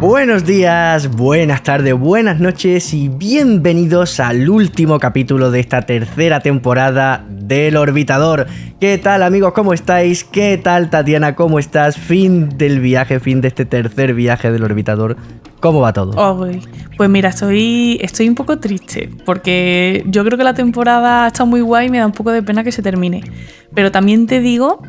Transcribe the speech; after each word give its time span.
Buenos 0.00 0.44
días, 0.44 1.16
buenas 1.16 1.64
tardes, 1.64 1.92
buenas 1.92 2.38
noches 2.38 2.94
y 2.94 3.08
bienvenidos 3.08 4.20
al 4.20 4.48
último 4.48 5.00
capítulo 5.00 5.50
de 5.50 5.58
esta 5.58 5.82
tercera 5.82 6.38
temporada 6.38 7.26
del 7.28 7.76
Orbitador. 7.76 8.46
¿Qué 8.78 8.96
tal 8.98 9.24
amigos? 9.24 9.54
¿Cómo 9.54 9.72
estáis? 9.72 10.22
¿Qué 10.22 10.56
tal 10.56 10.88
Tatiana? 10.88 11.34
¿Cómo 11.34 11.58
estás? 11.58 11.98
Fin 11.98 12.48
del 12.56 12.78
viaje, 12.78 13.18
fin 13.18 13.40
de 13.40 13.48
este 13.48 13.64
tercer 13.64 14.14
viaje 14.14 14.52
del 14.52 14.62
Orbitador. 14.62 15.16
¿Cómo 15.58 15.80
va 15.80 15.92
todo? 15.92 16.12
pues 16.96 17.10
mira, 17.10 17.30
estoy, 17.30 17.98
estoy 18.00 18.28
un 18.28 18.36
poco 18.36 18.60
triste 18.60 19.10
porque 19.26 20.04
yo 20.06 20.24
creo 20.24 20.38
que 20.38 20.44
la 20.44 20.54
temporada 20.54 21.24
ha 21.24 21.26
estado 21.26 21.46
muy 21.46 21.60
guay 21.60 21.88
y 21.88 21.90
me 21.90 21.98
da 21.98 22.06
un 22.06 22.12
poco 22.12 22.30
de 22.30 22.44
pena 22.44 22.62
que 22.62 22.70
se 22.70 22.82
termine. 22.82 23.24
Pero 23.74 23.90
también 23.90 24.28
te 24.28 24.38
digo 24.38 24.80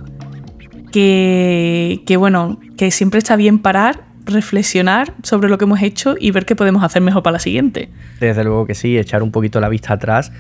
que, 0.92 2.04
que 2.06 2.16
bueno, 2.16 2.60
que 2.78 2.92
siempre 2.92 3.18
está 3.18 3.36
bien 3.36 3.58
parar 3.58 4.09
reflexionar 4.30 5.14
sobre 5.24 5.50
lo 5.50 5.58
que 5.58 5.66
hemos 5.66 5.82
hecho 5.82 6.16
y 6.20 6.32
ver 6.32 6.46
qué 6.46 6.56
podemos 6.56 6.84
hacer 6.84 7.02
mejor 7.02 7.24
para 7.24 7.34
la 7.34 7.40
siguiente. 7.40 7.90
Desde 8.20 8.44
luego 8.44 8.66
que 8.66 8.76
sí, 8.76 8.98
echar 8.98 9.24
un 9.24 9.32
poquito 9.32 9.60
la 9.60 9.70
vista 9.70 9.94
atrás, 9.94 10.32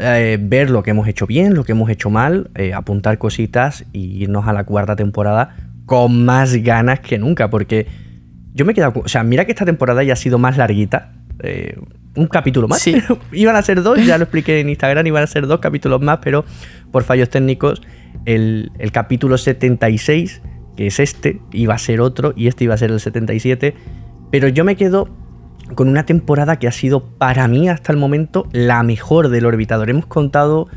eh, 0.00 0.38
ver 0.40 0.70
lo 0.70 0.82
que 0.82 0.90
hemos 0.90 1.08
hecho 1.08 1.26
bien, 1.26 1.54
lo 1.54 1.64
que 1.64 1.72
hemos 1.72 1.88
hecho 1.90 2.10
mal, 2.10 2.50
eh, 2.54 2.74
apuntar 2.74 3.18
cositas 3.18 3.84
y 3.92 4.22
irnos 4.22 4.46
a 4.46 4.52
la 4.52 4.64
cuarta 4.64 4.96
temporada 4.96 5.56
con 5.86 6.24
más 6.24 6.56
ganas 6.56 7.00
que 7.00 7.18
nunca, 7.18 7.48
porque 7.48 7.86
yo 8.52 8.64
me 8.64 8.72
he 8.72 8.74
quedado, 8.74 9.00
o 9.04 9.08
sea, 9.08 9.22
mira 9.22 9.44
que 9.44 9.52
esta 9.52 9.64
temporada 9.64 10.02
ya 10.02 10.14
ha 10.14 10.16
sido 10.16 10.38
más 10.38 10.56
larguita. 10.56 11.12
Eh, 11.42 11.78
un 12.14 12.26
capítulo 12.28 12.66
más. 12.66 12.80
Sí. 12.80 12.96
iban 13.32 13.56
a 13.56 13.62
ser 13.62 13.82
dos, 13.82 14.04
ya 14.04 14.16
lo 14.18 14.24
expliqué 14.24 14.60
en 14.60 14.70
Instagram, 14.70 15.06
iban 15.06 15.22
a 15.22 15.26
ser 15.26 15.46
dos 15.46 15.60
capítulos 15.60 16.00
más, 16.00 16.18
pero 16.22 16.44
por 16.90 17.04
fallos 17.04 17.28
técnicos, 17.28 17.82
el, 18.24 18.72
el 18.78 18.90
capítulo 18.90 19.36
76 19.38 20.40
que 20.76 20.86
es 20.86 21.00
este, 21.00 21.40
iba 21.52 21.74
a 21.74 21.78
ser 21.78 22.00
otro 22.00 22.32
y 22.36 22.46
este 22.48 22.64
iba 22.64 22.74
a 22.74 22.78
ser 22.78 22.90
el 22.90 23.00
77, 23.00 23.74
pero 24.30 24.48
yo 24.48 24.64
me 24.64 24.76
quedo 24.76 25.08
con 25.74 25.88
una 25.88 26.06
temporada 26.06 26.58
que 26.58 26.68
ha 26.68 26.72
sido 26.72 27.04
para 27.18 27.48
mí 27.48 27.68
hasta 27.68 27.92
el 27.92 27.98
momento 27.98 28.48
la 28.52 28.82
mejor 28.82 29.28
del 29.30 29.46
Orbitador. 29.46 29.90
Hemos 29.90 30.06
contado 30.06 30.68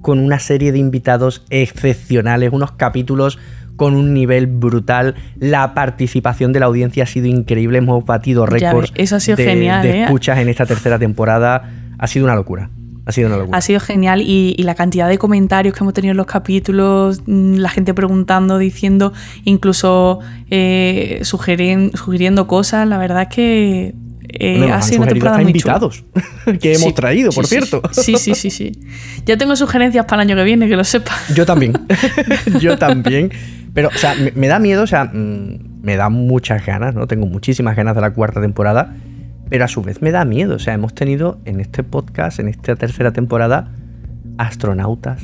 con 0.00 0.18
una 0.18 0.38
serie 0.38 0.72
de 0.72 0.78
invitados 0.78 1.44
excepcionales, 1.50 2.52
unos 2.52 2.72
capítulos 2.72 3.38
con 3.76 3.94
un 3.94 4.14
nivel 4.14 4.46
brutal. 4.46 5.14
La 5.38 5.74
participación 5.74 6.52
de 6.52 6.60
la 6.60 6.66
audiencia 6.66 7.04
ha 7.04 7.06
sido 7.06 7.26
increíble. 7.26 7.78
Hemos 7.78 8.04
batido 8.04 8.46
récords 8.46 8.92
de, 8.92 9.34
de 9.36 9.90
¿eh? 9.90 10.02
escuchas 10.04 10.38
en 10.38 10.48
esta 10.48 10.66
tercera 10.66 10.98
temporada. 10.98 11.70
Ha 11.98 12.06
sido 12.06 12.24
una 12.24 12.34
locura. 12.34 12.70
Ha 13.10 13.12
sido 13.12 13.26
una 13.26 13.38
locura. 13.38 13.58
Ha 13.58 13.60
sido 13.60 13.80
genial 13.80 14.22
y, 14.22 14.54
la 14.62 14.76
cantidad 14.76 15.08
de 15.08 15.18
comentarios 15.18 15.74
que 15.74 15.82
hemos 15.82 15.94
tenido 15.94 16.12
en 16.12 16.16
los 16.16 16.26
capítulos, 16.26 17.22
mm, 17.26 17.54
la 17.54 17.68
gente 17.68 17.92
preguntando, 17.92 18.56
diciendo, 18.56 19.12
incluso 19.42 20.20
eh, 20.48 21.20
sugiriendo 21.24 22.46
cosas, 22.46 22.86
la 22.86 22.98
verdad 22.98 23.22
es 23.22 23.28
que 23.34 23.94
eh, 24.28 24.70
ha 24.70 24.80
sido 24.80 25.02
una 25.02 25.10
temporada 25.10 25.42
invitados 25.42 26.04
que 26.60 26.74
hemos 26.74 26.94
traído, 26.94 27.32
por 27.32 27.48
cierto. 27.48 27.82
Sí, 27.90 28.14
sí, 28.16 28.36
sí, 28.36 28.48
sí. 28.50 28.70
Ya 29.26 29.36
tengo 29.36 29.56
sugerencias 29.56 30.04
para 30.04 30.22
el 30.22 30.28
año 30.28 30.36
que 30.36 30.44
viene, 30.44 30.68
que 30.68 30.76
lo 30.76 30.84
sepa. 30.84 31.12
Yo 31.34 31.44
también. 31.44 31.72
Yo 32.60 32.78
también. 32.78 33.32
Pero, 33.74 33.88
o 33.88 33.98
sea, 33.98 34.14
me, 34.14 34.30
me, 34.36 34.46
da 34.46 34.60
miedo, 34.60 34.84
o 34.84 34.86
sea, 34.86 35.06
mm, 35.06 35.82
me 35.82 35.96
da 35.96 36.10
muchas 36.10 36.64
ganas, 36.64 36.94
¿no? 36.94 37.08
Tengo 37.08 37.26
muchísimas 37.26 37.74
ganas 37.74 37.96
de 37.96 38.02
la 38.02 38.12
cuarta 38.12 38.40
temporada 38.40 38.94
pero 39.50 39.64
a 39.64 39.68
su 39.68 39.82
vez 39.82 40.00
me 40.00 40.12
da 40.12 40.24
miedo. 40.24 40.54
O 40.54 40.58
sea, 40.58 40.72
hemos 40.72 40.94
tenido 40.94 41.40
en 41.44 41.60
este 41.60 41.82
podcast, 41.82 42.38
en 42.38 42.48
esta 42.48 42.76
tercera 42.76 43.12
temporada, 43.12 43.68
astronautas, 44.38 45.22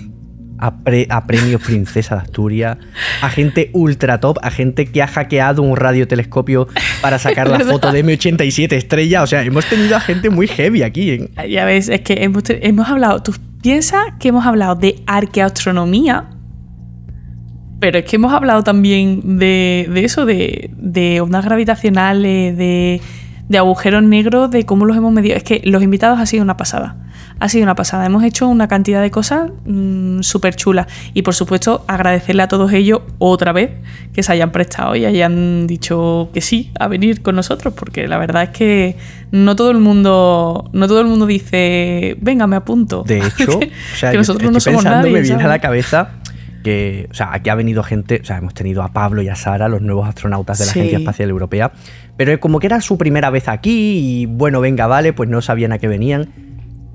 a, 0.58 1.26
premios 1.26 1.62
Princesa 1.62 2.16
de 2.16 2.22
Asturias, 2.22 2.78
a 3.22 3.28
gente 3.28 3.70
ultra 3.72 4.20
top, 4.20 4.38
a 4.42 4.50
gente 4.50 4.86
que 4.86 5.02
ha 5.02 5.06
hackeado 5.06 5.62
un 5.62 5.76
radiotelescopio 5.76 6.68
para 7.00 7.18
sacar 7.18 7.48
la 7.48 7.60
foto 7.64 7.92
de 7.92 8.04
M87 8.04 8.72
estrella. 8.72 9.22
O 9.22 9.26
sea, 9.26 9.42
hemos 9.42 9.66
tenido 9.66 9.96
a 9.96 10.00
gente 10.00 10.30
muy 10.30 10.48
heavy 10.48 10.82
aquí. 10.82 11.10
¿eh? 11.10 11.48
Ya 11.48 11.64
ves, 11.64 11.88
es 11.88 12.00
que 12.00 12.24
hemos, 12.24 12.88
hablado, 12.88 13.22
tú 13.22 13.32
piensas 13.62 14.04
que 14.18 14.28
hemos 14.28 14.44
hablado 14.46 14.74
de 14.74 15.02
arqueastronomía, 15.06 16.30
pero 17.78 17.98
es 17.98 18.06
que 18.06 18.16
hemos 18.16 18.32
hablado 18.32 18.64
también 18.64 19.38
de, 19.38 19.88
eso, 19.96 20.24
de, 20.24 20.70
de 20.76 21.20
ondas 21.20 21.44
gravitacionales, 21.44 22.56
de 22.56 23.00
de 23.48 23.58
agujeros 23.58 24.02
negros, 24.02 24.50
de 24.50 24.64
cómo 24.64 24.84
los 24.86 24.96
hemos 24.96 25.12
medido. 25.12 25.36
Es 25.36 25.44
que 25.44 25.60
los 25.64 25.82
invitados 25.82 26.18
ha 26.18 26.26
sido 26.26 26.42
una 26.42 26.56
pasada. 26.56 26.96
Ha 27.38 27.48
sido 27.48 27.64
una 27.64 27.74
pasada. 27.74 28.06
Hemos 28.06 28.24
hecho 28.24 28.48
una 28.48 28.66
cantidad 28.66 29.02
de 29.02 29.10
cosas 29.10 29.50
mm, 29.66 30.22
súper 30.22 30.56
chulas. 30.56 30.86
Y 31.14 31.22
por 31.22 31.34
supuesto, 31.34 31.84
agradecerle 31.86 32.42
a 32.42 32.48
todos 32.48 32.72
ellos 32.72 33.02
otra 33.18 33.52
vez 33.52 33.70
que 34.12 34.22
se 34.22 34.32
hayan 34.32 34.52
prestado 34.52 34.96
y 34.96 35.04
hayan 35.04 35.66
dicho 35.66 36.30
que 36.32 36.40
sí 36.40 36.72
a 36.80 36.88
venir 36.88 37.22
con 37.22 37.36
nosotros. 37.36 37.74
Porque 37.74 38.08
la 38.08 38.18
verdad 38.18 38.44
es 38.44 38.50
que 38.50 38.96
no 39.30 39.54
todo 39.54 39.70
el 39.70 39.78
mundo, 39.78 40.70
no 40.72 40.88
todo 40.88 41.00
el 41.00 41.06
mundo 41.06 41.26
dice, 41.26 42.16
venga, 42.20 42.46
me 42.46 42.56
apunto. 42.56 43.04
De 43.06 43.18
hecho, 43.26 43.60
que, 43.60 44.16
nosotros 44.16 44.50
no 44.50 44.60
somos 44.60 44.84
nadie. 44.84 45.12
Me 45.12 45.20
viene 45.20 45.44
a 45.44 45.48
la 45.48 45.58
cabeza 45.58 46.10
que, 46.66 47.06
o 47.12 47.14
sea, 47.14 47.32
aquí 47.32 47.48
ha 47.48 47.54
venido 47.54 47.84
gente, 47.84 48.18
o 48.20 48.24
sea, 48.24 48.38
hemos 48.38 48.52
tenido 48.52 48.82
a 48.82 48.88
Pablo 48.88 49.22
y 49.22 49.28
a 49.28 49.36
Sara, 49.36 49.68
los 49.68 49.82
nuevos 49.82 50.08
astronautas 50.08 50.58
de 50.58 50.64
la 50.64 50.70
Agencia 50.72 50.98
Espacial 50.98 51.30
Europea, 51.30 51.70
pero 52.16 52.38
como 52.40 52.60
que 52.60 52.66
era 52.66 52.80
su 52.80 52.96
primera 52.96 53.30
vez 53.30 53.48
aquí 53.48 53.98
y 53.98 54.26
bueno, 54.26 54.60
venga, 54.60 54.86
vale, 54.86 55.12
pues 55.12 55.28
no 55.28 55.42
sabían 55.42 55.72
a 55.72 55.78
qué 55.78 55.88
venían. 55.88 56.28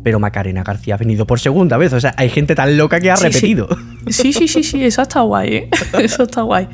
Pero 0.04 0.20
Macarena 0.20 0.64
García 0.64 0.96
ha 0.96 0.98
venido 0.98 1.28
por 1.28 1.40
segunda 1.40 1.78
vez. 1.78 1.94
O 1.94 2.00
sea, 2.00 2.14
hay 2.18 2.30
gente 2.30 2.56
tan 2.56 2.76
loca 2.76 3.00
que 3.00 3.12
ha 3.12 3.16
repetido. 3.16 3.68
Sí, 4.08 4.34
sí, 4.34 4.48
sí, 4.48 4.64
sí, 4.64 4.84
eso 4.84 5.04
está 5.04 5.22
guay, 5.22 5.56
¿eh? 5.56 5.70
Eso 6.02 6.24
está 6.24 6.42
guay. 6.42 6.68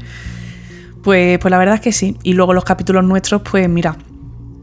Pues, 1.03 1.38
pues 1.40 1.52
la 1.52 1.58
verdad 1.58 1.75
es 1.75 1.81
que 1.81 1.91
sí. 1.91 2.16
Y 2.24 2.34
luego 2.34 2.53
los 2.53 2.63
capítulos 2.63 3.03
nuestros, 3.03 3.41
pues 3.41 3.68
mira, 3.68 3.97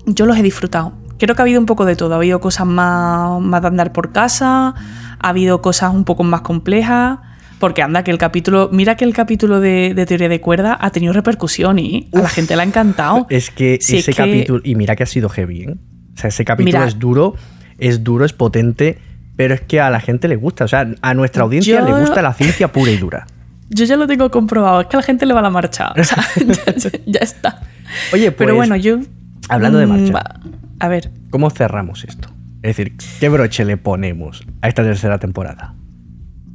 yo 0.06 0.24
los 0.24 0.38
he 0.38 0.42
disfrutado. 0.42 0.94
Creo 1.18 1.34
que 1.34 1.42
ha 1.42 1.44
habido 1.44 1.60
un 1.60 1.66
poco 1.66 1.84
de 1.84 1.94
todo. 1.94 2.14
Ha 2.14 2.16
habido 2.16 2.40
cosas 2.40 2.66
más, 2.66 3.38
más 3.42 3.60
de 3.60 3.68
andar 3.68 3.92
por 3.92 4.12
casa, 4.12 4.74
ha 5.18 5.28
habido 5.28 5.60
cosas 5.60 5.92
un 5.92 6.04
poco 6.04 6.24
más 6.24 6.40
complejas. 6.40 7.18
Porque 7.58 7.82
anda, 7.82 8.04
que 8.04 8.10
el 8.10 8.18
capítulo. 8.18 8.68
Mira 8.72 8.96
que 8.96 9.04
el 9.04 9.14
capítulo 9.14 9.60
de, 9.60 9.94
teoría 10.06 10.28
de 10.28 10.40
cuerda 10.40 10.76
ha 10.80 10.90
tenido 10.90 11.12
repercusión 11.12 11.78
y 11.78 12.08
a 12.12 12.18
la 12.20 12.28
gente 12.28 12.56
le 12.56 12.62
ha 12.62 12.64
encantado. 12.64 13.26
Es 13.30 13.50
que 13.50 13.74
ese 13.74 14.12
capítulo. 14.12 14.60
Y 14.64 14.74
mira 14.74 14.96
que 14.96 15.02
ha 15.02 15.06
sido 15.06 15.28
heavy, 15.28 15.62
¿eh? 15.62 15.76
O 16.14 16.18
sea, 16.18 16.28
ese 16.28 16.44
capítulo 16.44 16.84
es 16.84 16.98
duro, 16.98 17.34
es 17.78 18.04
duro, 18.04 18.24
es 18.24 18.32
potente, 18.32 18.98
pero 19.36 19.54
es 19.54 19.60
que 19.60 19.80
a 19.80 19.90
la 19.90 20.00
gente 20.00 20.28
le 20.28 20.36
gusta. 20.36 20.64
O 20.64 20.68
sea, 20.68 20.88
a 21.00 21.14
nuestra 21.14 21.42
audiencia 21.42 21.80
le 21.80 21.92
gusta 21.98 22.22
la 22.22 22.32
ciencia 22.34 22.72
pura 22.72 22.90
y 22.90 22.96
dura. 22.96 23.26
Yo 23.70 23.84
ya 23.84 23.96
lo 23.96 24.06
tengo 24.06 24.30
comprobado, 24.30 24.82
es 24.82 24.86
que 24.86 24.96
a 24.96 25.00
la 25.00 25.04
gente 25.04 25.26
le 25.26 25.34
va 25.34 25.42
la 25.42 25.50
marcha. 25.50 25.92
O 25.96 26.04
sea, 26.04 26.24
ya, 27.06 27.20
está. 27.20 27.60
Oye, 28.12 28.30
pues. 28.30 28.46
Pero 28.46 28.54
bueno, 28.54 28.76
yo. 28.76 28.98
Hablando 29.48 29.78
de 29.78 29.86
marcha. 29.86 30.22
A 30.78 30.88
ver. 30.88 31.10
¿Cómo 31.30 31.50
cerramos 31.50 32.04
esto? 32.04 32.28
Es 32.62 32.76
decir, 32.76 32.96
¿qué 33.20 33.28
broche 33.28 33.64
le 33.64 33.76
ponemos 33.76 34.46
a 34.62 34.68
esta 34.68 34.82
tercera 34.82 35.18
temporada? 35.18 35.74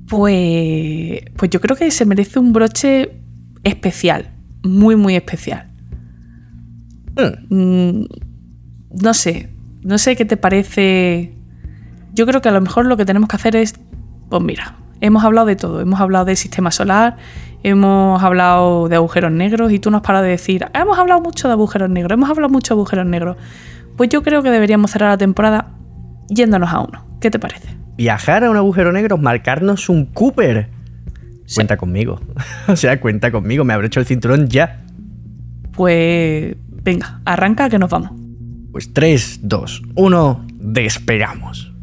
Pues, 0.10 1.22
pues 1.38 1.52
yo 1.52 1.62
creo 1.62 1.78
que 1.78 1.92
se 1.92 2.06
merece 2.06 2.40
un 2.40 2.52
broche 2.52 3.12
especial, 3.64 4.32
muy, 4.64 4.96
muy 4.96 5.16
especial. 5.16 5.70
Hmm. 7.16 7.56
Mm, 7.56 8.06
no 9.02 9.14
sé, 9.14 9.50
no 9.84 9.98
sé 9.98 10.16
qué 10.16 10.26
te 10.26 10.36
parece. 10.36 11.36
Yo 12.14 12.26
creo 12.26 12.42
que 12.42 12.50
a 12.50 12.52
lo 12.52 12.62
mejor 12.62 12.88
lo 12.88 12.98
que 12.98 13.06
tenemos 13.06 13.30
que 13.30 13.36
hacer 13.36 13.56
es, 13.56 13.76
pues 14.30 14.42
mira, 14.42 14.78
hemos 15.00 15.24
hablado 15.24 15.46
de 15.46 15.56
todo, 15.56 15.80
hemos 15.80 16.00
hablado 16.00 16.26
del 16.26 16.38
sistema 16.38 16.72
solar, 16.72 17.18
hemos 17.64 18.22
hablado 18.24 18.90
de 18.90 18.96
agujeros 18.96 19.32
negros 19.32 19.72
y 19.72 19.80
tú 19.80 19.92
nos 19.92 20.02
paras 20.02 20.24
de 20.24 20.30
decir, 20.30 20.66
hemos 20.74 20.98
hablado 20.98 21.22
mucho 21.22 21.48
de 21.48 21.54
agujeros 21.54 21.90
negros, 21.90 22.14
hemos 22.14 22.30
hablado 22.30 22.50
mucho 22.50 22.74
de 22.74 22.80
agujeros 22.80 23.06
negros. 23.06 23.38
Pues 23.96 24.10
yo 24.10 24.24
creo 24.24 24.42
que 24.42 24.50
deberíamos 24.50 24.92
cerrar 24.92 25.12
la 25.12 25.18
temporada 25.18 25.72
yéndonos 26.30 26.72
a 26.72 26.80
uno. 26.80 27.06
¿Qué 27.20 27.30
te 27.30 27.38
parece? 27.38 27.79
Viajar 28.00 28.46
a 28.46 28.50
un 28.50 28.56
agujero 28.56 28.94
negro, 28.94 29.18
marcarnos 29.18 29.90
un 29.90 30.06
Cooper. 30.06 30.70
Cuenta 31.54 31.76
conmigo. 31.76 32.22
o 32.70 32.76
sea, 32.78 33.02
cuenta 33.02 33.30
conmigo, 33.30 33.66
me 33.66 33.74
habré 33.74 33.88
hecho 33.88 34.00
el 34.00 34.06
cinturón 34.06 34.48
ya. 34.48 34.86
Pues 35.74 36.56
venga, 36.82 37.20
arranca 37.26 37.70
que 37.70 37.78
nos 37.78 37.90
vamos. 37.90 38.12
Pues 38.72 38.94
3, 38.94 39.42
2, 39.44 39.82
1, 39.96 40.48
despegamos. 40.54 41.74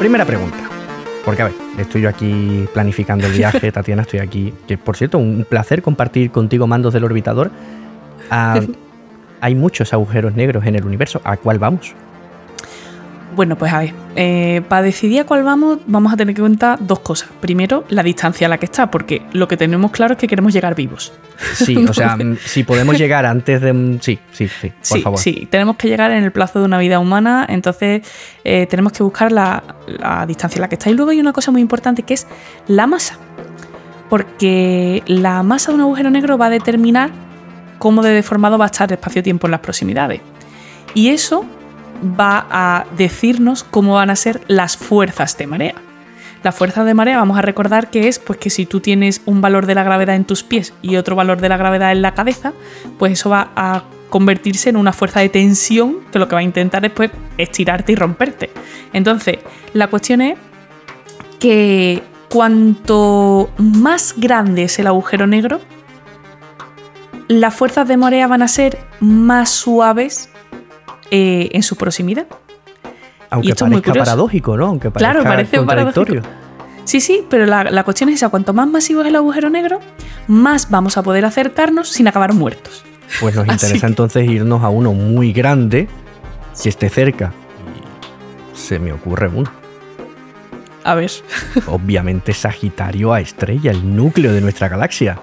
Primera 0.00 0.24
pregunta. 0.24 0.56
Porque, 1.26 1.42
a 1.42 1.44
ver, 1.44 1.54
estoy 1.76 2.00
yo 2.00 2.08
aquí 2.08 2.66
planificando 2.72 3.26
el 3.26 3.34
viaje, 3.34 3.70
Tatiana, 3.72 4.00
estoy 4.00 4.20
aquí. 4.20 4.54
Que, 4.66 4.78
por 4.78 4.96
cierto, 4.96 5.18
un 5.18 5.44
placer 5.46 5.82
compartir 5.82 6.30
contigo 6.30 6.66
mandos 6.66 6.94
del 6.94 7.04
orbitador. 7.04 7.50
Ah, 8.30 8.58
hay 9.42 9.54
muchos 9.54 9.92
agujeros 9.92 10.34
negros 10.34 10.64
en 10.64 10.76
el 10.76 10.86
universo. 10.86 11.20
¿A 11.22 11.36
cuál 11.36 11.58
vamos? 11.58 11.94
Bueno, 13.34 13.56
pues 13.56 13.72
a 13.72 13.78
ver, 13.78 13.94
eh, 14.16 14.60
para 14.68 14.82
decidir 14.82 15.20
a 15.20 15.24
cuál 15.24 15.44
vamos, 15.44 15.78
vamos 15.86 16.12
a 16.12 16.16
tener 16.16 16.34
que 16.34 16.42
contar 16.42 16.78
dos 16.80 16.98
cosas. 16.98 17.28
Primero, 17.40 17.84
la 17.88 18.02
distancia 18.02 18.46
a 18.46 18.50
la 18.50 18.58
que 18.58 18.66
está, 18.66 18.90
porque 18.90 19.22
lo 19.32 19.46
que 19.46 19.56
tenemos 19.56 19.92
claro 19.92 20.14
es 20.14 20.18
que 20.18 20.26
queremos 20.26 20.52
llegar 20.52 20.74
vivos. 20.74 21.12
Sí, 21.54 21.76
o 21.76 21.94
sea, 21.94 22.16
mm, 22.18 22.36
si 22.44 22.64
podemos 22.64 22.98
llegar 22.98 23.24
antes 23.26 23.60
de... 23.60 23.98
Sí, 24.00 24.18
sí, 24.32 24.48
sí, 24.48 24.68
por 24.70 24.98
sí, 24.98 25.00
favor. 25.02 25.18
sí, 25.18 25.48
tenemos 25.50 25.76
que 25.76 25.88
llegar 25.88 26.10
en 26.10 26.24
el 26.24 26.32
plazo 26.32 26.58
de 26.58 26.64
una 26.64 26.78
vida 26.78 26.98
humana, 26.98 27.46
entonces 27.48 28.02
eh, 28.42 28.66
tenemos 28.68 28.92
que 28.92 29.02
buscar 29.02 29.30
la, 29.30 29.62
la 29.86 30.26
distancia 30.26 30.58
a 30.58 30.62
la 30.62 30.68
que 30.68 30.74
está. 30.74 30.90
Y 30.90 30.94
luego 30.94 31.12
hay 31.12 31.20
una 31.20 31.32
cosa 31.32 31.52
muy 31.52 31.60
importante 31.60 32.02
que 32.02 32.14
es 32.14 32.26
la 32.66 32.88
masa, 32.88 33.16
porque 34.08 35.04
la 35.06 35.42
masa 35.44 35.70
de 35.70 35.76
un 35.76 35.82
agujero 35.82 36.10
negro 36.10 36.36
va 36.36 36.46
a 36.46 36.50
determinar 36.50 37.10
cómo 37.78 38.02
de 38.02 38.10
deformado 38.10 38.58
va 38.58 38.64
a 38.64 38.66
estar 38.66 38.88
el 38.90 38.94
espacio-tiempo 38.94 39.46
en 39.46 39.52
las 39.52 39.60
proximidades. 39.60 40.20
Y 40.94 41.10
eso 41.10 41.46
va 42.02 42.46
a 42.50 42.86
decirnos 42.96 43.64
cómo 43.64 43.94
van 43.94 44.10
a 44.10 44.16
ser 44.16 44.40
las 44.48 44.76
fuerzas 44.76 45.36
de 45.38 45.46
marea. 45.46 45.74
La 46.42 46.52
fuerza 46.52 46.84
de 46.84 46.94
marea, 46.94 47.18
vamos 47.18 47.38
a 47.38 47.42
recordar 47.42 47.90
que 47.90 48.08
es 48.08 48.18
pues 48.18 48.38
que 48.38 48.48
si 48.48 48.64
tú 48.64 48.80
tienes 48.80 49.20
un 49.26 49.40
valor 49.42 49.66
de 49.66 49.74
la 49.74 49.84
gravedad 49.84 50.16
en 50.16 50.24
tus 50.24 50.42
pies 50.42 50.72
y 50.80 50.96
otro 50.96 51.14
valor 51.14 51.40
de 51.40 51.50
la 51.50 51.58
gravedad 51.58 51.92
en 51.92 52.00
la 52.00 52.14
cabeza, 52.14 52.54
pues 52.98 53.12
eso 53.12 53.28
va 53.28 53.50
a 53.56 53.82
convertirse 54.08 54.70
en 54.70 54.76
una 54.76 54.92
fuerza 54.92 55.20
de 55.20 55.28
tensión 55.28 55.98
que 56.10 56.18
lo 56.18 56.28
que 56.28 56.34
va 56.34 56.40
a 56.40 56.44
intentar 56.44 56.84
es 56.84 56.92
pues, 56.92 57.10
estirarte 57.36 57.92
y 57.92 57.94
romperte. 57.94 58.50
Entonces, 58.92 59.38
la 59.74 59.88
cuestión 59.88 60.22
es 60.22 60.38
que 61.38 62.02
cuanto 62.30 63.50
más 63.58 64.14
grande 64.16 64.64
es 64.64 64.78
el 64.78 64.86
agujero 64.86 65.26
negro, 65.26 65.60
las 67.28 67.54
fuerzas 67.54 67.86
de 67.86 67.96
marea 67.96 68.26
van 68.26 68.42
a 68.42 68.48
ser 68.48 68.78
más 69.00 69.50
suaves 69.50 70.30
eh, 71.10 71.48
en 71.52 71.62
su 71.62 71.76
proximidad. 71.76 72.26
Aunque 73.30 73.50
esto 73.50 73.64
es 73.64 73.70
muy 73.70 73.76
parezca 73.76 73.90
curioso. 73.92 74.04
paradójico, 74.04 74.56
¿no? 74.56 74.66
Aunque 74.66 74.90
parezca 74.90 75.12
Claro, 75.12 75.28
parece 75.28 75.56
contradictorio. 75.58 76.22
Sí, 76.84 77.00
sí, 77.00 77.24
pero 77.30 77.46
la, 77.46 77.64
la 77.64 77.84
cuestión 77.84 78.08
es 78.08 78.16
esa, 78.16 78.28
cuanto 78.30 78.52
más 78.52 78.66
masivo 78.66 79.02
es 79.02 79.08
el 79.08 79.16
agujero 79.16 79.50
negro, 79.50 79.78
más 80.26 80.70
vamos 80.70 80.96
a 80.96 81.02
poder 81.02 81.24
acercarnos 81.24 81.88
sin 81.88 82.08
acabar 82.08 82.32
muertos. 82.32 82.84
Pues 83.20 83.34
nos 83.36 83.46
interesa 83.52 83.86
entonces 83.86 84.28
irnos 84.28 84.64
a 84.64 84.68
uno 84.70 84.92
muy 84.92 85.32
grande 85.32 85.88
que 86.60 86.68
esté 86.68 86.88
cerca. 86.88 87.32
Y 88.54 88.56
se 88.58 88.78
me 88.80 88.92
ocurre 88.92 89.28
uno. 89.28 89.50
A 90.82 90.94
ver, 90.94 91.10
Obviamente 91.66 92.32
Sagitario 92.32 93.12
a 93.12 93.20
estrella, 93.20 93.70
el 93.70 93.94
núcleo 93.94 94.32
de 94.32 94.40
nuestra 94.40 94.68
galaxia. 94.68 95.20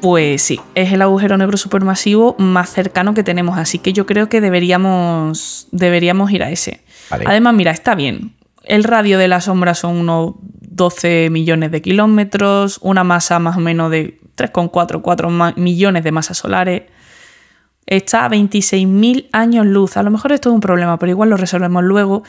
Pues 0.00 0.42
sí, 0.42 0.60
es 0.74 0.92
el 0.92 1.02
agujero 1.02 1.36
negro 1.36 1.56
supermasivo 1.56 2.36
más 2.38 2.70
cercano 2.70 3.14
que 3.14 3.22
tenemos, 3.24 3.58
así 3.58 3.78
que 3.78 3.92
yo 3.92 4.06
creo 4.06 4.28
que 4.28 4.40
deberíamos, 4.40 5.66
deberíamos 5.72 6.30
ir 6.30 6.42
a 6.42 6.50
ese. 6.50 6.82
Vale. 7.10 7.24
Además, 7.26 7.54
mira, 7.54 7.70
está 7.72 7.94
bien. 7.94 8.34
El 8.64 8.84
radio 8.84 9.18
de 9.18 9.28
la 9.28 9.40
sombra 9.40 9.74
son 9.74 9.96
unos 9.96 10.34
12 10.42 11.30
millones 11.30 11.70
de 11.70 11.82
kilómetros, 11.82 12.78
una 12.82 13.02
masa 13.02 13.38
más 13.38 13.56
o 13.56 13.60
menos 13.60 13.90
de 13.90 14.20
3,4 14.36 15.00
4 15.02 15.30
ma- 15.30 15.54
millones 15.56 16.04
de 16.04 16.12
masas 16.12 16.38
solares. 16.38 16.82
Está 17.86 18.26
a 18.26 18.28
26.000 18.28 19.28
años 19.32 19.64
luz. 19.66 19.96
A 19.96 20.02
lo 20.02 20.10
mejor 20.10 20.32
esto 20.32 20.50
es 20.50 20.54
un 20.54 20.60
problema, 20.60 20.98
pero 20.98 21.10
igual 21.10 21.30
lo 21.30 21.36
resolvemos 21.38 21.82
luego. 21.82 22.22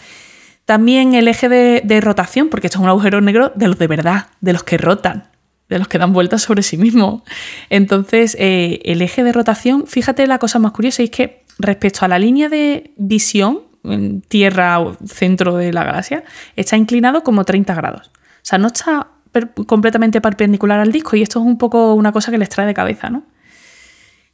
También 0.66 1.14
el 1.16 1.28
eje 1.28 1.50
de, 1.50 1.82
de 1.84 2.00
rotación, 2.00 2.48
porque 2.50 2.68
esto 2.68 2.78
es 2.80 2.84
un 2.84 2.90
agujero 2.90 3.20
negro 3.22 3.52
de 3.56 3.68
los 3.68 3.78
de 3.78 3.88
verdad, 3.88 4.28
de 4.40 4.54
los 4.54 4.64
que 4.64 4.78
rotan, 4.78 5.26
de 5.70 5.80
los 5.80 5.88
que 5.88 5.98
dan 6.00 6.12
vueltas 6.14 6.42
sobre 6.42 6.64
sí 6.64 6.78
mismos. 6.78 7.22
Entonces, 7.70 8.36
eh, 8.40 8.80
el 8.86 9.02
eje 9.02 9.24
de 9.24 9.32
rotación, 9.32 9.86
fíjate 9.88 10.26
la 10.28 10.40
cosa 10.40 10.60
más 10.60 10.72
curiosa, 10.72 11.04
es 11.04 11.12
que 11.12 11.44
respecto 11.60 12.06
a 12.06 12.08
la 12.08 12.18
línea 12.20 12.50
de 12.50 12.92
visión, 12.98 13.62
en 13.84 14.22
Tierra 14.22 14.80
o 14.80 14.98
centro 15.06 15.56
de 15.56 15.72
la 15.72 15.84
galaxia, 15.86 16.24
está 16.56 16.76
inclinado 16.76 17.24
como 17.24 17.46
30 17.46 17.74
grados. 17.76 18.08
O 18.16 18.42
sea, 18.44 18.58
no 18.58 18.68
está 18.68 19.08
per- 19.32 19.52
completamente 19.68 20.20
perpendicular 20.22 20.80
al 20.80 20.92
disco 20.92 21.16
y 21.16 21.22
esto 21.22 21.40
es 21.40 21.46
un 21.46 21.58
poco 21.58 21.94
una 21.94 22.12
cosa 22.12 22.32
que 22.32 22.38
les 22.38 22.50
trae 22.50 22.66
de 22.68 22.74
cabeza, 22.74 23.10
¿no? 23.10 23.24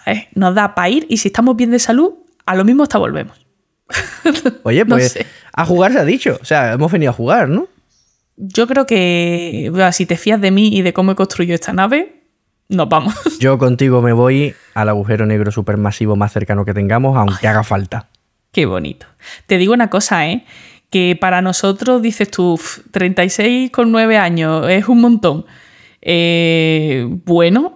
eh, 0.06 0.28
nos 0.34 0.56
da 0.56 0.76
para 0.76 0.90
ir 0.90 1.06
y 1.10 1.18
si 1.18 1.28
estamos 1.28 1.56
bien 1.56 1.72
de 1.72 1.80
salud, 1.80 2.14
a 2.46 2.56
lo 2.56 2.64
mismo 2.64 2.84
hasta 2.84 2.98
volvemos. 2.98 3.45
Oye, 4.64 4.84
No 4.86 4.96
pues 4.96 5.12
sé. 5.14 5.26
a 5.54 5.66
jugar 5.66 5.92
se 5.94 6.00
ha 6.00 6.06
dicho. 6.06 6.38
O 6.42 6.46
sea, 6.46 6.74
hemos 6.74 6.92
venido 6.92 7.12
a 7.12 7.14
jugar, 7.14 7.50
¿no? 7.50 7.68
Yo 8.38 8.68
creo 8.68 8.86
que 8.86 9.70
bueno, 9.72 9.92
si 9.92 10.06
te 10.06 10.18
fías 10.18 10.42
de 10.42 10.52
mí 10.52 10.70
y 10.76 10.82
de 10.82 10.92
cómo 10.94 11.12
he 11.12 11.16
construido 11.16 11.54
esta 11.56 11.72
nave, 11.74 12.24
nos 12.68 12.90
vamos. 12.90 13.14
Yo 13.40 13.58
contigo 13.58 14.02
me 14.02 14.12
voy 14.14 14.54
al 14.74 14.90
agujero 14.90 15.26
negro 15.26 15.52
supermasivo 15.52 16.16
más 16.16 16.34
cercano 16.34 16.66
que 16.66 16.74
tengamos, 16.74 17.16
aunque 17.18 17.48
haga 17.48 17.64
falta. 17.64 18.10
Qué 18.52 18.66
bonito. 18.66 19.06
Te 19.48 19.58
digo 19.58 19.74
una 19.74 19.90
cosa, 19.90 20.28
¿eh? 20.30 20.46
Que 20.90 21.18
para 21.20 21.42
nosotros, 21.42 22.02
dices 22.02 22.30
tú, 22.32 22.54
"Uf, 22.54 22.80
36 22.92 23.70
con 23.72 23.92
9 23.92 24.18
años 24.18 24.68
es 24.70 24.88
un 24.88 25.02
montón. 25.02 25.46
Eh, 26.02 27.06
bueno, 27.26 27.76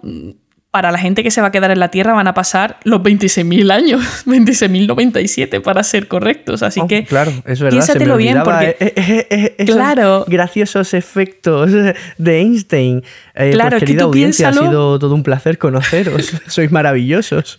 para 0.70 0.92
la 0.92 0.98
gente 0.98 1.22
que 1.24 1.30
se 1.32 1.40
va 1.40 1.48
a 1.48 1.50
quedar 1.50 1.70
en 1.72 1.80
la 1.80 1.88
Tierra 1.90 2.12
van 2.12 2.28
a 2.28 2.34
pasar 2.34 2.78
los 2.84 3.00
26.000 3.00 3.72
años, 3.72 4.00
26.097 4.26 5.60
para 5.62 5.82
ser 5.82 6.06
correctos. 6.08 6.62
Así 6.62 6.80
Oh, 6.80 6.86
que 6.86 7.04
claro, 7.04 7.32
es 7.44 7.60
verdad. 7.60 7.78
piénsatelo 7.78 8.16
bien 8.16 8.38
porque... 8.44 8.76
eh, 8.78 8.92
eh, 8.96 9.26
eh, 9.30 9.54
esos 9.58 9.74
Claro. 9.76 10.24
graciosos 10.28 10.94
efectos 10.94 11.70
de 12.18 12.38
Einstein. 12.40 13.02
Eh, 13.34 13.50
Claro, 13.52 13.70
pues, 13.70 13.82
es 13.82 13.88
que 13.90 13.98
tú 13.98 14.04
audiencia, 14.04 14.48
ha 14.50 14.52
sido 14.52 14.98
todo 14.98 15.14
un 15.14 15.22
placer 15.22 15.58
conoceros. 15.58 16.32
Sois 16.46 16.70
maravillosos. 16.70 17.58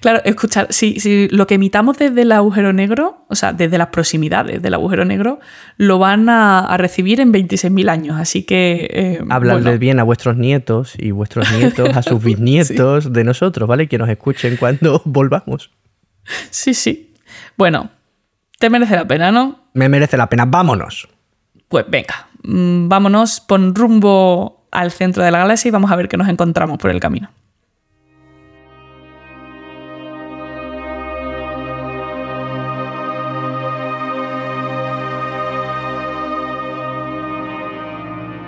Claro, 0.00 0.20
escuchar, 0.24 0.68
si, 0.70 1.00
si 1.00 1.28
lo 1.30 1.46
que 1.46 1.54
emitamos 1.56 1.98
desde 1.98 2.22
el 2.22 2.32
agujero 2.32 2.72
negro, 2.72 3.24
o 3.28 3.34
sea, 3.34 3.52
desde 3.52 3.76
las 3.78 3.88
proximidades 3.88 4.62
del 4.62 4.74
agujero 4.74 5.04
negro, 5.04 5.40
lo 5.78 5.98
van 5.98 6.28
a, 6.28 6.60
a 6.60 6.76
recibir 6.76 7.20
en 7.20 7.32
26.000 7.32 7.88
años. 7.90 8.16
Así 8.20 8.44
que. 8.44 9.18
bueno, 9.26 9.78
bien 9.78 9.98
a 9.98 10.04
vuestros 10.04 10.36
nietos 10.36 10.94
y 10.96 11.10
vuestros 11.10 11.50
nietos 11.52 11.88
a 11.96 12.02
sus 12.02 12.22
bisnietos 12.38 13.12
de 13.12 13.24
nosotros, 13.24 13.68
¿vale? 13.68 13.88
Que 13.88 13.98
nos 13.98 14.08
escuchen 14.08 14.56
cuando 14.56 15.02
volvamos. 15.04 15.70
Sí, 16.50 16.74
sí. 16.74 17.14
Bueno, 17.56 17.90
te 18.58 18.70
merece 18.70 18.96
la 18.96 19.06
pena, 19.06 19.32
¿no? 19.32 19.66
Me 19.74 19.88
merece 19.88 20.16
la 20.16 20.28
pena. 20.28 20.44
Vámonos. 20.46 21.08
Pues 21.68 21.84
venga, 21.88 22.28
mm, 22.42 22.88
vámonos, 22.88 23.40
pon 23.40 23.74
rumbo 23.74 24.66
al 24.70 24.92
centro 24.92 25.22
de 25.24 25.30
la 25.30 25.38
galaxia 25.38 25.68
y 25.68 25.72
vamos 25.72 25.90
a 25.90 25.96
ver 25.96 26.08
qué 26.08 26.16
nos 26.16 26.28
encontramos 26.28 26.78
por 26.78 26.90
el 26.90 27.00
camino. 27.00 27.30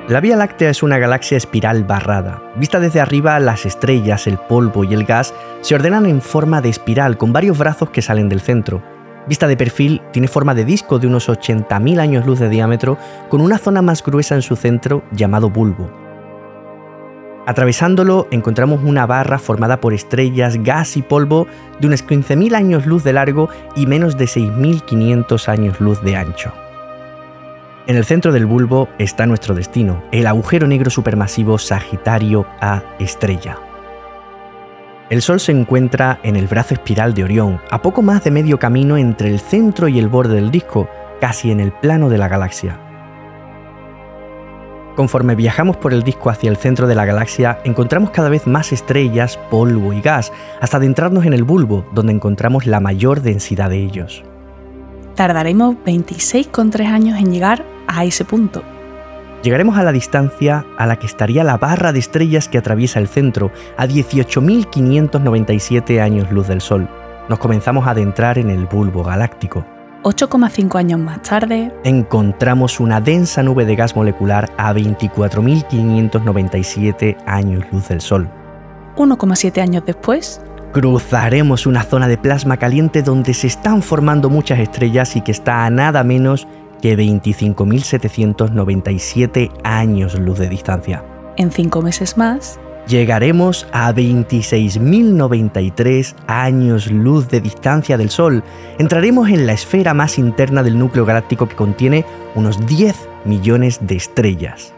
La 0.08 0.22
Vía 0.22 0.36
Láctea 0.36 0.70
es 0.70 0.82
una 0.82 0.96
galaxia 0.96 1.36
espiral 1.36 1.84
barrada. 1.84 2.42
Vista 2.56 2.80
desde 2.80 2.98
arriba, 2.98 3.38
las 3.40 3.66
estrellas, 3.66 4.26
el 4.26 4.38
polvo 4.38 4.82
y 4.82 4.94
el 4.94 5.04
gas 5.04 5.34
se 5.60 5.74
ordenan 5.74 6.06
en 6.06 6.22
forma 6.22 6.62
de 6.62 6.70
espiral 6.70 7.18
con 7.18 7.34
varios 7.34 7.58
brazos 7.58 7.90
que 7.90 8.00
salen 8.00 8.30
del 8.30 8.40
centro. 8.40 8.82
Vista 9.26 9.46
de 9.46 9.58
perfil, 9.58 10.00
tiene 10.10 10.26
forma 10.26 10.54
de 10.54 10.64
disco 10.64 10.98
de 10.98 11.08
unos 11.08 11.28
80.000 11.28 12.00
años 12.00 12.24
luz 12.24 12.38
de 12.38 12.48
diámetro 12.48 12.96
con 13.28 13.42
una 13.42 13.58
zona 13.58 13.82
más 13.82 14.02
gruesa 14.02 14.34
en 14.34 14.40
su 14.40 14.56
centro 14.56 15.04
llamado 15.12 15.50
bulbo. 15.50 15.90
Atravesándolo 17.44 18.28
encontramos 18.30 18.80
una 18.84 19.04
barra 19.04 19.38
formada 19.38 19.78
por 19.78 19.92
estrellas, 19.92 20.56
gas 20.64 20.96
y 20.96 21.02
polvo 21.02 21.46
de 21.80 21.86
unos 21.86 22.02
15.000 22.02 22.54
años 22.54 22.86
luz 22.86 23.04
de 23.04 23.12
largo 23.12 23.50
y 23.76 23.84
menos 23.84 24.16
de 24.16 24.24
6.500 24.24 25.48
años 25.48 25.80
luz 25.82 26.00
de 26.00 26.16
ancho. 26.16 26.54
En 27.88 27.96
el 27.96 28.04
centro 28.04 28.32
del 28.32 28.44
bulbo 28.44 28.90
está 28.98 29.24
nuestro 29.24 29.54
destino, 29.54 30.02
el 30.12 30.26
agujero 30.26 30.66
negro 30.66 30.90
supermasivo 30.90 31.56
Sagitario 31.56 32.44
A 32.60 32.82
estrella. 32.98 33.56
El 35.08 35.22
Sol 35.22 35.40
se 35.40 35.52
encuentra 35.52 36.20
en 36.22 36.36
el 36.36 36.48
brazo 36.48 36.74
espiral 36.74 37.14
de 37.14 37.24
Orión, 37.24 37.62
a 37.70 37.80
poco 37.80 38.02
más 38.02 38.22
de 38.22 38.30
medio 38.30 38.58
camino 38.58 38.98
entre 38.98 39.30
el 39.30 39.40
centro 39.40 39.88
y 39.88 39.98
el 39.98 40.08
borde 40.08 40.34
del 40.34 40.50
disco, 40.50 40.86
casi 41.18 41.50
en 41.50 41.60
el 41.60 41.72
plano 41.72 42.10
de 42.10 42.18
la 42.18 42.28
galaxia. 42.28 42.78
Conforme 44.94 45.34
viajamos 45.34 45.78
por 45.78 45.94
el 45.94 46.02
disco 46.02 46.28
hacia 46.28 46.50
el 46.50 46.58
centro 46.58 46.88
de 46.88 46.94
la 46.94 47.06
galaxia, 47.06 47.58
encontramos 47.64 48.10
cada 48.10 48.28
vez 48.28 48.46
más 48.46 48.70
estrellas, 48.70 49.38
polvo 49.50 49.94
y 49.94 50.02
gas, 50.02 50.30
hasta 50.60 50.76
adentrarnos 50.76 51.24
en 51.24 51.32
el 51.32 51.44
bulbo, 51.44 51.86
donde 51.94 52.12
encontramos 52.12 52.66
la 52.66 52.80
mayor 52.80 53.22
densidad 53.22 53.70
de 53.70 53.82
ellos. 53.82 54.24
Tardaremos 55.14 55.76
26,3 55.86 56.86
años 56.86 57.18
en 57.18 57.32
llegar 57.32 57.77
a 57.88 58.04
ese 58.04 58.24
punto. 58.24 58.62
Llegaremos 59.42 59.76
a 59.78 59.84
la 59.84 59.92
distancia 59.92 60.66
a 60.76 60.86
la 60.86 60.96
que 60.96 61.06
estaría 61.06 61.44
la 61.44 61.56
barra 61.58 61.92
de 61.92 62.00
estrellas 62.00 62.48
que 62.48 62.58
atraviesa 62.58 62.98
el 62.98 63.06
centro, 63.08 63.52
a 63.76 63.86
18.597 63.86 66.00
años 66.00 66.32
luz 66.32 66.48
del 66.48 66.60
Sol. 66.60 66.88
Nos 67.28 67.38
comenzamos 67.38 67.86
a 67.86 67.90
adentrar 67.90 68.38
en 68.38 68.50
el 68.50 68.66
bulbo 68.66 69.04
galáctico. 69.04 69.64
8,5 70.02 70.76
años 70.76 70.98
más 71.00 71.22
tarde, 71.22 71.72
encontramos 71.84 72.80
una 72.80 73.00
densa 73.00 73.42
nube 73.42 73.64
de 73.64 73.76
gas 73.76 73.96
molecular 73.96 74.50
a 74.56 74.72
24.597 74.72 77.16
años 77.26 77.64
luz 77.72 77.88
del 77.88 78.00
Sol. 78.00 78.30
1,7 78.96 79.60
años 79.60 79.84
después, 79.84 80.40
cruzaremos 80.72 81.66
una 81.66 81.82
zona 81.82 82.08
de 82.08 82.18
plasma 82.18 82.56
caliente 82.56 83.02
donde 83.02 83.34
se 83.34 83.46
están 83.46 83.82
formando 83.82 84.30
muchas 84.30 84.58
estrellas 84.58 85.14
y 85.16 85.20
que 85.20 85.32
está 85.32 85.64
a 85.64 85.70
nada 85.70 86.04
menos 86.04 86.46
que 86.80 86.96
25.797 86.96 89.50
años 89.64 90.18
luz 90.18 90.38
de 90.38 90.48
distancia. 90.48 91.04
En 91.36 91.52
cinco 91.52 91.82
meses 91.82 92.16
más, 92.16 92.58
llegaremos 92.88 93.68
a 93.72 93.94
26.093 93.94 96.14
años 96.26 96.90
luz 96.90 97.28
de 97.28 97.40
distancia 97.40 97.96
del 97.96 98.10
Sol. 98.10 98.42
Entraremos 98.78 99.28
en 99.28 99.46
la 99.46 99.52
esfera 99.52 99.94
más 99.94 100.18
interna 100.18 100.62
del 100.62 100.78
núcleo 100.78 101.04
galáctico 101.04 101.48
que 101.48 101.56
contiene 101.56 102.04
unos 102.34 102.66
10 102.66 103.08
millones 103.24 103.80
de 103.82 103.96
estrellas. 103.96 104.72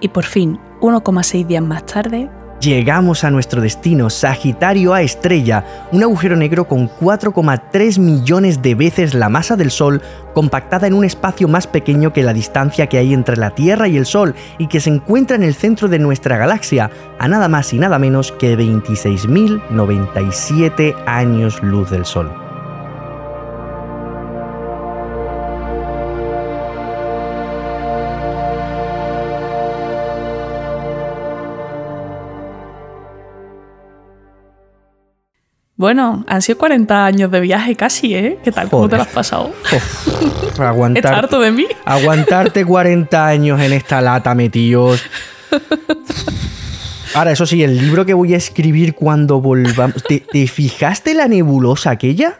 Y 0.00 0.08
por 0.08 0.24
fin, 0.24 0.58
1,6 0.80 1.46
días 1.46 1.62
más 1.62 1.86
tarde, 1.86 2.28
Llegamos 2.62 3.24
a 3.24 3.30
nuestro 3.32 3.60
destino, 3.60 4.08
Sagitario 4.08 4.94
A 4.94 5.02
estrella, 5.02 5.88
un 5.90 6.04
agujero 6.04 6.36
negro 6.36 6.68
con 6.68 6.88
4,3 6.88 7.98
millones 7.98 8.62
de 8.62 8.76
veces 8.76 9.14
la 9.14 9.28
masa 9.28 9.56
del 9.56 9.72
Sol, 9.72 10.00
compactada 10.32 10.86
en 10.86 10.94
un 10.94 11.04
espacio 11.04 11.48
más 11.48 11.66
pequeño 11.66 12.12
que 12.12 12.22
la 12.22 12.32
distancia 12.32 12.86
que 12.86 12.98
hay 12.98 13.14
entre 13.14 13.36
la 13.36 13.50
Tierra 13.50 13.88
y 13.88 13.96
el 13.96 14.06
Sol 14.06 14.36
y 14.58 14.68
que 14.68 14.78
se 14.78 14.90
encuentra 14.90 15.34
en 15.34 15.42
el 15.42 15.56
centro 15.56 15.88
de 15.88 15.98
nuestra 15.98 16.36
galaxia, 16.36 16.88
a 17.18 17.26
nada 17.26 17.48
más 17.48 17.72
y 17.72 17.80
nada 17.80 17.98
menos 17.98 18.30
que 18.30 18.56
26.097 18.56 20.94
años 21.04 21.60
luz 21.64 21.90
del 21.90 22.06
Sol. 22.06 22.51
Bueno, 35.82 36.24
han 36.28 36.42
sido 36.42 36.58
40 36.58 37.04
años 37.04 37.28
de 37.32 37.40
viaje 37.40 37.74
casi, 37.74 38.14
¿eh? 38.14 38.38
¿Qué 38.44 38.52
tal? 38.52 38.70
¿Cómo 38.70 38.88
te 38.88 38.94
lo 38.94 39.02
has 39.02 39.08
pasado? 39.08 39.50
aguantar, 40.60 41.12
harto 41.12 41.40
de 41.40 41.50
mí? 41.50 41.66
Aguantarte 41.84 42.64
40 42.64 43.26
años 43.26 43.60
en 43.60 43.72
esta 43.72 44.00
lata, 44.00 44.32
metidos. 44.32 45.02
Ahora, 47.14 47.32
eso 47.32 47.46
sí, 47.46 47.64
el 47.64 47.76
libro 47.76 48.06
que 48.06 48.14
voy 48.14 48.32
a 48.32 48.36
escribir 48.36 48.94
cuando 48.94 49.40
volvamos. 49.40 50.04
¿Te, 50.04 50.46
fijaste 50.46 51.14
la 51.14 51.26
nebulosa 51.26 51.90
aquella? 51.90 52.38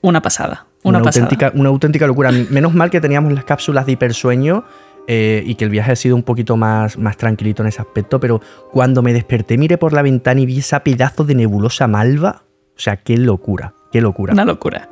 Una 0.00 0.20
pasada. 0.20 0.66
Una, 0.82 0.98
Auténtica, 0.98 1.52
una 1.54 1.68
auténtica 1.68 2.08
locura. 2.08 2.32
Menos 2.32 2.74
mal 2.74 2.90
que 2.90 3.00
teníamos 3.00 3.32
las 3.32 3.44
cápsulas 3.44 3.86
de 3.86 3.92
hipersueño 3.92 4.64
eh, 5.12 5.42
y 5.44 5.56
que 5.56 5.64
el 5.64 5.70
viaje 5.70 5.90
ha 5.90 5.96
sido 5.96 6.14
un 6.14 6.22
poquito 6.22 6.56
más, 6.56 6.96
más 6.96 7.16
tranquilito 7.16 7.64
en 7.64 7.68
ese 7.68 7.80
aspecto, 7.80 8.20
pero 8.20 8.40
cuando 8.70 9.02
me 9.02 9.12
desperté, 9.12 9.58
miré 9.58 9.76
por 9.76 9.92
la 9.92 10.02
ventana 10.02 10.40
y 10.40 10.46
vi 10.46 10.60
esa 10.60 10.84
pedazo 10.84 11.24
de 11.24 11.34
nebulosa 11.34 11.88
malva. 11.88 12.44
O 12.76 12.78
sea, 12.78 12.96
qué 12.96 13.16
locura, 13.16 13.74
qué 13.90 14.00
locura. 14.00 14.34
Una 14.34 14.44
locura. 14.44 14.88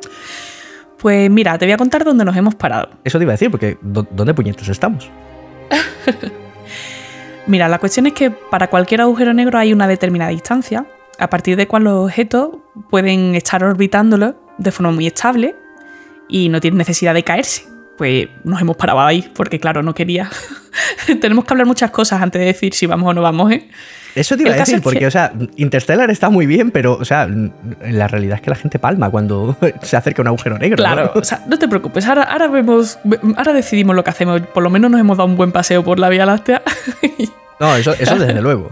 Pues 0.98 1.30
mira, 1.30 1.56
te 1.56 1.66
voy 1.66 1.72
a 1.72 1.76
contar 1.76 2.02
dónde 2.02 2.24
nos 2.24 2.36
hemos 2.36 2.56
parado. 2.56 2.90
Eso 3.04 3.18
te 3.18 3.22
iba 3.22 3.30
a 3.30 3.34
decir, 3.34 3.48
porque 3.48 3.78
¿dónde 3.80 4.34
puñetas 4.34 4.68
estamos? 4.68 5.08
mira, 7.46 7.68
la 7.68 7.78
cuestión 7.78 8.08
es 8.08 8.12
que 8.12 8.32
para 8.32 8.66
cualquier 8.70 9.02
agujero 9.02 9.32
negro 9.34 9.56
hay 9.56 9.72
una 9.72 9.86
determinada 9.86 10.32
distancia, 10.32 10.84
a 11.20 11.30
partir 11.30 11.54
de 11.56 11.68
cual 11.68 11.84
los 11.84 12.06
objetos 12.06 12.56
pueden 12.90 13.36
estar 13.36 13.62
orbitándolo 13.62 14.34
de 14.58 14.72
forma 14.72 14.90
muy 14.90 15.06
estable 15.06 15.54
y 16.28 16.48
no 16.48 16.60
tienen 16.60 16.78
necesidad 16.78 17.14
de 17.14 17.22
caerse 17.22 17.77
pues 17.98 18.28
nos 18.44 18.60
hemos 18.60 18.76
parado 18.76 19.00
ahí, 19.00 19.28
porque 19.34 19.58
claro, 19.58 19.82
no 19.82 19.92
quería. 19.92 20.30
Tenemos 21.20 21.44
que 21.44 21.52
hablar 21.52 21.66
muchas 21.66 21.90
cosas 21.90 22.22
antes 22.22 22.38
de 22.40 22.46
decir 22.46 22.72
si 22.72 22.86
vamos 22.86 23.10
o 23.10 23.12
no 23.12 23.20
vamos, 23.20 23.52
¿eh? 23.52 23.68
Eso 24.14 24.36
te 24.36 24.42
iba 24.42 24.52
a 24.52 24.56
decir, 24.56 24.80
porque, 24.80 25.06
o 25.06 25.10
sea, 25.10 25.32
Interstellar 25.56 26.10
está 26.10 26.30
muy 26.30 26.46
bien, 26.46 26.70
pero, 26.70 26.94
o 26.94 27.04
sea, 27.04 27.28
la 27.82 28.08
realidad 28.08 28.36
es 28.36 28.42
que 28.42 28.50
la 28.50 28.56
gente 28.56 28.78
palma 28.78 29.10
cuando 29.10 29.56
se 29.82 29.96
acerca 29.96 30.22
un 30.22 30.28
agujero 30.28 30.58
negro. 30.58 30.76
Claro, 30.76 31.12
o 31.14 31.22
sea, 31.22 31.44
no 31.46 31.58
te 31.58 31.68
preocupes, 31.68 32.06
ahora, 32.06 32.22
ahora 32.22 32.48
vemos, 32.48 32.98
ahora 33.36 33.52
decidimos 33.52 33.94
lo 33.94 34.02
que 34.02 34.10
hacemos. 34.10 34.40
Por 34.40 34.62
lo 34.62 34.70
menos 34.70 34.90
nos 34.90 35.00
hemos 35.00 35.18
dado 35.18 35.28
un 35.28 35.36
buen 35.36 35.52
paseo 35.52 35.84
por 35.84 35.98
la 35.98 36.08
Vía 36.08 36.24
Láctea. 36.24 36.62
no, 37.60 37.76
eso, 37.76 37.92
eso 37.92 38.16
desde 38.16 38.40
luego. 38.40 38.70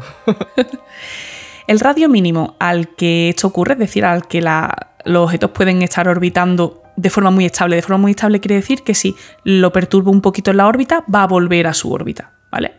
El 1.67 1.81
radio 1.81 2.09
mínimo 2.09 2.57
al 2.59 2.95
que 2.95 3.29
esto 3.31 3.49
ocurre, 3.49 3.75
es 3.75 3.79
decir, 3.79 4.05
al 4.05 4.27
que 4.27 4.41
los 4.41 5.25
objetos 5.25 5.51
pueden 5.51 5.83
estar 5.83 6.09
orbitando 6.09 6.83
de 6.97 7.11
forma 7.11 7.31
muy 7.31 7.45
estable. 7.45 7.77
De 7.77 7.83
forma 7.83 7.99
muy 7.99 8.11
estable 8.13 8.41
quiere 8.41 8.57
decir 8.57 8.83
que 8.83 8.95
si 8.95 9.15
lo 9.45 9.73
perturba 9.73 10.11
un 10.11 10.21
poquito 10.21 10.51
en 10.51 10.59
la 10.59 10.67
órbita, 10.67 11.05
va 11.13 11.23
a 11.23 11.27
volver 11.27 11.67
a 11.67 11.75
su 11.75 11.93
órbita. 11.93 12.33
¿Vale? 12.51 12.73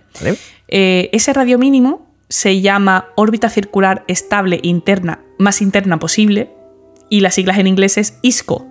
Eh, 0.68 1.10
ese 1.12 1.34
radio 1.34 1.58
mínimo 1.58 2.08
se 2.30 2.62
llama 2.62 3.10
órbita 3.16 3.50
circular 3.50 4.04
estable 4.08 4.60
interna, 4.64 5.20
más 5.38 5.62
interna 5.62 6.00
posible, 6.00 6.52
y 7.10 7.22
las 7.22 7.36
siglas 7.36 7.58
en 7.58 7.68
inglés 7.68 7.98
es 7.98 8.18
ISCO, 8.22 8.68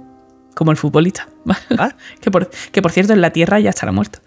como 0.54 0.70
el 0.70 0.76
futbolista. 0.76 1.28
Ah. 1.78 1.94
que, 2.20 2.30
por, 2.30 2.50
que, 2.72 2.82
por, 2.82 2.90
cierto 2.90 3.12
en 3.12 3.20
la 3.20 3.30
Tierra 3.30 3.60
ya 3.60 3.70
estará 3.70 3.92
muerto. 3.92 4.18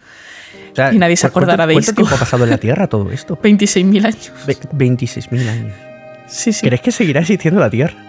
y 0.91 0.97
nadie 0.97 1.17
se 1.17 1.27
acordará 1.27 1.67
de 1.67 1.73
ISCO. 1.73 1.85
¿Cuánto 1.85 1.95
tiempo 1.95 2.15
ha 2.15 2.19
pasado 2.19 2.43
en 2.45 2.49
la 2.49 2.57
Tierra 2.57 2.87
todo 2.87 3.11
esto? 3.11 3.37
26.000 3.41 4.05
años. 4.05 4.31
26.000 4.47 5.49
años. 5.49 5.73
Sí, 6.27 6.53
sí. 6.53 6.65
¿Crees 6.65 6.81
que 6.81 6.91
seguirá 6.91 7.19
existiendo 7.19 7.59
la 7.59 7.69
Tierra? 7.69 8.08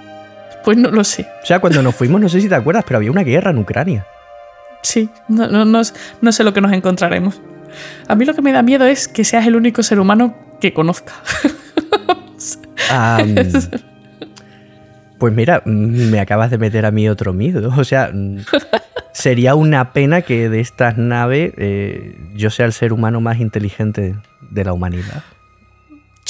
Pues 0.65 0.77
no 0.77 0.91
lo 0.91 1.05
sé. 1.05 1.27
O 1.43 1.47
sea, 1.47 1.61
cuando 1.61 1.83
nos 1.83 1.95
fuimos, 1.95 2.21
no 2.21 2.29
sé 2.29 2.41
si 2.41 2.49
te 2.49 2.55
acuerdas, 2.55 2.85
pero 2.87 2.99
había 2.99 3.11
una 3.11 3.23
guerra 3.23 3.51
en 3.51 3.59
Ucrania. 3.59 4.07
Sí, 4.83 5.11
no, 5.29 5.49
no, 5.49 5.65
no, 5.65 6.33
sé 6.33 6.45
lo 6.45 6.53
que 6.53 6.61
nos 6.61 6.73
encontraremos. 6.73 7.41
A 8.09 8.15
mí 8.15 8.25
lo 8.25 8.35
que 8.35 8.43
me 8.43 8.53
da 8.53 8.63
miedo 8.63 8.87
es 8.87 9.09
que 9.09 9.25
seas 9.25 9.47
el 9.47 9.57
único 9.57 9.83
ser 9.83 10.01
humano 10.01 10.35
que 10.61 10.73
conozca. 10.73 11.13
pues 15.19 15.35
mira, 15.35 15.63
me 15.65 16.19
acabas 16.19 16.51
de 16.51 16.59
meter 16.59 16.87
a 16.87 16.91
mí 16.91 17.09
otro 17.09 17.33
miedo. 17.33 17.73
O 17.77 17.85
sea, 17.85 18.11
sería 19.13 19.55
una 19.55 19.93
pena 19.93 20.23
que 20.23 20.49
de 20.49 20.61
estas 20.61 20.97
naves 20.97 21.53
eh, 21.57 22.17
yo 22.35 22.51
sea 22.51 22.67
el 22.67 22.73
ser 22.73 22.93
humano 22.93 23.21
más 23.21 23.39
inteligente 23.39 24.17
de 24.51 24.65
la 24.65 24.73
humanidad. 24.73 25.23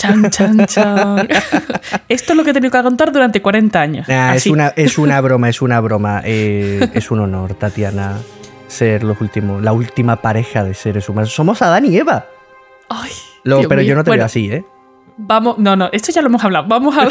Chan, 0.00 0.30
chan, 0.30 0.66
chan. 0.66 1.28
Esto 2.08 2.32
es 2.32 2.36
lo 2.36 2.42
que 2.42 2.50
he 2.50 2.54
tenido 2.54 2.70
que 2.70 2.82
contar 2.82 3.12
durante 3.12 3.42
40 3.42 3.80
años. 3.80 4.08
es, 4.08 4.46
una, 4.46 4.68
es 4.68 4.96
una 4.96 5.20
broma, 5.20 5.50
es 5.50 5.60
una 5.60 5.78
broma. 5.80 6.22
Eh, 6.24 6.88
es 6.94 7.10
un 7.10 7.20
honor, 7.20 7.52
Tatiana, 7.52 8.16
ser 8.66 9.04
los 9.04 9.20
últimos, 9.20 9.62
la 9.62 9.74
última 9.74 10.16
pareja 10.16 10.64
de 10.64 10.72
seres 10.72 11.06
humanos. 11.10 11.34
Somos 11.34 11.60
Adán 11.60 11.84
y 11.84 11.98
Eva. 11.98 12.24
Ay, 12.88 13.10
pero 13.68 13.82
yo 13.82 13.94
no 13.94 14.02
te 14.02 14.10
veo 14.10 14.24
así, 14.24 14.50
¿eh? 14.50 14.64
Vamos, 15.18 15.58
no, 15.58 15.76
no, 15.76 15.90
esto 15.92 16.12
ya 16.12 16.22
lo 16.22 16.28
hemos 16.28 16.42
hablado. 16.42 16.66
Vamos 16.66 16.96
a, 16.96 17.06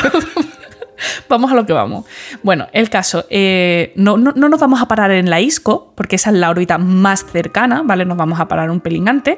vamos 1.29 1.51
a 1.51 1.53
lo 1.53 1.67
que 1.67 1.74
vamos. 1.74 2.05
Bueno, 2.41 2.69
el 2.74 2.89
caso, 2.89 3.25
eh, 3.29 3.93
no, 3.98 4.17
no, 4.17 4.34
no, 4.36 4.50
nos 4.50 4.60
vamos 4.60 4.81
a 4.81 4.88
parar 4.88 5.12
en 5.12 5.29
la 5.29 5.41
ISCO, 5.41 5.93
porque 5.96 6.15
esa 6.15 6.31
es 6.31 6.38
la 6.38 6.50
órbita 6.50 6.79
más 6.79 7.24
cercana, 7.24 7.84
¿vale? 7.86 8.03
Nos 8.03 8.17
vamos 8.17 8.39
a 8.39 8.48
parar 8.48 8.72
un 8.72 8.79
pelín 8.79 9.08
antes. 9.08 9.38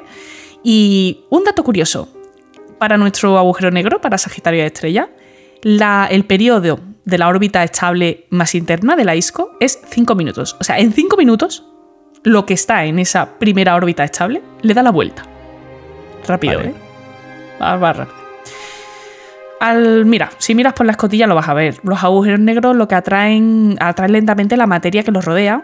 Y 0.64 1.24
un 1.28 1.44
dato 1.44 1.62
curioso, 1.64 2.08
para 2.82 2.98
nuestro 2.98 3.38
agujero 3.38 3.70
negro, 3.70 4.00
para 4.00 4.18
Sagitario 4.18 4.62
de 4.62 4.66
Estrella, 4.66 5.08
el 5.62 6.24
periodo 6.24 6.80
de 7.04 7.16
la 7.16 7.28
órbita 7.28 7.62
estable 7.62 8.26
más 8.30 8.56
interna 8.56 8.96
de 8.96 9.04
la 9.04 9.14
ISCO 9.14 9.56
es 9.60 9.80
5 9.88 10.16
minutos. 10.16 10.56
O 10.58 10.64
sea, 10.64 10.80
en 10.80 10.92
5 10.92 11.16
minutos, 11.16 11.64
lo 12.24 12.44
que 12.44 12.54
está 12.54 12.84
en 12.84 12.98
esa 12.98 13.38
primera 13.38 13.76
órbita 13.76 14.02
estable 14.02 14.42
le 14.62 14.74
da 14.74 14.82
la 14.82 14.90
vuelta. 14.90 15.22
Rápido, 16.26 16.60
¿eh? 16.60 16.74
Va, 17.62 17.76
va 17.76 17.92
rápido. 17.92 18.16
Al, 19.60 20.04
mira, 20.04 20.30
si 20.38 20.56
miras 20.56 20.72
por 20.72 20.84
la 20.84 20.90
escotilla 20.90 21.28
lo 21.28 21.36
vas 21.36 21.48
a 21.48 21.54
ver. 21.54 21.78
Los 21.84 22.02
agujeros 22.02 22.40
negros 22.40 22.74
lo 22.74 22.88
que 22.88 22.96
atraen, 22.96 23.76
atraen 23.78 24.10
lentamente 24.10 24.56
la 24.56 24.66
materia 24.66 25.04
que 25.04 25.12
los 25.12 25.24
rodea 25.24 25.62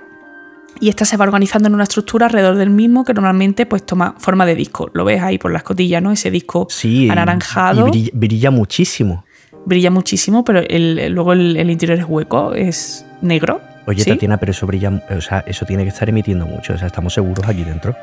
y 0.81 0.89
esta 0.89 1.05
se 1.05 1.17
va 1.17 1.25
organizando 1.25 1.69
en 1.69 1.75
una 1.75 1.85
estructura 1.85 2.27
alrededor 2.27 2.57
del 2.57 2.71
mismo 2.71 3.05
que 3.05 3.15
normalmente 3.15 3.67
pues 3.67 3.85
toma 3.85 4.15
forma 4.19 4.47
de 4.47 4.55
disco. 4.55 4.91
Lo 4.93 5.05
ves 5.05 5.23
ahí 5.23 5.39
por 5.39 5.51
la 5.51 5.59
escotilla, 5.59 6.01
¿no? 6.01 6.13
Ese 6.13 6.31
disco 6.31 6.69
anaranjado. 7.11 7.89
Y 7.93 8.11
brilla, 8.13 8.51
muchísimo. 8.51 9.25
Brilla 9.65 9.91
muchísimo, 9.91 10.45
pero 10.45 10.63
luego 11.11 11.33
el, 11.33 11.71
interior 11.71 11.99
es 11.99 12.05
hueco, 12.09 12.55
es 12.55 13.05
negro. 13.23 13.61
Oye, 13.87 14.05
Tatiana, 14.05 14.37
pero 14.37 14.53
eso 14.53 14.67
brilla, 14.67 15.03
o 15.11 15.21
sea, 15.21 15.45
eso 15.47 15.65
tiene 15.65 15.83
que 15.83 15.89
estar 15.89 16.09
emitiendo 16.09 16.47
mucho. 16.47 16.75
O 16.75 16.79
sea, 16.79 16.87
estamos 16.87 17.15
seguros 17.15 17.47
aquí 17.49 17.65
dentro. 17.65 17.97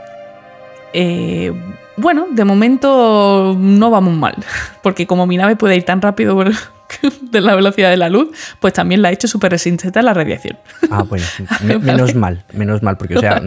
Eh, 0.97 1.51
bueno, 1.97 2.27
de 2.31 2.45
momento 2.45 3.53
no 3.59 3.89
vamos 3.89 4.15
mal, 4.15 4.35
porque 4.81 5.05
como 5.05 5.27
mi 5.27 5.35
nave 5.35 5.57
puede 5.57 5.75
ir 5.75 5.83
tan 5.83 6.01
rápido 6.01 6.41
de 7.21 7.41
la 7.41 7.53
velocidad 7.53 7.89
de 7.89 7.97
la 7.97 8.07
luz, 8.07 8.29
pues 8.61 8.73
también 8.73 9.01
la 9.01 9.09
he 9.09 9.13
hecho 9.13 9.27
súper 9.27 9.51
resistente 9.51 9.99
a 9.99 10.01
la 10.01 10.13
radiación. 10.13 10.57
Ah, 10.89 11.03
bueno, 11.03 11.25
menos 11.81 12.15
mal, 12.15 12.45
menos 12.53 12.81
mal, 12.81 12.95
porque 12.95 13.17
o 13.17 13.19
sea, 13.19 13.41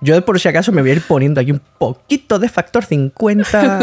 yo 0.00 0.24
por 0.24 0.40
si 0.40 0.48
acaso 0.48 0.72
me 0.72 0.80
voy 0.80 0.92
a 0.92 0.94
ir 0.94 1.02
poniendo 1.02 1.38
aquí 1.38 1.52
un 1.52 1.60
poquito 1.78 2.38
de 2.38 2.48
factor 2.48 2.82
50. 2.82 3.80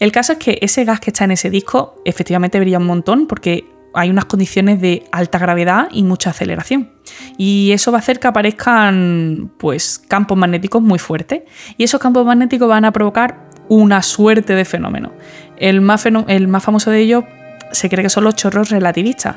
El 0.00 0.10
caso 0.10 0.32
es 0.32 0.38
que 0.38 0.58
ese 0.62 0.84
gas 0.84 0.98
que 0.98 1.10
está 1.10 1.24
en 1.24 1.30
ese 1.30 1.48
disco 1.48 2.02
efectivamente 2.04 2.58
brilla 2.58 2.78
un 2.78 2.86
montón 2.86 3.28
porque 3.28 3.64
hay 3.94 4.10
unas 4.10 4.24
condiciones 4.24 4.80
de 4.80 5.04
alta 5.12 5.38
gravedad 5.38 5.86
y 5.92 6.02
mucha 6.02 6.30
aceleración. 6.30 6.90
Y 7.36 7.72
eso 7.72 7.92
va 7.92 7.98
a 7.98 8.00
hacer 8.00 8.20
que 8.20 8.28
aparezcan 8.28 9.50
pues, 9.58 9.98
campos 9.98 10.36
magnéticos 10.36 10.82
muy 10.82 10.98
fuertes. 10.98 11.42
Y 11.76 11.84
esos 11.84 12.00
campos 12.00 12.24
magnéticos 12.24 12.68
van 12.68 12.84
a 12.84 12.92
provocar 12.92 13.48
una 13.68 14.02
suerte 14.02 14.54
de 14.54 14.64
fenómenos. 14.64 15.12
El 15.56 15.80
más, 15.80 16.06
el 16.06 16.48
más 16.48 16.62
famoso 16.62 16.90
de 16.90 17.00
ellos 17.00 17.24
se 17.70 17.88
cree 17.88 18.02
que 18.02 18.10
son 18.10 18.24
los 18.24 18.36
chorros 18.36 18.70
relativistas. 18.70 19.36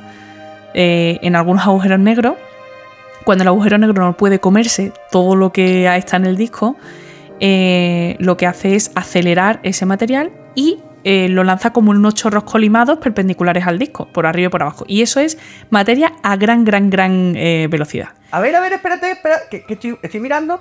Eh, 0.74 1.20
en 1.22 1.36
algunos 1.36 1.64
agujeros 1.66 2.00
negros, 2.00 2.36
cuando 3.24 3.44
el 3.44 3.48
agujero 3.48 3.78
negro 3.78 4.04
no 4.04 4.18
puede 4.18 4.40
comerse 4.40 4.92
todo 5.12 5.36
lo 5.36 5.52
que 5.54 5.88
está 5.96 6.18
en 6.18 6.26
el 6.26 6.36
disco, 6.36 6.76
eh, 7.40 8.16
lo 8.20 8.38
que 8.38 8.46
hace 8.46 8.76
es 8.76 8.92
acelerar 8.96 9.60
ese 9.64 9.86
material 9.86 10.32
y 10.54 10.80
eh, 11.08 11.30
lo 11.30 11.44
lanza 11.44 11.72
como 11.72 11.92
en 11.92 12.00
unos 12.00 12.16
chorros 12.16 12.46
colimados 12.46 12.98
perpendiculares 12.98 13.68
al 13.68 13.78
disco, 13.78 14.08
por 14.12 14.26
arriba 14.26 14.48
y 14.48 14.50
por 14.50 14.64
abajo. 14.64 14.86
Y 14.88 15.04
eso 15.04 15.20
es 15.20 15.38
materia 15.70 16.14
a 16.24 16.36
gran, 16.36 16.66
gran, 16.66 16.90
gran 16.90 17.36
eh, 17.36 17.68
velocidad. 17.70 18.10
A 18.32 18.42
ver, 18.42 18.56
a 18.56 18.60
ver, 18.60 18.74
espérate, 18.74 19.12
espera, 19.12 19.42
que, 19.52 19.64
estoy, 19.70 20.20
mirando. 20.20 20.60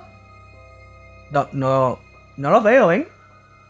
No, 1.31 1.47
no, 1.51 1.97
no 2.37 2.51
los 2.51 2.63
veo, 2.63 2.91
¿eh? 2.91 3.07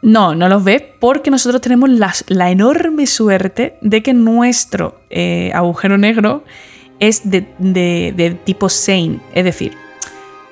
No, 0.02 0.36
no 0.36 0.50
los 0.50 0.66
ve 0.66 0.96
porque 1.00 1.32
nosotros 1.32 1.62
tenemos 1.62 1.90
la 2.28 2.52
enorme 2.52 3.08
suerte 3.08 3.78
de 3.80 4.04
que 4.04 4.14
nuestro 4.14 5.00
eh, 5.10 5.52
agujero 5.54 5.98
negro 5.98 6.44
es 7.00 7.22
de, 7.30 7.48
de, 7.58 8.38
tipo 8.44 8.68
Sane. 8.68 9.22
Es 9.34 9.46
decir, 9.46 9.78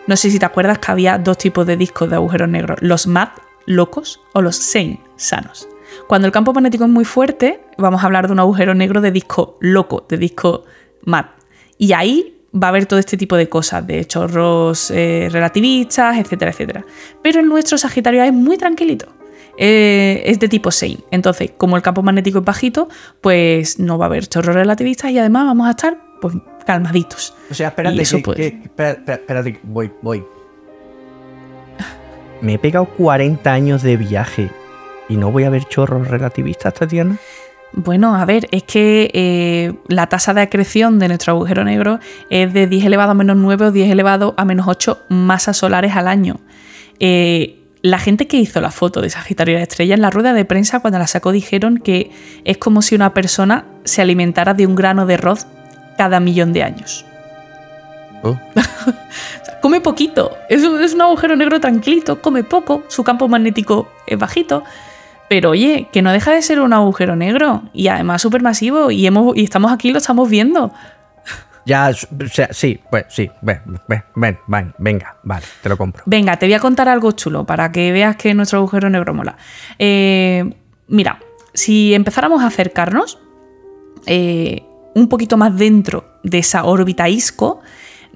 no 0.07 0.15
sé 0.15 0.31
si 0.31 0.39
te 0.39 0.45
acuerdas 0.45 0.79
que 0.79 0.89
había 0.89 1.17
dos 1.17 1.37
tipos 1.37 1.67
de 1.67 1.75
discos 1.75 2.09
de 2.09 2.15
agujeros 2.15 2.47
negros: 2.47 2.77
los 2.81 3.07
MAD, 3.07 3.29
locos, 3.65 4.21
o 4.31 4.41
los 4.41 4.55
Sane, 4.55 5.01
sanos. 5.17 5.67
Cuando 6.07 6.27
el 6.27 6.31
campo 6.31 6.53
magnético 6.53 6.85
es 6.85 6.89
muy 6.89 7.05
fuerte, 7.05 7.61
vamos 7.77 8.03
a 8.03 8.05
hablar 8.05 8.27
de 8.27 8.33
un 8.33 8.39
agujero 8.39 8.73
negro 8.73 9.01
de 9.01 9.11
disco 9.11 9.57
loco, 9.61 10.05
de 10.07 10.17
disco 10.17 10.65
MAT. 11.05 11.27
Y 11.77 11.93
ahí 11.93 12.33
va 12.53 12.67
a 12.67 12.69
haber 12.69 12.85
todo 12.85 12.99
este 12.99 13.17
tipo 13.17 13.35
de 13.35 13.49
cosas, 13.49 13.85
de 13.85 14.05
chorros 14.05 14.91
eh, 14.91 15.29
relativistas, 15.31 16.17
etcétera, 16.17 16.51
etcétera. 16.51 16.85
Pero 17.21 17.39
en 17.39 17.49
nuestro 17.49 17.77
Sagitario 17.77 18.23
es 18.23 18.33
muy 18.33 18.57
tranquilito. 18.57 19.07
Eh, 19.57 20.23
es 20.25 20.39
de 20.39 20.47
tipo 20.47 20.71
Sane. 20.71 20.99
Entonces, 21.11 21.51
como 21.57 21.75
el 21.75 21.81
campo 21.81 22.01
magnético 22.01 22.39
es 22.39 22.45
bajito, 22.45 22.89
pues 23.21 23.79
no 23.79 23.97
va 23.97 24.05
a 24.05 24.07
haber 24.07 24.27
chorros 24.27 24.55
relativistas 24.55 25.11
y 25.11 25.19
además 25.19 25.45
vamos 25.45 25.67
a 25.67 25.71
estar 25.71 25.97
pues, 26.21 26.35
calmaditos. 26.65 27.35
O 27.49 27.53
sea, 27.53 27.69
espérate, 27.69 28.01
espérate, 28.01 29.59
voy, 29.63 29.91
voy. 30.01 30.23
Me 32.41 32.55
he 32.55 32.59
pegado 32.59 32.85
40 32.85 33.51
años 33.51 33.83
de 33.83 33.95
viaje 33.95 34.49
¿Y 35.09 35.17
no 35.17 35.31
voy 35.31 35.43
a 35.43 35.49
ver 35.49 35.65
chorros 35.65 36.07
relativistas, 36.07 36.73
Tatiana? 36.73 37.17
Bueno, 37.75 38.15
a 38.15 38.23
ver, 38.25 38.47
es 38.51 38.63
que 38.63 39.09
eh, 39.13 39.73
la 39.87 40.07
tasa 40.07 40.33
de 40.33 40.41
acreción 40.41 40.99
de 40.99 41.07
nuestro 41.07 41.33
agujero 41.33 41.63
negro 41.63 41.99
es 42.29 42.53
de 42.53 42.67
10 42.67 42.85
elevado 42.85 43.11
a 43.11 43.15
menos 43.15 43.35
9 43.35 43.65
o 43.65 43.71
10 43.71 43.91
elevado 43.91 44.35
a 44.37 44.45
menos 44.45 44.67
8 44.67 45.05
masas 45.09 45.57
solares 45.57 45.95
al 45.95 46.07
año. 46.07 46.39
Eh, 46.99 47.59
la 47.81 47.97
gente 47.97 48.27
que 48.27 48.37
hizo 48.37 48.61
la 48.61 48.69
foto 48.69 49.01
de 49.01 49.09
Sagitario 49.09 49.57
de 49.57 49.63
Estrella 49.63 49.95
en 49.95 50.01
la 50.01 50.11
rueda 50.11 50.33
de 50.33 50.45
prensa 50.45 50.81
cuando 50.81 50.99
la 50.99 51.07
sacó 51.07 51.31
dijeron 51.31 51.79
que 51.79 52.11
es 52.45 52.57
como 52.57 52.83
si 52.83 52.95
una 52.95 53.13
persona 53.13 53.65
se 53.85 54.03
alimentara 54.03 54.53
de 54.53 54.67
un 54.67 54.75
grano 54.75 55.07
de 55.07 55.15
arroz 55.15 55.47
cada 55.97 56.19
millón 56.19 56.53
de 56.53 56.63
años. 56.63 57.05
Oh. 58.21 58.39
come 59.61 59.81
poquito, 59.81 60.31
es 60.47 60.63
un 60.63 61.01
agujero 61.01 61.35
negro 61.35 61.59
tranquilito, 61.59 62.21
come 62.21 62.43
poco, 62.43 62.83
su 62.87 63.03
campo 63.03 63.27
magnético 63.27 63.91
es 64.07 64.17
bajito 64.17 64.63
pero 65.33 65.49
oye, 65.49 65.87
que 65.91 66.03
no 66.03 66.11
deja 66.11 66.31
de 66.31 66.43
ser 66.43 66.59
un 66.59 66.73
agujero 66.73 67.15
negro 67.15 67.63
y 67.73 67.87
además 67.87 68.21
supermasivo 68.21 68.91
y, 68.91 69.07
hemos, 69.07 69.35
y 69.35 69.43
estamos 69.43 69.71
aquí 69.71 69.89
y 69.89 69.91
lo 69.91 69.97
estamos 69.97 70.29
viendo. 70.29 70.71
Ya, 71.65 71.89
o 71.89 72.27
sea, 72.27 72.49
sí, 72.51 72.79
pues 72.91 73.05
sí, 73.09 73.31
ven, 73.41 73.63
ven, 73.87 74.37
ven, 74.45 74.73
venga, 74.77 75.15
vale, 75.23 75.43
te 75.63 75.69
lo 75.69 75.75
compro. 75.75 76.03
Venga, 76.05 76.37
te 76.37 76.45
voy 76.45 76.53
a 76.53 76.59
contar 76.59 76.87
algo 76.87 77.13
chulo 77.13 77.47
para 77.47 77.71
que 77.71 77.91
veas 77.91 78.15
que 78.15 78.35
nuestro 78.35 78.59
agujero 78.59 78.91
negro 78.91 79.15
mola. 79.15 79.35
Eh, 79.79 80.53
mira, 80.87 81.17
si 81.55 81.95
empezáramos 81.95 82.43
a 82.43 82.47
acercarnos 82.47 83.17
eh, 84.05 84.61
un 84.93 85.09
poquito 85.09 85.35
más 85.35 85.57
dentro 85.57 86.19
de 86.21 86.37
esa 86.37 86.63
órbita 86.65 87.09
ISCO, 87.09 87.59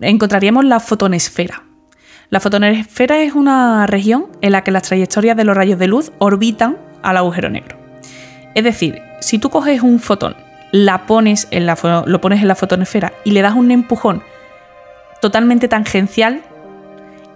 encontraríamos 0.01 0.65
la 0.65 0.79
fotonesfera. 0.79 1.63
La 2.29 2.39
fotonesfera 2.39 3.23
es 3.23 3.33
una 3.33 3.87
región 3.87 4.27
en 4.41 4.51
la 4.51 4.63
que 4.63 4.69
las 4.69 4.83
trayectorias 4.83 5.35
de 5.35 5.45
los 5.45 5.57
rayos 5.57 5.79
de 5.79 5.87
luz 5.87 6.11
orbitan 6.19 6.85
al 7.03 7.17
agujero 7.17 7.49
negro. 7.49 7.77
Es 8.55 8.63
decir, 8.63 9.01
si 9.19 9.39
tú 9.39 9.49
coges 9.49 9.81
un 9.81 9.99
fotón, 9.99 10.35
la 10.71 11.05
pones 11.05 11.47
en 11.51 11.65
la, 11.65 12.03
lo 12.05 12.21
pones 12.21 12.41
en 12.41 12.47
la 12.47 12.55
fotonesfera 12.55 13.13
y 13.23 13.31
le 13.31 13.41
das 13.41 13.55
un 13.55 13.71
empujón 13.71 14.23
totalmente 15.21 15.67
tangencial, 15.67 16.41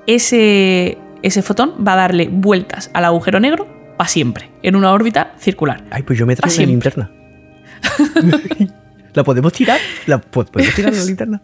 ese, 0.07 0.97
ese 1.21 1.41
fotón 1.41 1.85
va 1.85 1.93
a 1.93 1.97
darle 1.97 2.27
vueltas 2.31 2.89
al 2.93 3.05
agujero 3.05 3.39
negro 3.39 3.67
para 3.97 4.07
siempre, 4.07 4.49
en 4.63 4.75
una 4.75 4.91
órbita 4.91 5.33
circular. 5.37 5.83
Ay, 5.91 6.03
pues 6.03 6.17
yo 6.17 6.25
me 6.25 6.35
traigo 6.35 6.59
la 6.59 6.65
linterna. 6.65 7.11
¿La 9.13 9.23
podemos 9.23 9.53
tirar? 9.53 9.79
¿La, 10.05 10.19
¿Podemos 10.19 10.73
tirar 10.73 10.93
la 10.93 11.03
linterna? 11.03 11.41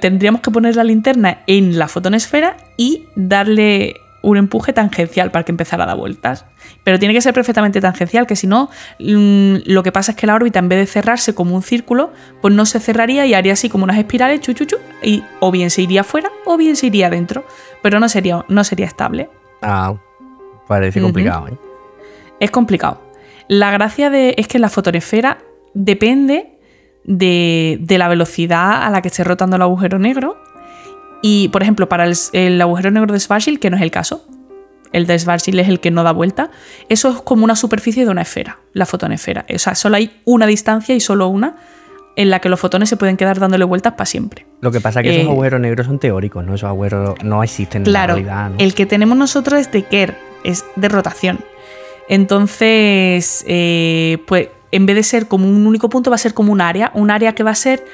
tendríamos 0.00 0.40
que 0.40 0.50
poner 0.50 0.74
la 0.76 0.84
linterna 0.84 1.40
en 1.46 1.78
la 1.78 1.86
fotonesfera 1.88 2.56
y 2.78 3.04
darle 3.14 3.94
un 4.22 4.36
empuje 4.36 4.72
tangencial 4.72 5.30
para 5.30 5.44
que 5.44 5.52
empezara 5.52 5.84
a 5.84 5.86
dar 5.86 5.96
vueltas. 5.96 6.44
Pero 6.84 6.98
tiene 6.98 7.14
que 7.14 7.20
ser 7.20 7.34
perfectamente 7.34 7.80
tangencial, 7.80 8.26
que 8.26 8.36
si 8.36 8.46
no, 8.46 8.70
mm, 8.98 9.56
lo 9.66 9.82
que 9.82 9.92
pasa 9.92 10.12
es 10.12 10.16
que 10.16 10.26
la 10.26 10.34
órbita, 10.34 10.58
en 10.58 10.68
vez 10.68 10.78
de 10.78 10.86
cerrarse 10.86 11.34
como 11.34 11.54
un 11.54 11.62
círculo, 11.62 12.12
pues 12.40 12.54
no 12.54 12.66
se 12.66 12.80
cerraría 12.80 13.26
y 13.26 13.34
haría 13.34 13.52
así 13.52 13.68
como 13.68 13.84
unas 13.84 13.98
espirales, 13.98 14.40
chuchuchu, 14.40 14.76
y 15.02 15.22
o 15.40 15.50
bien 15.50 15.70
se 15.70 15.82
iría 15.82 16.04
fuera 16.04 16.30
o 16.44 16.56
bien 16.56 16.76
se 16.76 16.86
iría 16.86 17.06
adentro, 17.06 17.44
pero 17.82 18.00
no 18.00 18.08
sería, 18.08 18.44
no 18.48 18.64
sería 18.64 18.86
estable. 18.86 19.30
Ah, 19.62 19.94
parece 20.66 21.00
complicado. 21.00 21.48
¿eh? 21.48 21.58
Es 22.40 22.50
complicado. 22.50 23.02
La 23.48 23.70
gracia 23.70 24.10
de, 24.10 24.34
es 24.36 24.48
que 24.48 24.58
la 24.58 24.68
fotonesfera 24.68 25.38
depende 25.74 26.58
de, 27.04 27.78
de 27.80 27.98
la 27.98 28.08
velocidad 28.08 28.82
a 28.82 28.90
la 28.90 29.00
que 29.00 29.08
esté 29.08 29.24
rotando 29.24 29.56
el 29.56 29.62
agujero 29.62 29.98
negro 29.98 30.36
y, 31.22 31.48
por 31.48 31.62
ejemplo, 31.62 31.88
para 31.88 32.06
el, 32.32 32.60
agujero 32.60 32.90
negro 32.90 33.12
de 33.12 33.20
Schwarzschild, 33.20 33.58
que 33.58 33.70
no 33.70 33.76
es 33.76 33.82
el 33.82 33.90
caso, 33.90 34.24
el 34.92 35.06
de 35.06 35.18
Schwarzschild 35.18 35.60
es 35.60 35.68
el 35.68 35.80
que 35.80 35.90
no 35.90 36.02
da 36.02 36.12
vuelta, 36.12 36.50
eso 36.88 37.10
es 37.10 37.16
como 37.22 37.44
una 37.44 37.56
superficie 37.56 38.04
de 38.04 38.10
una 38.10 38.22
esfera, 38.22 38.58
la 38.72 38.86
fotonesfera. 38.86 39.44
O 39.54 39.58
sea, 39.58 39.74
solo 39.74 39.96
hay 39.96 40.20
una 40.24 40.46
distancia 40.46 40.94
y 40.94 41.00
solo 41.00 41.28
una 41.28 41.56
en 42.16 42.30
la 42.30 42.40
que 42.40 42.48
los 42.48 42.58
fotones 42.58 42.88
se 42.88 42.96
pueden 42.96 43.16
quedar 43.16 43.38
dándole 43.38 43.64
vueltas 43.64 43.92
para 43.92 44.06
siempre. 44.06 44.44
Lo 44.60 44.72
que 44.72 44.80
pasa 44.80 45.00
es 45.00 45.04
que 45.04 45.10
esos 45.14 45.28
eh, 45.28 45.30
agujeros 45.30 45.60
negros 45.60 45.86
son 45.86 46.00
teóricos, 46.00 46.44
¿no? 46.44 46.54
Esos 46.54 46.68
agujeros 46.68 47.14
no 47.22 47.44
existen 47.44 47.86
en 47.86 47.92
la 47.92 48.06
realidad. 48.08 48.50
El 48.58 48.74
que 48.74 48.86
tenemos 48.86 49.16
nosotros 49.16 49.60
es 49.60 49.70
de 49.70 49.84
Kerr, 49.84 50.16
es 50.42 50.64
de 50.74 50.88
rotación. 50.88 51.38
Entonces, 52.08 53.44
eh, 53.46 54.18
pues 54.26 54.48
en 54.72 54.86
vez 54.86 54.96
de 54.96 55.02
ser 55.02 55.28
como 55.28 55.48
un 55.48 55.66
único 55.66 55.88
punto, 55.88 56.10
va 56.10 56.16
a 56.16 56.18
ser 56.18 56.34
como 56.34 56.52
un 56.52 56.60
área, 56.60 56.90
un 56.94 57.10
área 57.10 57.34
que 57.34 57.42
va 57.42 57.52
a 57.52 57.54
ser 57.54 57.84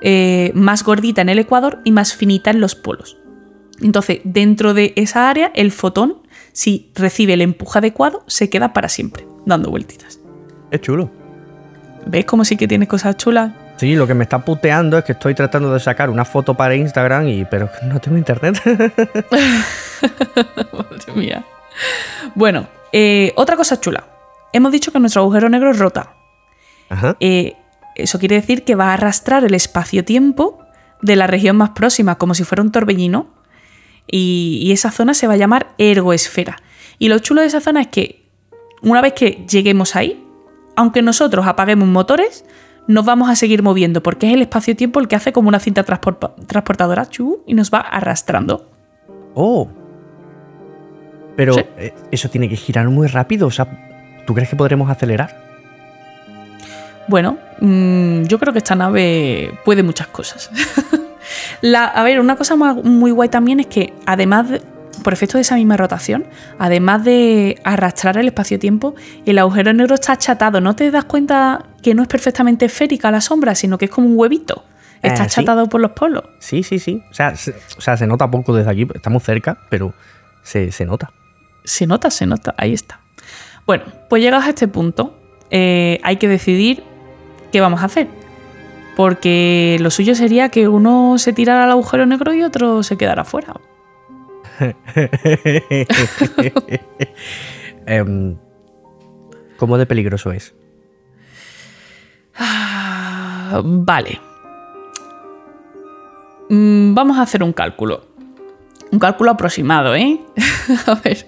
eh, 0.00 0.52
más 0.54 0.84
gordita 0.84 1.22
en 1.22 1.28
el 1.28 1.38
ecuador 1.38 1.80
y 1.84 1.92
más 1.92 2.14
finita 2.14 2.50
en 2.50 2.60
los 2.60 2.74
polos. 2.74 3.18
Entonces, 3.80 4.20
dentro 4.24 4.74
de 4.74 4.92
esa 4.96 5.30
área, 5.30 5.52
el 5.54 5.70
fotón, 5.70 6.18
si 6.52 6.90
recibe 6.94 7.34
el 7.34 7.42
empuje 7.42 7.78
adecuado, 7.78 8.24
se 8.26 8.50
queda 8.50 8.72
para 8.72 8.88
siempre, 8.88 9.26
dando 9.46 9.70
vueltitas. 9.70 10.20
Es 10.70 10.80
chulo. 10.80 11.10
¿Ves 12.06 12.24
cómo 12.24 12.44
sí 12.44 12.56
que 12.56 12.66
tiene 12.66 12.88
cosas 12.88 13.16
chulas? 13.16 13.52
Sí, 13.76 13.94
lo 13.94 14.06
que 14.06 14.14
me 14.14 14.24
está 14.24 14.44
puteando 14.44 14.98
es 14.98 15.04
que 15.04 15.12
estoy 15.12 15.34
tratando 15.34 15.72
de 15.72 15.78
sacar 15.78 16.10
una 16.10 16.24
foto 16.24 16.54
para 16.54 16.74
Instagram 16.74 17.28
y 17.28 17.44
pero 17.44 17.70
no 17.84 18.00
tengo 18.00 18.16
internet. 18.16 18.60
Madre 20.72 21.12
mía. 21.14 21.44
Bueno, 22.34 22.66
eh, 22.92 23.32
otra 23.36 23.56
cosa 23.56 23.80
chula. 23.80 24.04
Hemos 24.52 24.72
dicho 24.72 24.90
que 24.90 24.98
nuestro 24.98 25.22
agujero 25.22 25.48
negro 25.48 25.70
es 25.70 25.78
rota. 25.78 26.14
Ajá. 26.88 27.16
Eh, 27.20 27.54
eso 27.98 28.18
quiere 28.18 28.36
decir 28.36 28.64
que 28.64 28.74
va 28.74 28.90
a 28.90 28.94
arrastrar 28.94 29.44
el 29.44 29.54
espacio-tiempo 29.54 30.58
de 31.02 31.16
la 31.16 31.26
región 31.26 31.56
más 31.56 31.70
próxima, 31.70 32.16
como 32.16 32.34
si 32.34 32.44
fuera 32.44 32.62
un 32.62 32.72
torbellino. 32.72 33.28
Y, 34.10 34.60
y 34.62 34.72
esa 34.72 34.90
zona 34.90 35.12
se 35.14 35.26
va 35.26 35.34
a 35.34 35.36
llamar 35.36 35.74
ergoesfera. 35.78 36.56
Y 36.98 37.08
lo 37.08 37.18
chulo 37.18 37.42
de 37.42 37.46
esa 37.48 37.60
zona 37.60 37.82
es 37.82 37.88
que 37.88 38.24
una 38.82 39.00
vez 39.02 39.12
que 39.12 39.44
lleguemos 39.48 39.94
ahí, 39.96 40.24
aunque 40.76 41.02
nosotros 41.02 41.46
apaguemos 41.46 41.86
motores, 41.88 42.44
nos 42.86 43.04
vamos 43.04 43.28
a 43.28 43.36
seguir 43.36 43.62
moviendo, 43.62 44.02
porque 44.02 44.28
es 44.28 44.32
el 44.34 44.40
espacio-tiempo 44.42 44.98
el 44.98 45.08
que 45.08 45.16
hace 45.16 45.32
como 45.32 45.48
una 45.48 45.58
cinta 45.60 45.84
transpor- 45.84 46.34
transportadora 46.46 47.06
chu, 47.06 47.42
y 47.46 47.52
nos 47.54 47.70
va 47.70 47.80
arrastrando. 47.80 48.70
Oh. 49.34 49.68
Pero 51.36 51.52
Sí. 51.54 51.60
eh, 51.76 51.94
eso 52.10 52.30
tiene 52.30 52.48
que 52.48 52.56
girar 52.56 52.88
muy 52.88 53.06
rápido. 53.08 53.46
O 53.46 53.50
sea, 53.50 54.22
¿tú 54.26 54.32
crees 54.34 54.48
que 54.48 54.56
podremos 54.56 54.90
acelerar? 54.90 55.47
Bueno, 57.08 57.38
mm, 57.60 58.24
yo 58.24 58.38
creo 58.38 58.52
que 58.52 58.58
esta 58.58 58.74
nave 58.74 59.58
puede 59.64 59.82
muchas 59.82 60.06
cosas. 60.08 60.50
La- 61.60 61.84
a 61.86 62.02
ver, 62.04 62.20
una 62.20 62.36
cosa 62.36 62.54
muy 62.56 63.10
guay 63.10 63.28
también 63.28 63.60
es 63.60 63.66
que, 63.66 63.92
además, 64.06 64.48
de- 64.50 64.62
por 65.02 65.12
efecto 65.12 65.38
de 65.38 65.42
esa 65.42 65.54
misma 65.54 65.76
rotación, 65.76 66.26
además 66.58 67.04
de 67.04 67.60
arrastrar 67.64 68.16
el 68.18 68.26
espacio-tiempo, 68.26 68.94
el 69.26 69.38
agujero 69.38 69.72
negro 69.72 69.94
está 69.94 70.12
achatado. 70.14 70.60
¿No 70.60 70.74
te 70.74 70.90
das 70.90 71.04
cuenta 71.04 71.66
que 71.82 71.94
no 71.94 72.02
es 72.02 72.08
perfectamente 72.08 72.64
esférica 72.66 73.10
la 73.10 73.20
sombra, 73.20 73.54
sino 73.54 73.78
que 73.78 73.86
es 73.86 73.90
como 73.90 74.08
un 74.08 74.18
huevito? 74.18 74.64
Está 75.02 75.24
Eh, 75.24 75.28
sí. 75.28 75.40
achatado 75.40 75.68
por 75.68 75.80
los 75.80 75.92
polos. 75.92 76.24
Sí, 76.40 76.62
sí, 76.64 76.78
sí. 76.80 77.02
O 77.10 77.14
sea, 77.14 77.36
se, 77.36 77.52
o 77.76 77.80
sea, 77.80 77.96
se 77.96 78.06
nota 78.08 78.28
poco 78.30 78.52
desde 78.54 78.70
aquí. 78.70 78.86
Estamos 78.94 79.22
cerca, 79.22 79.58
pero 79.70 79.94
se, 80.42 80.72
se 80.72 80.84
nota. 80.84 81.12
Se 81.64 81.86
nota, 81.86 82.10
se 82.10 82.26
nota, 82.26 82.54
ahí 82.58 82.72
está. 82.74 83.00
Bueno, 83.66 83.84
pues 84.10 84.20
llegados 84.22 84.46
a 84.46 84.48
este 84.48 84.66
punto, 84.66 85.16
eh, 85.50 86.00
hay 86.02 86.16
que 86.16 86.26
decidir 86.26 86.82
qué 87.52 87.60
vamos 87.60 87.82
a 87.82 87.86
hacer. 87.86 88.08
Porque 88.96 89.76
lo 89.80 89.90
suyo 89.90 90.14
sería 90.14 90.48
que 90.48 90.66
uno 90.68 91.18
se 91.18 91.32
tirara 91.32 91.64
al 91.64 91.70
agujero 91.70 92.06
negro 92.06 92.32
y 92.34 92.42
otro 92.42 92.82
se 92.82 92.96
quedara 92.96 93.24
fuera. 93.24 93.54
Em, 97.86 98.36
¿Cómo 99.56 99.78
de 99.78 99.86
peligroso 99.86 100.32
es? 100.32 100.54
Ah, 102.36 103.60
Vale. 103.64 104.20
Mm, 106.50 106.94
Vamos 106.94 107.18
a 107.18 107.22
hacer 107.22 107.42
un 107.42 107.52
cálculo. 107.52 108.02
Un 108.90 108.98
cálculo 108.98 109.30
aproximado, 109.30 109.94
¿eh? 109.94 110.20
a 110.86 110.94
ver. 110.96 111.26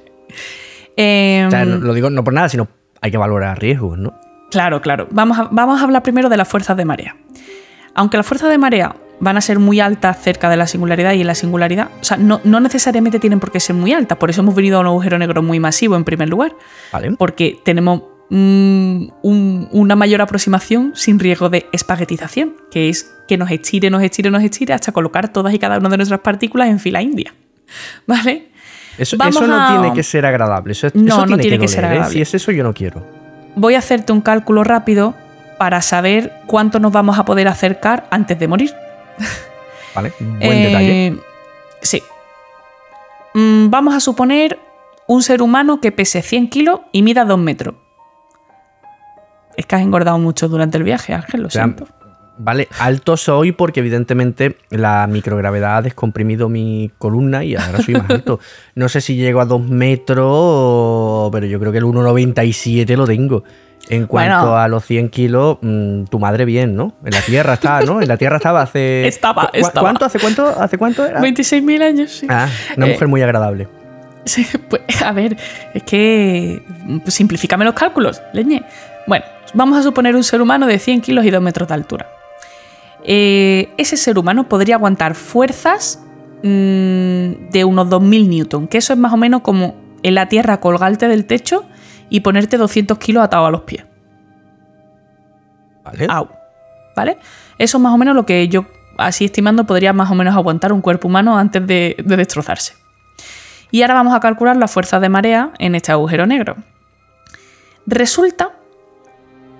Em, 0.96 1.48
O 1.48 1.50
sea, 1.50 1.64
no- 1.64 1.78
lo 1.78 1.94
digo 1.94 2.11
no 2.11 2.24
por 2.24 2.33
nada, 2.35 2.48
sino 2.48 2.68
hay 3.00 3.11
que 3.11 3.16
valorar 3.18 3.59
riesgos, 3.59 3.98
¿no? 3.98 4.14
Claro, 4.50 4.80
claro. 4.80 5.06
Vamos 5.10 5.38
a, 5.38 5.48
vamos 5.50 5.80
a 5.80 5.84
hablar 5.84 6.02
primero 6.02 6.28
de 6.28 6.36
las 6.36 6.48
fuerzas 6.48 6.76
de 6.76 6.84
marea. 6.84 7.16
Aunque 7.94 8.16
las 8.16 8.26
fuerzas 8.26 8.50
de 8.50 8.58
marea 8.58 8.94
van 9.20 9.36
a 9.36 9.40
ser 9.40 9.58
muy 9.58 9.80
altas 9.80 10.20
cerca 10.22 10.48
de 10.48 10.56
la 10.56 10.66
singularidad 10.66 11.12
y 11.12 11.20
en 11.20 11.26
la 11.26 11.34
singularidad, 11.34 11.88
o 12.00 12.04
sea, 12.04 12.16
no, 12.16 12.40
no 12.44 12.58
necesariamente 12.60 13.18
tienen 13.18 13.38
por 13.40 13.52
qué 13.52 13.60
ser 13.60 13.76
muy 13.76 13.92
altas. 13.92 14.16
Por 14.18 14.30
eso 14.30 14.40
hemos 14.40 14.54
venido 14.54 14.78
a 14.78 14.80
un 14.80 14.86
agujero 14.86 15.18
negro 15.18 15.42
muy 15.42 15.60
masivo 15.60 15.96
en 15.96 16.04
primer 16.04 16.28
lugar. 16.28 16.52
¿Vale? 16.92 17.12
Porque 17.18 17.58
tenemos 17.64 18.02
mm, 18.30 19.08
un- 19.22 19.68
una 19.72 19.96
mayor 19.96 20.22
aproximación 20.22 20.92
sin 20.94 21.18
riesgo 21.18 21.48
de 21.50 21.66
espaguetización, 21.72 22.54
que 22.70 22.88
es 22.88 23.12
que 23.28 23.36
nos 23.36 23.50
estire, 23.50 23.90
nos 23.90 24.02
estire, 24.02 24.30
nos 24.30 24.42
estire 24.42 24.72
hasta 24.72 24.92
colocar 24.92 25.28
todas 25.32 25.52
y 25.52 25.58
cada 25.58 25.78
una 25.78 25.88
de 25.90 25.96
nuestras 25.98 26.20
partículas 26.20 26.68
en 26.68 26.78
fila 26.80 27.02
india. 27.02 27.34
¿Vale? 28.06 28.48
Eso, 28.98 29.16
eso 29.28 29.46
no 29.46 29.54
a- 29.60 29.68
tiene 29.80 29.94
que 29.94 30.02
ser 30.02 30.24
agradable. 30.26 30.72
Eso, 30.72 30.88
No, 30.94 31.06
eso 31.14 31.26
no 31.26 31.38
tiene 31.38 31.58
que 31.58 31.68
ser 31.68 31.84
¿eh? 31.84 31.86
agradable. 31.88 32.14
Si 32.14 32.20
es 32.22 32.34
eso, 32.34 32.52
yo 32.52 32.62
no 32.64 32.72
quiero. 32.72 33.19
Voy 33.60 33.74
a 33.74 33.78
hacerte 33.78 34.10
un 34.14 34.22
cálculo 34.22 34.64
rápido 34.64 35.14
para 35.58 35.82
saber 35.82 36.32
cuánto 36.46 36.78
nos 36.80 36.92
vamos 36.92 37.18
a 37.18 37.26
poder 37.26 37.46
acercar 37.46 38.06
antes 38.10 38.38
de 38.38 38.48
morir. 38.48 38.74
¿Vale? 39.94 40.14
Buen 40.18 40.40
Eh, 40.40 40.66
detalle. 40.66 41.16
Sí. 41.82 42.02
Mm, 43.34 43.68
vamos 43.68 43.94
a 43.94 44.00
suponer 44.00 44.58
un 45.06 45.22
ser 45.22 45.42
humano 45.42 45.78
que 45.78 45.92
pese 45.92 46.22
100 46.22 46.48
kilos 46.48 46.80
y 46.90 47.02
mida 47.02 47.26
2 47.26 47.38
metros. 47.38 47.74
Es 49.58 49.66
que 49.66 49.76
has 49.76 49.82
engordado 49.82 50.18
mucho 50.18 50.48
durante 50.48 50.78
el 50.78 50.84
viaje, 50.84 51.12
Ángel, 51.12 51.42
lo 51.42 51.48
O 51.48 51.50
sea, 51.50 51.64
siento. 51.64 51.86
Vale, 52.42 52.68
alto 52.79 53.16
soy 53.18 53.53
porque 53.53 53.81
evidentemente 53.81 54.57
la 54.70 55.07
microgravedad 55.07 55.76
ha 55.76 55.83
descomprimido 55.83 56.48
mi 56.48 56.90
columna 56.96 57.44
y 57.44 57.55
ahora 57.55 57.81
soy 57.83 57.94
más 57.94 58.09
alto. 58.11 58.40
No 58.74 58.88
sé 58.88 59.00
si 59.03 59.16
llego 59.16 59.40
a 59.40 59.44
2 59.44 59.61
metros, 59.68 61.31
pero 61.33 61.46
yo 61.46 61.59
creo 61.61 61.72
que 61.72 61.79
el 61.79 61.85
1,97 61.85 62.96
lo 62.96 63.07
tengo. 63.07 63.44
En 63.88 64.07
cuanto 64.07 64.38
Bueno. 64.42 64.57
a 64.57 64.68
los 64.68 64.85
100 64.85 65.09
kilos, 65.09 65.59
mm, 65.62 66.05
tu 66.05 66.18
madre 66.18 66.44
bien, 66.44 66.76
¿no? 66.76 66.94
En 67.05 67.12
la 67.12 67.20
Tierra 67.22 67.55
está, 67.55 67.81
¿no? 67.83 68.00
En 68.00 68.09
la 68.09 68.16
Tierra 68.16 68.37
estaba 68.37 68.62
hace... 68.62 69.07
Estaba, 69.09 69.48
¿Cu- 69.48 69.57
estaba. 69.57 69.81
¿Cuánto? 69.81 70.05
¿Hace 70.05 70.18
cuánto? 70.18 70.46
¿Hace 70.46 70.79
cuánto 70.79 71.05
era? 71.07 71.20
26.000 71.20 71.83
años, 71.83 72.11
sí. 72.11 72.26
Ah, 72.29 72.48
una 72.76 72.87
Eh, 72.87 72.92
mujer 72.92 73.09
muy 73.09 73.22
agradable. 73.22 73.68
Sí, 74.24 74.46
pues, 74.68 74.83
a 75.03 75.12
ver, 75.12 75.37
es 75.74 75.83
que 75.83 76.62
pues, 77.03 77.14
simplifícame 77.14 77.64
los 77.64 77.74
cálculos, 77.74 78.22
leñe. 78.33 78.62
Bueno, 79.07 79.24
vamos 79.55 79.79
a 79.79 79.83
suponer 79.83 80.14
un 80.14 80.22
ser 80.24 80.40
humano 80.40 80.66
de 80.66 80.79
100 80.79 81.00
kilos 81.00 81.24
y 81.24 81.31
2 81.31 81.42
metros 81.42 81.66
de 81.68 81.74
altura. 81.74 82.07
Eh, 83.04 83.72
ese 83.78 83.96
ser 83.96 84.18
humano 84.18 84.48
podría 84.48 84.76
aguantar 84.76 85.14
fuerzas 85.14 86.02
mm, 86.42 87.50
de 87.50 87.64
unos 87.64 87.88
2000 87.88 88.30
newton, 88.30 88.68
que 88.68 88.78
eso 88.78 88.92
es 88.92 88.98
más 88.98 89.12
o 89.12 89.16
menos 89.16 89.42
como 89.42 89.74
en 90.02 90.14
la 90.14 90.28
tierra 90.28 90.60
colgarte 90.60 91.08
del 91.08 91.24
techo 91.26 91.64
y 92.08 92.20
ponerte 92.20 92.56
200 92.56 92.98
kilos 92.98 93.24
atado 93.24 93.46
a 93.46 93.50
los 93.50 93.62
pies. 93.62 93.84
¿Vale? 95.84 96.06
Au. 96.08 96.28
¿Vale? 96.96 97.18
Eso 97.58 97.78
es 97.78 97.82
más 97.82 97.94
o 97.94 97.98
menos 97.98 98.14
lo 98.14 98.26
que 98.26 98.48
yo, 98.48 98.66
así 98.98 99.24
estimando, 99.24 99.64
podría 99.64 99.92
más 99.92 100.10
o 100.10 100.14
menos 100.14 100.34
aguantar 100.34 100.72
un 100.72 100.80
cuerpo 100.80 101.08
humano 101.08 101.38
antes 101.38 101.66
de, 101.66 101.96
de 102.04 102.16
destrozarse. 102.16 102.74
Y 103.70 103.82
ahora 103.82 103.94
vamos 103.94 104.14
a 104.14 104.20
calcular 104.20 104.56
la 104.56 104.68
fuerza 104.68 104.98
de 105.00 105.08
marea 105.08 105.52
en 105.58 105.74
este 105.74 105.92
agujero 105.92 106.26
negro. 106.26 106.56
Resulta 107.86 108.52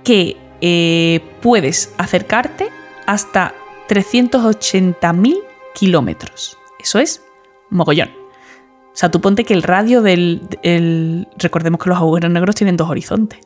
que 0.05 0.37
eh, 0.61 1.20
puedes 1.40 1.94
acercarte 1.98 2.68
hasta 3.11 3.55
380.000 3.88 5.38
kilómetros. 5.75 6.57
Eso 6.79 6.99
es 7.01 7.23
mogollón. 7.70 8.09
O 8.09 8.92
sea, 9.01 9.11
tú 9.11 9.20
ponte 9.20 9.44
que 9.44 9.53
el 9.55 9.62
radio 9.64 10.01
del... 10.01 10.42
el- 10.62 11.27
recordemos 11.37 11.81
que 11.83 11.88
los 11.90 11.99
agujeros 11.99 12.31
negros 12.31 12.55
tienen 12.55 12.77
dos 12.77 12.88
horizontes. 12.88 13.40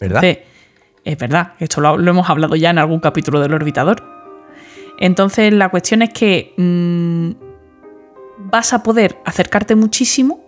¿Verdad? 0.00 0.24
Entonces, 0.24 0.44
es 1.04 1.18
verdad, 1.18 1.52
esto 1.60 1.80
lo, 1.80 1.96
lo 1.96 2.10
hemos 2.10 2.28
hablado 2.28 2.56
ya 2.56 2.70
en 2.70 2.78
algún 2.78 2.98
capítulo 2.98 3.40
del 3.40 3.54
orbitador. 3.54 4.02
Entonces, 4.98 5.52
la 5.52 5.68
cuestión 5.68 6.02
es 6.02 6.10
que 6.12 6.52
mm, 6.56 7.30
vas 8.50 8.72
a 8.72 8.82
poder 8.82 9.18
acercarte 9.24 9.76
muchísimo, 9.76 10.40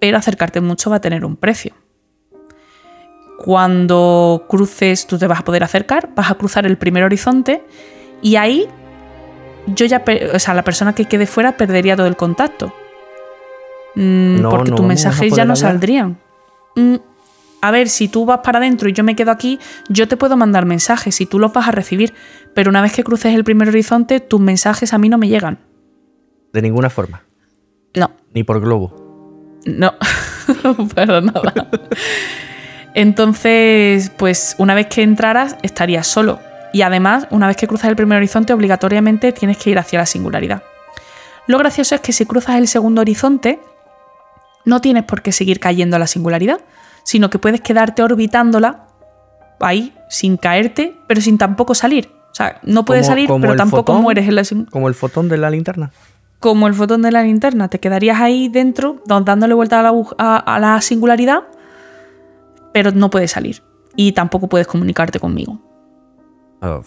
pero 0.00 0.18
acercarte 0.18 0.60
mucho 0.60 0.90
va 0.90 0.96
a 0.96 1.00
tener 1.00 1.24
un 1.24 1.36
precio. 1.36 1.74
Cuando 3.38 4.44
cruces, 4.48 5.06
tú 5.06 5.18
te 5.18 5.26
vas 5.26 5.40
a 5.40 5.44
poder 5.44 5.64
acercar, 5.64 6.10
vas 6.14 6.30
a 6.30 6.34
cruzar 6.36 6.66
el 6.66 6.78
primer 6.78 7.02
horizonte 7.04 7.62
y 8.22 8.36
ahí 8.36 8.66
yo 9.66 9.86
ya, 9.86 10.02
o 10.34 10.38
sea, 10.38 10.54
la 10.54 10.62
persona 10.64 10.94
que 10.94 11.06
quede 11.06 11.26
fuera 11.26 11.56
perdería 11.56 11.96
todo 11.96 12.06
el 12.06 12.16
contacto. 12.16 12.72
Mm, 13.94 14.40
No, 14.42 14.50
porque 14.50 14.70
no 14.70 14.76
tus 14.76 14.86
mensajes 14.86 15.30
ya 15.30 15.44
no 15.44 15.52
hablar. 15.52 15.56
saldrían. 15.56 16.18
Mm, 16.76 16.96
a 17.60 17.70
ver, 17.70 17.88
si 17.88 18.08
tú 18.08 18.26
vas 18.26 18.40
para 18.44 18.58
adentro 18.58 18.88
y 18.88 18.92
yo 18.92 19.04
me 19.04 19.16
quedo 19.16 19.30
aquí, 19.30 19.58
yo 19.88 20.06
te 20.06 20.16
puedo 20.16 20.36
mandar 20.36 20.66
mensajes 20.66 21.20
y 21.20 21.26
tú 21.26 21.38
los 21.38 21.52
vas 21.52 21.66
a 21.68 21.70
recibir, 21.70 22.12
pero 22.54 22.68
una 22.70 22.82
vez 22.82 22.92
que 22.92 23.02
cruces 23.04 23.34
el 23.34 23.42
primer 23.44 23.68
horizonte, 23.68 24.20
tus 24.20 24.40
mensajes 24.40 24.92
a 24.92 24.98
mí 24.98 25.08
no 25.08 25.16
me 25.18 25.28
llegan. 25.28 25.58
De 26.52 26.60
ninguna 26.62 26.90
forma. 26.90 27.22
No, 27.96 28.10
Ni 28.34 28.42
por 28.44 28.60
globo. 28.60 28.92
no, 29.66 29.94
para 30.94 31.20
nada. 31.22 31.52
Entonces, 32.94 34.10
pues 34.16 34.54
una 34.58 34.74
vez 34.74 34.86
que 34.86 35.02
entraras, 35.02 35.56
estarías 35.62 36.06
solo. 36.06 36.40
Y 36.72 36.82
además, 36.82 37.26
una 37.30 37.46
vez 37.46 37.56
que 37.56 37.66
cruzas 37.68 37.90
el 37.90 37.96
primer 37.96 38.16
horizonte, 38.18 38.52
obligatoriamente 38.52 39.32
tienes 39.32 39.58
que 39.58 39.70
ir 39.70 39.78
hacia 39.78 39.98
la 39.98 40.06
singularidad. 40.06 40.62
Lo 41.46 41.58
gracioso 41.58 41.94
es 41.94 42.00
que 42.00 42.12
si 42.12 42.24
cruzas 42.24 42.56
el 42.56 42.68
segundo 42.68 43.00
horizonte, 43.02 43.60
no 44.64 44.80
tienes 44.80 45.04
por 45.04 45.22
qué 45.22 45.30
seguir 45.32 45.60
cayendo 45.60 45.96
a 45.96 45.98
la 45.98 46.06
singularidad, 46.06 46.60
sino 47.02 47.28
que 47.30 47.38
puedes 47.38 47.60
quedarte 47.60 48.02
orbitándola 48.02 48.86
ahí, 49.60 49.94
sin 50.08 50.36
caerte, 50.36 50.96
pero 51.06 51.20
sin 51.20 51.36
tampoco 51.36 51.74
salir. 51.74 52.10
O 52.30 52.34
sea, 52.34 52.58
no 52.62 52.84
puedes 52.84 53.04
Como- 53.06 53.12
salir, 53.14 53.28
como 53.28 53.40
pero 53.42 53.56
tampoco 53.56 53.92
fotón. 53.92 54.02
mueres 54.02 54.26
en 54.28 54.34
la 54.36 54.44
singularidad. 54.44 54.72
Como 54.72 54.88
el 54.88 54.94
fotón 54.94 55.28
de 55.28 55.36
la 55.36 55.50
linterna. 55.50 55.90
como 56.40 56.66
el 56.66 56.74
fotón 56.74 57.00
de 57.00 57.10
la 57.10 57.22
linterna. 57.22 57.68
Te 57.68 57.80
quedarías 57.80 58.20
ahí 58.20 58.48
dentro, 58.50 59.00
dándole 59.06 59.54
vuelta 59.54 59.80
a 59.80 59.82
la, 59.82 59.92
a, 60.18 60.36
a 60.36 60.58
la 60.58 60.78
singularidad, 60.82 61.44
pero 62.74 62.90
no 62.90 63.08
puedes 63.08 63.30
salir. 63.30 63.62
Y 63.94 64.12
tampoco 64.12 64.48
puedes 64.48 64.66
comunicarte 64.66 65.20
conmigo. 65.20 65.60
o 66.60 66.82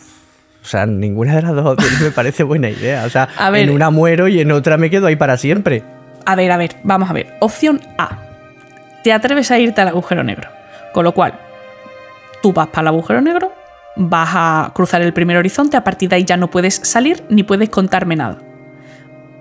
sea, 0.62 0.86
ninguna 0.86 1.38
de 1.38 1.44
las 1.44 1.56
dos 1.56 1.66
opciones 1.66 2.02
me 2.02 2.12
parece 2.12 2.44
buena 2.44 2.70
idea. 2.70 3.06
O 3.06 3.10
sea, 3.10 3.30
en 3.56 3.70
una 3.70 3.90
muero 3.90 4.28
y 4.28 4.42
en 4.42 4.52
otra 4.52 4.78
me 4.78 4.90
quedo 4.90 5.08
ahí 5.08 5.16
para 5.16 5.38
siempre. 5.38 5.84
A 6.26 6.36
ver, 6.36 6.52
a 6.52 6.58
ver, 6.58 6.76
vamos 6.84 7.10
a 7.10 7.14
ver. 7.14 7.38
Opción 7.40 7.80
A. 7.98 8.20
Te 9.02 9.14
atreves 9.14 9.50
a 9.50 9.60
irte 9.60 9.80
al 9.80 9.88
agujero 9.88 10.26
negro. 10.26 10.50
Con 10.94 11.06
lo 11.06 11.14
cual, 11.14 11.40
tú 12.42 12.52
vas 12.52 12.68
para 12.68 12.82
el 12.82 12.88
agujero 12.88 13.22
negro, 13.22 13.54
vas 13.96 14.30
a 14.34 14.72
cruzar 14.76 15.02
el 15.02 15.14
primer 15.14 15.38
horizonte, 15.38 15.78
a 15.78 15.86
partir 15.86 16.10
de 16.10 16.18
ahí 16.18 16.26
ya 16.26 16.36
no 16.36 16.50
puedes 16.50 16.76
salir 16.84 17.24
ni 17.30 17.44
puedes 17.44 17.70
contarme 17.70 18.18
nada. 18.18 18.40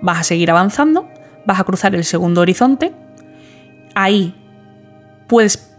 Vas 0.01 0.21
a 0.21 0.23
seguir 0.23 0.49
avanzando, 0.49 1.09
vas 1.45 1.59
a 1.59 1.65
cruzar 1.65 1.97
el 1.97 2.05
segundo 2.05 2.43
horizonte, 2.43 2.93
ahí 3.97 4.35
puedes 5.27 5.76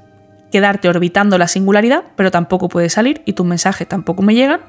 quedarte 0.52 0.90
orbitando 0.90 1.38
la 1.38 1.48
singularidad, 1.48 2.04
pero 2.16 2.32
tampoco 2.32 2.70
puedes 2.70 2.94
salir 2.94 3.22
y 3.26 3.34
tus 3.34 3.46
mensajes 3.46 3.88
tampoco 3.88 4.22
me 4.22 4.34
llegan. 4.34 4.62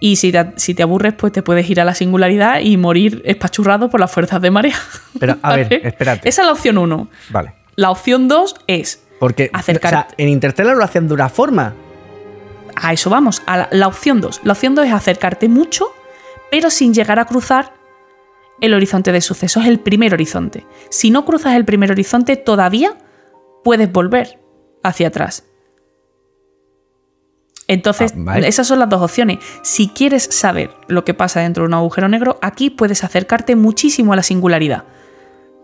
Y 0.00 0.16
si 0.16 0.30
te, 0.30 0.52
si 0.56 0.74
te, 0.74 0.84
aburres, 0.84 1.14
pues 1.14 1.32
te 1.32 1.42
puedes 1.42 1.68
ir 1.68 1.80
a 1.80 1.84
la 1.84 1.94
singularidad 1.94 2.60
y 2.60 2.76
morir 2.76 3.22
espachurrado 3.24 3.90
por 3.90 3.98
las 3.98 4.12
fuerzas 4.12 4.40
de 4.40 4.50
marea. 4.50 4.76
Pero, 5.18 5.36
a 5.42 5.56
ver, 5.56 5.72
espérate. 5.84 6.28
Esa 6.28 6.42
es 6.42 6.46
la 6.46 6.52
opción 6.52 6.78
1. 6.78 7.08
Vale. 7.30 7.54
La 7.74 7.90
opción 7.90 8.28
2 8.28 8.56
es 8.68 9.02
Porque 9.18 9.50
acercarte. 9.52 9.96
O 9.96 10.00
sea, 10.00 10.14
en 10.18 10.28
Interstellar 10.28 10.76
lo 10.76 10.84
hacen 10.84 11.08
de 11.08 11.14
una 11.14 11.28
forma. 11.28 11.74
A 12.76 12.92
eso 12.92 13.10
vamos, 13.10 13.42
a 13.46 13.56
la, 13.56 13.68
la 13.72 13.88
opción 13.88 14.20
2. 14.20 14.42
La 14.44 14.52
opción 14.52 14.76
2 14.76 14.86
es 14.86 14.92
acercarte 14.92 15.48
mucho, 15.48 15.86
pero 16.50 16.70
sin 16.70 16.94
llegar 16.94 17.18
a 17.18 17.24
cruzar 17.24 17.72
el 18.60 18.74
horizonte 18.74 19.10
de 19.10 19.20
sucesos, 19.20 19.66
el 19.66 19.80
primer 19.80 20.14
horizonte. 20.14 20.64
Si 20.90 21.10
no 21.10 21.24
cruzas 21.24 21.54
el 21.54 21.64
primer 21.64 21.90
horizonte, 21.90 22.36
todavía 22.36 22.96
puedes 23.64 23.90
volver 23.90 24.38
hacia 24.82 25.08
atrás. 25.08 25.44
Entonces, 27.68 28.12
ah, 28.14 28.18
vale. 28.18 28.48
esas 28.48 28.66
son 28.66 28.78
las 28.78 28.88
dos 28.88 29.02
opciones. 29.02 29.38
Si 29.62 29.88
quieres 29.88 30.24
saber 30.24 30.70
lo 30.88 31.04
que 31.04 31.14
pasa 31.14 31.40
dentro 31.40 31.64
de 31.64 31.68
un 31.68 31.74
agujero 31.74 32.08
negro, 32.08 32.38
aquí 32.40 32.70
puedes 32.70 33.04
acercarte 33.04 33.56
muchísimo 33.56 34.14
a 34.14 34.16
la 34.16 34.22
singularidad. 34.22 34.84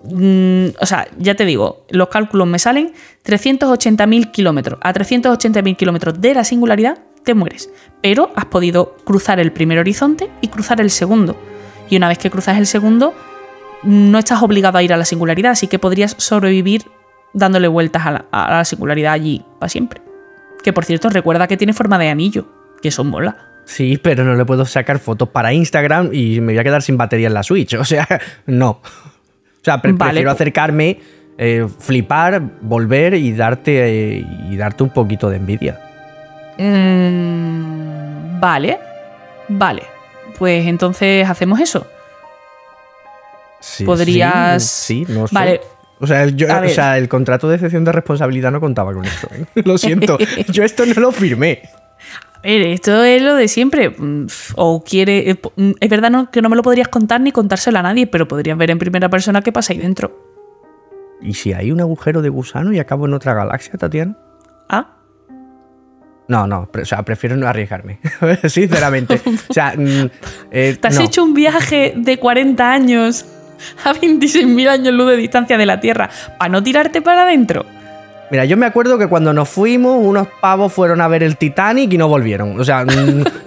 Mm, 0.05 0.67
o 0.79 0.87
sea, 0.87 1.09
ya 1.19 1.35
te 1.35 1.47
digo, 1.47 1.87
los 1.89 2.09
cálculos 2.09 2.47
me 2.47 2.59
salen 2.59 2.93
380.000 3.25 4.31
kilómetros. 4.31 4.79
A 4.83 4.93
380.000 4.93 5.77
kilómetros 5.77 6.21
de 6.21 6.35
la 6.35 6.45
singularidad 6.45 6.99
te 7.25 7.33
mueres. 7.33 7.71
Pero 8.03 8.31
has 8.37 8.45
podido 8.47 8.97
cruzar 9.05 9.41
el 9.41 9.51
primer 9.53 9.79
horizonte 9.79 10.31
y 10.43 10.49
cruzar 10.49 10.83
el 10.83 10.91
segundo. 10.91 11.37
Y 11.89 11.97
una 11.97 12.09
vez 12.09 12.19
que 12.19 12.31
cruzas 12.31 12.59
el 12.59 12.67
segundo, 12.67 13.15
no 13.83 14.19
estás 14.19 14.43
obligado 14.43 14.77
a 14.77 14.83
ir 14.83 14.93
a 14.93 14.99
la 14.99 15.05
singularidad, 15.07 15.53
así 15.53 15.69
que 15.69 15.79
podrías 15.79 16.15
sobrevivir 16.19 16.85
dándole 17.35 17.69
vueltas 17.69 18.07
a 18.07 18.11
la, 18.13 18.25
a 18.31 18.51
la 18.57 18.65
singularidad 18.65 19.13
allí 19.13 19.45
para 19.59 19.69
siempre. 19.69 20.01
Que 20.63 20.73
por 20.73 20.87
cierto, 20.87 21.11
recuerda 21.11 21.47
que 21.47 21.59
tiene 21.59 21.75
forma 21.75 21.99
de 21.99 22.09
anillo, 22.09 22.47
que 22.81 22.91
son 22.91 23.09
mola. 23.09 23.37
Sí, 23.67 23.99
pero 24.03 24.25
no 24.25 24.35
le 24.35 24.45
puedo 24.45 24.65
sacar 24.67 24.99
fotos 24.99 25.29
para 25.29 25.53
Instagram 25.53 26.11
y 26.13 26.41
me 26.41 26.53
voy 26.53 26.59
a 26.59 26.65
quedar 26.65 26.83
sin 26.83 26.97
batería 26.97 27.29
en 27.29 27.35
la 27.35 27.43
Switch. 27.43 27.75
O 27.79 27.85
sea, 27.85 28.07
no. 28.47 28.71
O 28.71 29.65
sea, 29.65 29.81
pre 29.81 29.93
vale, 29.93 30.11
prefiero 30.11 30.31
acercarme, 30.31 31.01
eh, 31.39 31.67
flipar, 31.79 32.43
volver 32.61 33.15
y 33.15 33.33
darte, 33.33 34.19
eh, 34.19 34.27
y 34.51 34.57
darte 34.57 34.83
un 34.83 34.91
poquito 34.91 35.31
de 35.31 35.37
envidia. 35.37 35.81
Mm, 36.59 38.41
vale, 38.41 38.79
vale. 39.49 39.83
Pues 40.39 40.67
entonces 40.67 41.29
hacemos 41.29 41.61
eso. 41.61 41.87
Sí, 43.61 43.85
Podrías. 43.85 44.63
Sí, 44.63 45.07
sí 45.07 45.13
no 45.13 45.27
sé. 45.27 45.35
Vale, 45.35 45.61
o 46.01 46.07
sea, 46.07 46.27
yo, 46.27 46.47
o 46.49 46.69
sea, 46.69 46.99
el 46.99 47.09
contrato 47.09 47.49
de 47.49 47.57
excepción 47.57 47.85
de 47.85 47.93
responsabilidad 47.93 48.51
no 48.51 48.61
contaba 48.61 48.93
con 48.93 49.05
esto. 49.05 49.29
¿eh? 49.33 49.47
Lo 49.65 49.79
siento, 49.79 50.19
yo 50.49 50.65
esto 50.65 50.85
no 50.87 51.01
lo 51.01 51.13
firmé. 51.13 51.63
A 52.39 52.47
ver, 52.47 52.61
esto 52.63 53.03
es 53.03 53.23
lo 53.23 53.35
de 53.37 53.49
siempre. 53.49 53.89
Mm, 53.91 54.27
o 54.57 54.85
quiere. 54.85 55.31
Eh, 55.31 55.41
mm, 55.57 55.73
es 55.81 55.89
verdad 55.89 56.11
no, 56.11 56.31
que 56.31 56.43
no 56.43 56.51
me 56.51 56.57
lo 56.57 56.63
podrías 56.63 56.89
contar 56.89 57.21
ni 57.21 57.33
contárselo 57.33 57.79
a 57.79 57.83
nadie, 57.83 58.07
pero 58.07 58.29
podrías 58.29 58.59
ver 58.59 58.71
en 58.71 58.79
primera 58.79 59.09
persona 59.09 59.41
qué 59.41 59.51
pasa 59.51 59.73
ahí 59.73 59.79
dentro. 59.79 60.15
¿Y 61.23 61.33
si 61.35 61.55
hay 61.55 61.71
un 61.71 61.81
agujero 61.81 62.21
de 62.21 62.29
gusano 62.29 62.73
y 62.73 62.79
acabo 62.79 63.07
en 63.07 63.15
otra 63.15 63.33
galaxia, 63.33 63.75
Tatiana? 63.79 64.19
Ah. 64.69 64.91
No, 66.29 66.47
no, 66.47 66.69
o 66.73 66.85
sea, 66.85 67.03
prefiero 67.03 67.37
no 67.37 67.47
arriesgarme, 67.47 67.99
sinceramente. 68.49 69.21
O 69.49 69.53
sea, 69.53 69.75
mm, 69.77 70.11
eh, 70.51 70.77
¿te 70.79 70.89
has 70.89 70.97
no. 70.97 71.01
hecho 71.03 71.25
un 71.25 71.33
viaje 71.35 71.95
de 71.97 72.19
40 72.19 72.73
años 72.73 73.25
a 73.85 73.95
26.000 73.95 74.69
años 74.69 74.95
luz 74.95 75.11
de 75.11 75.17
distancia 75.17 75.59
de 75.59 75.67
la 75.67 75.81
Tierra 75.81 76.11
para 76.39 76.49
no 76.49 76.63
tirarte 76.63 77.03
para 77.03 77.23
adentro. 77.23 77.65
Mira, 78.31 78.45
yo 78.47 78.57
me 78.57 78.67
acuerdo 78.67 78.99
que 78.99 79.07
cuando 79.07 79.33
nos 79.33 79.49
fuimos, 79.49 79.99
unos 80.01 80.27
pavos 80.41 80.73
fueron 80.73 81.01
a 81.01 81.09
ver 81.09 81.23
el 81.23 81.37
Titanic 81.37 81.93
y 81.93 81.99
no 81.99 82.09
volvieron. 82.09 82.59
O 82.59 82.65
sea, 82.65 82.85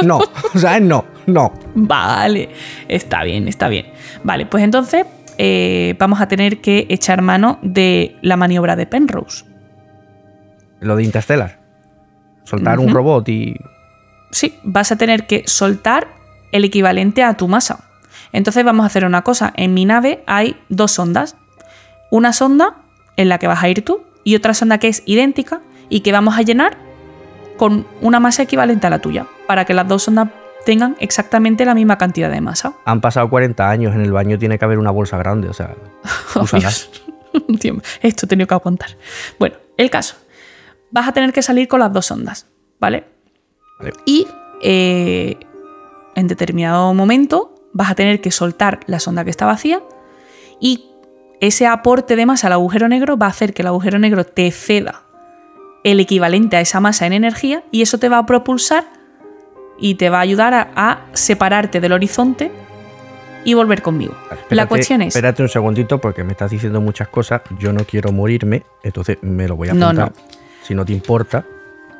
no. 0.04 0.20
O 0.54 0.60
sea, 0.60 0.80
no, 0.80 1.06
no. 1.26 1.54
Vale, 1.76 2.50
está 2.88 3.24
bien, 3.24 3.48
está 3.48 3.68
bien. 3.68 3.88
Vale, 4.24 4.46
pues 4.46 4.64
entonces 4.64 5.06
eh, 5.38 5.96
vamos 6.00 6.22
a 6.22 6.28
tener 6.28 6.62
que 6.62 6.88
echar 6.90 7.22
mano 7.22 7.60
de 7.62 8.16
la 8.22 8.38
maniobra 8.38 8.76
de 8.76 8.86
Penrose. 8.86 9.46
Lo 10.80 10.96
de 10.96 11.04
Interstellar. 11.04 11.60
Soltar 12.44 12.80
uh 12.80 12.84
-huh. 12.84 12.86
un 12.86 12.94
robot 12.94 13.30
y. 13.30 13.56
Sí, 14.32 14.56
vas 14.64 14.92
a 14.92 14.96
tener 14.96 15.28
que 15.28 15.44
soltar 15.48 16.08
el 16.52 16.64
equivalente 16.64 17.24
a 17.24 17.36
tu 17.36 17.48
masa. 17.48 17.87
Entonces 18.32 18.64
vamos 18.64 18.84
a 18.84 18.88
hacer 18.88 19.06
una 19.06 19.24
cosa. 19.24 19.54
En 19.56 19.74
mi 19.74 19.86
nave 19.86 20.24
hay 20.28 20.56
dos 20.70 20.92
sondas. 20.92 21.36
Una 22.12 22.34
sonda 22.34 22.78
en 23.16 23.30
la 23.30 23.38
que 23.40 23.48
vas 23.48 23.64
a 23.64 23.70
ir 23.70 23.84
tú 23.84 24.04
y 24.24 24.36
otra 24.36 24.54
sonda 24.54 24.78
que 24.78 24.88
es 24.88 25.04
idéntica 25.06 25.62
y 25.90 26.02
que 26.02 26.12
vamos 26.12 26.38
a 26.38 26.42
llenar 26.42 26.78
con 27.58 27.88
una 28.02 28.20
masa 28.20 28.44
equivalente 28.44 28.88
a 28.88 28.90
la 28.90 29.00
tuya, 29.00 29.26
para 29.48 29.66
que 29.66 29.74
las 29.74 29.88
dos 29.88 30.04
sondas 30.04 30.30
tengan 30.66 30.96
exactamente 31.00 31.66
la 31.66 31.74
misma 31.74 31.98
cantidad 31.98 32.30
de 32.30 32.40
masa. 32.40 32.74
Han 32.86 33.02
pasado 33.02 33.30
40 33.30 33.70
años, 33.70 33.96
en 33.96 34.02
el 34.02 34.12
baño 34.12 34.38
tiene 34.38 34.60
que 34.60 34.66
haber 34.66 34.78
una 34.78 34.92
bolsa 34.92 35.18
grande, 35.18 35.50
o 35.50 35.54
sea, 35.54 35.76
Esto 38.02 38.26
he 38.26 38.30
tenido 38.30 38.48
que 38.48 38.54
aguantar. 38.54 38.90
Bueno, 39.40 39.56
el 39.78 39.90
caso. 39.90 40.16
Vas 40.92 41.08
a 41.08 41.14
tener 41.14 41.34
que 41.34 41.42
salir 41.42 41.68
con 41.68 41.80
las 41.80 41.92
dos 41.92 42.06
sondas, 42.06 42.48
¿vale? 42.80 43.06
vale. 43.80 43.94
Y 44.06 44.28
eh, 44.62 45.38
en 46.16 46.28
determinado 46.28 46.94
momento 46.94 47.56
vas 47.78 47.92
a 47.92 47.96
tener 47.96 48.20
que 48.20 48.32
soltar 48.32 48.80
la 48.88 49.00
sonda 49.00 49.24
que 49.24 49.30
está 49.30 49.46
vacía 49.46 49.82
y 50.60 50.90
ese 51.40 51.68
aporte 51.68 52.16
de 52.16 52.26
masa 52.26 52.48
al 52.48 52.54
agujero 52.54 52.88
negro 52.88 53.18
va 53.18 53.28
a 53.28 53.30
hacer 53.30 53.54
que 53.54 53.62
el 53.62 53.68
agujero 53.68 54.00
negro 54.00 54.26
te 54.26 54.52
ceda 54.52 55.04
el 55.84 56.00
equivalente 56.00 56.58
a 56.58 56.62
esa 56.62 56.80
masa 56.80 57.06
en 57.06 57.14
energía 57.14 57.64
y 57.72 57.84
eso 57.84 58.00
te 58.00 58.10
va 58.10 58.18
a 58.18 58.26
propulsar 58.26 58.86
y 59.80 59.96
te 59.96 60.10
va 60.10 60.18
a 60.18 60.22
ayudar 60.22 60.56
a, 60.56 60.72
a 60.76 61.06
separarte 61.14 61.80
del 61.80 61.94
horizonte 61.94 62.52
y 63.46 63.54
volver 63.54 63.84
conmigo. 63.84 64.14
Espérate, 64.24 64.56
la 64.56 64.68
cuestión 64.68 65.04
es... 65.04 65.10
Espérate 65.16 65.44
un 65.44 65.50
segundito 65.50 66.02
porque 66.02 66.24
me 66.24 66.32
estás 66.32 66.50
diciendo 66.50 66.82
muchas 66.82 67.08
cosas, 67.10 67.44
yo 67.60 67.72
no 67.72 67.86
quiero 67.86 68.12
morirme, 68.12 68.64
entonces 68.84 69.20
me 69.22 69.48
lo 69.48 69.56
voy 69.56 69.68
a 69.68 69.72
apuntar, 69.72 69.94
no, 69.94 70.06
no. 70.08 70.14
si 70.64 70.74
no 70.74 70.84
te 70.84 70.94
importa. 70.94 71.46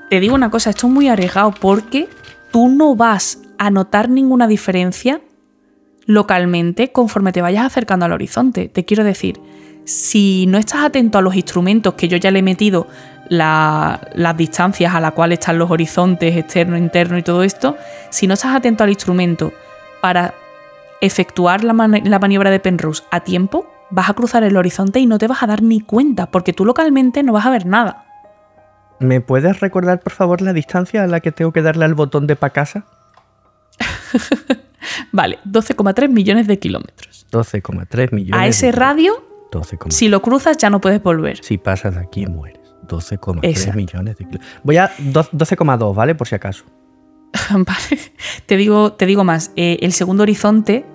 Te 0.10 0.20
digo 0.20 0.34
una 0.34 0.50
cosa, 0.50 0.72
esto 0.72 0.88
es 0.88 0.94
muy 0.94 1.08
arriesgado 1.08 1.52
porque 1.52 2.10
tú 2.52 2.68
no 2.68 2.96
vas 2.96 3.40
a 3.60 3.70
notar 3.70 4.10
ninguna 4.10 4.48
diferencia 4.48 5.22
localmente 6.08 6.92
conforme 6.92 7.32
te 7.32 7.42
vayas 7.42 7.66
acercando 7.66 8.06
al 8.06 8.14
horizonte. 8.14 8.70
Te 8.70 8.86
quiero 8.86 9.04
decir, 9.04 9.40
si 9.86 10.48
no 10.48 10.58
estás 10.58 10.86
atento 10.86 11.18
a 11.18 11.22
los 11.22 11.36
instrumentos 11.36 11.94
que 11.94 12.08
yo 12.08 12.18
ya 12.18 12.32
le 12.32 12.40
he 12.40 12.44
metido 12.44 12.88
la, 13.30 14.02
las 14.16 14.36
distancias 14.36 14.96
a 14.96 15.02
las 15.02 15.12
cuales 15.12 15.40
están 15.40 15.60
los 15.60 15.70
horizontes 15.70 16.36
externo, 16.36 16.78
interno 16.78 17.18
y 17.18 17.24
todo 17.24 17.44
esto, 17.44 17.78
si 18.10 18.26
no 18.26 18.34
estás 18.34 18.56
atento 18.56 18.84
al 18.84 18.90
instrumento 18.90 19.54
para 20.02 20.34
efectuar 21.02 21.64
la, 21.64 21.74
man 21.74 22.02
la 22.04 22.20
maniobra 22.20 22.50
de 22.50 22.60
Penrose 22.60 23.04
a 23.12 23.20
tiempo, 23.20 23.68
vas 23.90 24.10
a 24.10 24.14
cruzar 24.14 24.44
el 24.44 24.58
horizonte 24.58 25.00
y 25.00 25.06
no 25.06 25.18
te 25.18 25.28
vas 25.28 25.44
a 25.44 25.48
dar 25.48 25.62
ni 25.62 25.82
cuenta, 25.82 26.32
porque 26.32 26.54
tú 26.54 26.66
localmente 26.66 27.22
no 27.22 27.34
vas 27.34 27.46
a 27.46 27.50
ver 27.50 27.66
nada. 27.66 28.06
¿Me 29.00 29.22
puedes 29.22 29.60
recordar, 29.60 30.00
por 30.00 30.14
favor, 30.14 30.42
la 30.42 30.54
distancia 30.54 31.04
a 31.04 31.08
la 31.08 31.20
que 31.20 31.32
tengo 31.32 31.52
que 31.52 31.62
darle 31.62 31.86
al 31.86 31.94
botón 31.94 32.28
de 32.28 32.36
pa' 32.36 32.50
casa? 32.50 32.86
Vale, 35.12 35.40
12,3 35.46 36.10
millones 36.10 36.48
de 36.48 36.60
kilómetros. 36.60 37.26
12,3 37.32 38.12
millones. 38.12 38.42
A 38.42 38.48
ese 38.48 38.72
radio, 38.72 39.24
12, 39.52 39.78
si 39.90 40.10
lo 40.10 40.22
cruzas 40.22 40.58
ya 40.58 40.70
no 40.70 40.82
puedes 40.82 41.02
volver. 41.02 41.44
Si 41.44 41.58
pasas 41.58 41.96
de 41.96 42.02
aquí 42.02 42.26
mueres. 42.26 42.58
12,3 42.88 43.76
millones 43.76 44.18
de 44.18 44.26
kilómetros. 44.26 44.62
Voy 44.64 44.78
a 44.78 44.96
12,2, 44.98 45.96
¿vale? 45.96 46.16
Por 46.16 46.28
si 46.28 46.36
acaso. 46.36 46.66
vale. 47.52 48.02
Te 48.46 48.58
digo, 48.58 48.94
te 48.94 49.06
digo 49.06 49.24
más. 49.24 49.52
Eh, 49.56 49.78
el 49.82 49.94
segundo 49.94 50.24
horizonte, 50.24 50.86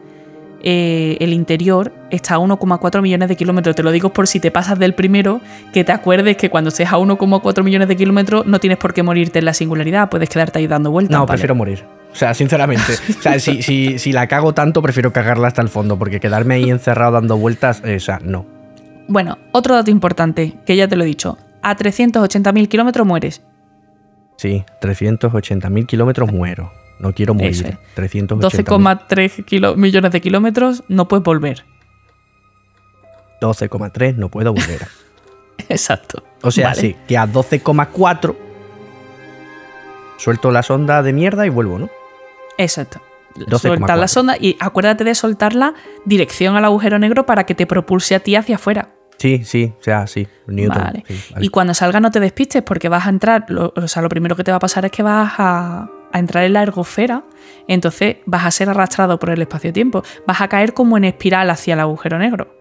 eh, 0.62 1.16
el 1.20 1.32
interior, 1.32 1.92
está 2.10 2.34
a 2.34 2.38
1,4 2.38 3.02
millones 3.02 3.28
de 3.28 3.36
kilómetros. 3.36 3.76
Te 3.76 3.82
lo 3.82 3.90
digo 3.90 4.12
por 4.12 4.26
si 4.26 4.40
te 4.40 4.50
pasas 4.50 4.78
del 4.78 4.94
primero, 4.94 5.40
que 5.72 5.84
te 5.84 5.92
acuerdes 5.92 6.36
que 6.36 6.50
cuando 6.50 6.68
estés 6.68 6.88
a 6.88 6.98
1,4 6.98 7.62
millones 7.62 7.88
de 7.88 7.96
kilómetros 7.96 8.46
no 8.46 8.58
tienes 8.58 8.78
por 8.78 8.94
qué 8.94 9.02
morirte 9.02 9.38
en 9.38 9.44
la 9.44 9.54
singularidad. 9.54 10.08
Puedes 10.08 10.28
quedarte 10.28 10.58
ahí 10.58 10.66
dando 10.66 10.90
vueltas. 10.90 11.12
No, 11.12 11.26
¿vale? 11.26 11.36
prefiero 11.36 11.54
morir. 11.54 11.84
O 12.12 12.14
sea, 12.14 12.34
sinceramente. 12.34 12.92
O 13.18 13.22
sea, 13.22 13.38
si, 13.40 13.62
si, 13.62 13.98
si 13.98 14.12
la 14.12 14.26
cago 14.26 14.52
tanto, 14.52 14.82
prefiero 14.82 15.12
cagarla 15.12 15.48
hasta 15.48 15.62
el 15.62 15.68
fondo, 15.68 15.98
porque 15.98 16.20
quedarme 16.20 16.54
ahí 16.54 16.68
encerrado 16.70 17.12
dando 17.12 17.36
vueltas, 17.38 17.82
eh, 17.84 17.96
o 17.96 18.00
sea, 18.00 18.18
no. 18.22 18.44
Bueno, 19.08 19.38
otro 19.52 19.74
dato 19.74 19.90
importante, 19.90 20.54
que 20.66 20.76
ya 20.76 20.86
te 20.88 20.96
lo 20.96 21.04
he 21.04 21.06
dicho. 21.06 21.38
A 21.62 21.76
380.000 21.76 22.68
kilómetros 22.68 23.06
mueres. 23.06 23.42
Sí, 24.36 24.64
380.000 24.80 25.86
kilómetros 25.86 26.32
muero. 26.32 26.72
No 26.98 27.12
quiero 27.12 27.34
morir. 27.34 27.50
Eso 27.50 27.66
es. 27.66 27.76
380.000. 27.96 28.66
12,3 29.08 29.44
kilo- 29.44 29.76
millones 29.76 30.12
de 30.12 30.20
kilómetros 30.20 30.84
no 30.88 31.08
puedes 31.08 31.24
volver. 31.24 31.64
12,3 33.40 34.16
no 34.16 34.28
puedo 34.28 34.52
volver. 34.52 34.86
Exacto. 35.68 36.22
O 36.42 36.50
sea, 36.50 36.68
Vale. 36.68 36.80
sí, 36.80 36.96
que 37.08 37.16
a 37.18 37.26
12,4 37.26 38.36
suelto 40.16 40.50
la 40.50 40.62
sonda 40.62 41.02
de 41.02 41.12
mierda 41.12 41.46
y 41.46 41.48
vuelvo, 41.48 41.78
¿no? 41.78 41.90
Exacto. 42.62 43.00
12,4. 43.36 43.58
Sueltas 43.58 43.98
la 43.98 44.08
sonda 44.08 44.36
y 44.38 44.56
acuérdate 44.60 45.04
de 45.04 45.14
soltarla 45.14 45.74
dirección 46.04 46.54
al 46.56 46.64
agujero 46.66 46.98
negro 46.98 47.24
para 47.26 47.44
que 47.44 47.54
te 47.54 47.66
propulse 47.66 48.14
a 48.14 48.20
ti 48.20 48.36
hacia 48.36 48.56
afuera. 48.56 48.90
Sí, 49.18 49.44
sí, 49.44 49.72
o 49.78 49.82
sea, 49.82 50.06
sí. 50.06 50.26
Newton. 50.48 50.82
Vale. 50.82 51.04
sí, 51.06 51.20
vale. 51.32 51.46
Y 51.46 51.48
cuando 51.48 51.74
salga 51.74 52.00
no 52.00 52.10
te 52.10 52.18
despistes 52.20 52.62
porque 52.62 52.88
vas 52.88 53.06
a 53.06 53.10
entrar, 53.10 53.44
lo- 53.48 53.72
o 53.76 53.88
sea, 53.88 54.02
lo 54.02 54.08
primero 54.08 54.34
que 54.36 54.42
te 54.44 54.50
va 54.50 54.56
a 54.56 54.60
pasar 54.60 54.84
es 54.84 54.90
que 54.90 55.02
vas 55.02 55.32
a, 55.38 55.88
a 56.12 56.18
entrar 56.18 56.44
en 56.44 56.52
la 56.54 56.62
ergosfera, 56.62 57.24
entonces 57.68 58.16
vas 58.26 58.44
a 58.44 58.50
ser 58.50 58.68
arrastrado 58.68 59.18
por 59.18 59.30
el 59.30 59.40
espacio-tiempo, 59.40 60.02
vas 60.26 60.40
a 60.40 60.48
caer 60.48 60.74
como 60.74 60.96
en 60.96 61.04
espiral 61.04 61.48
hacia 61.50 61.74
el 61.74 61.80
agujero 61.80 62.18
negro. 62.18 62.56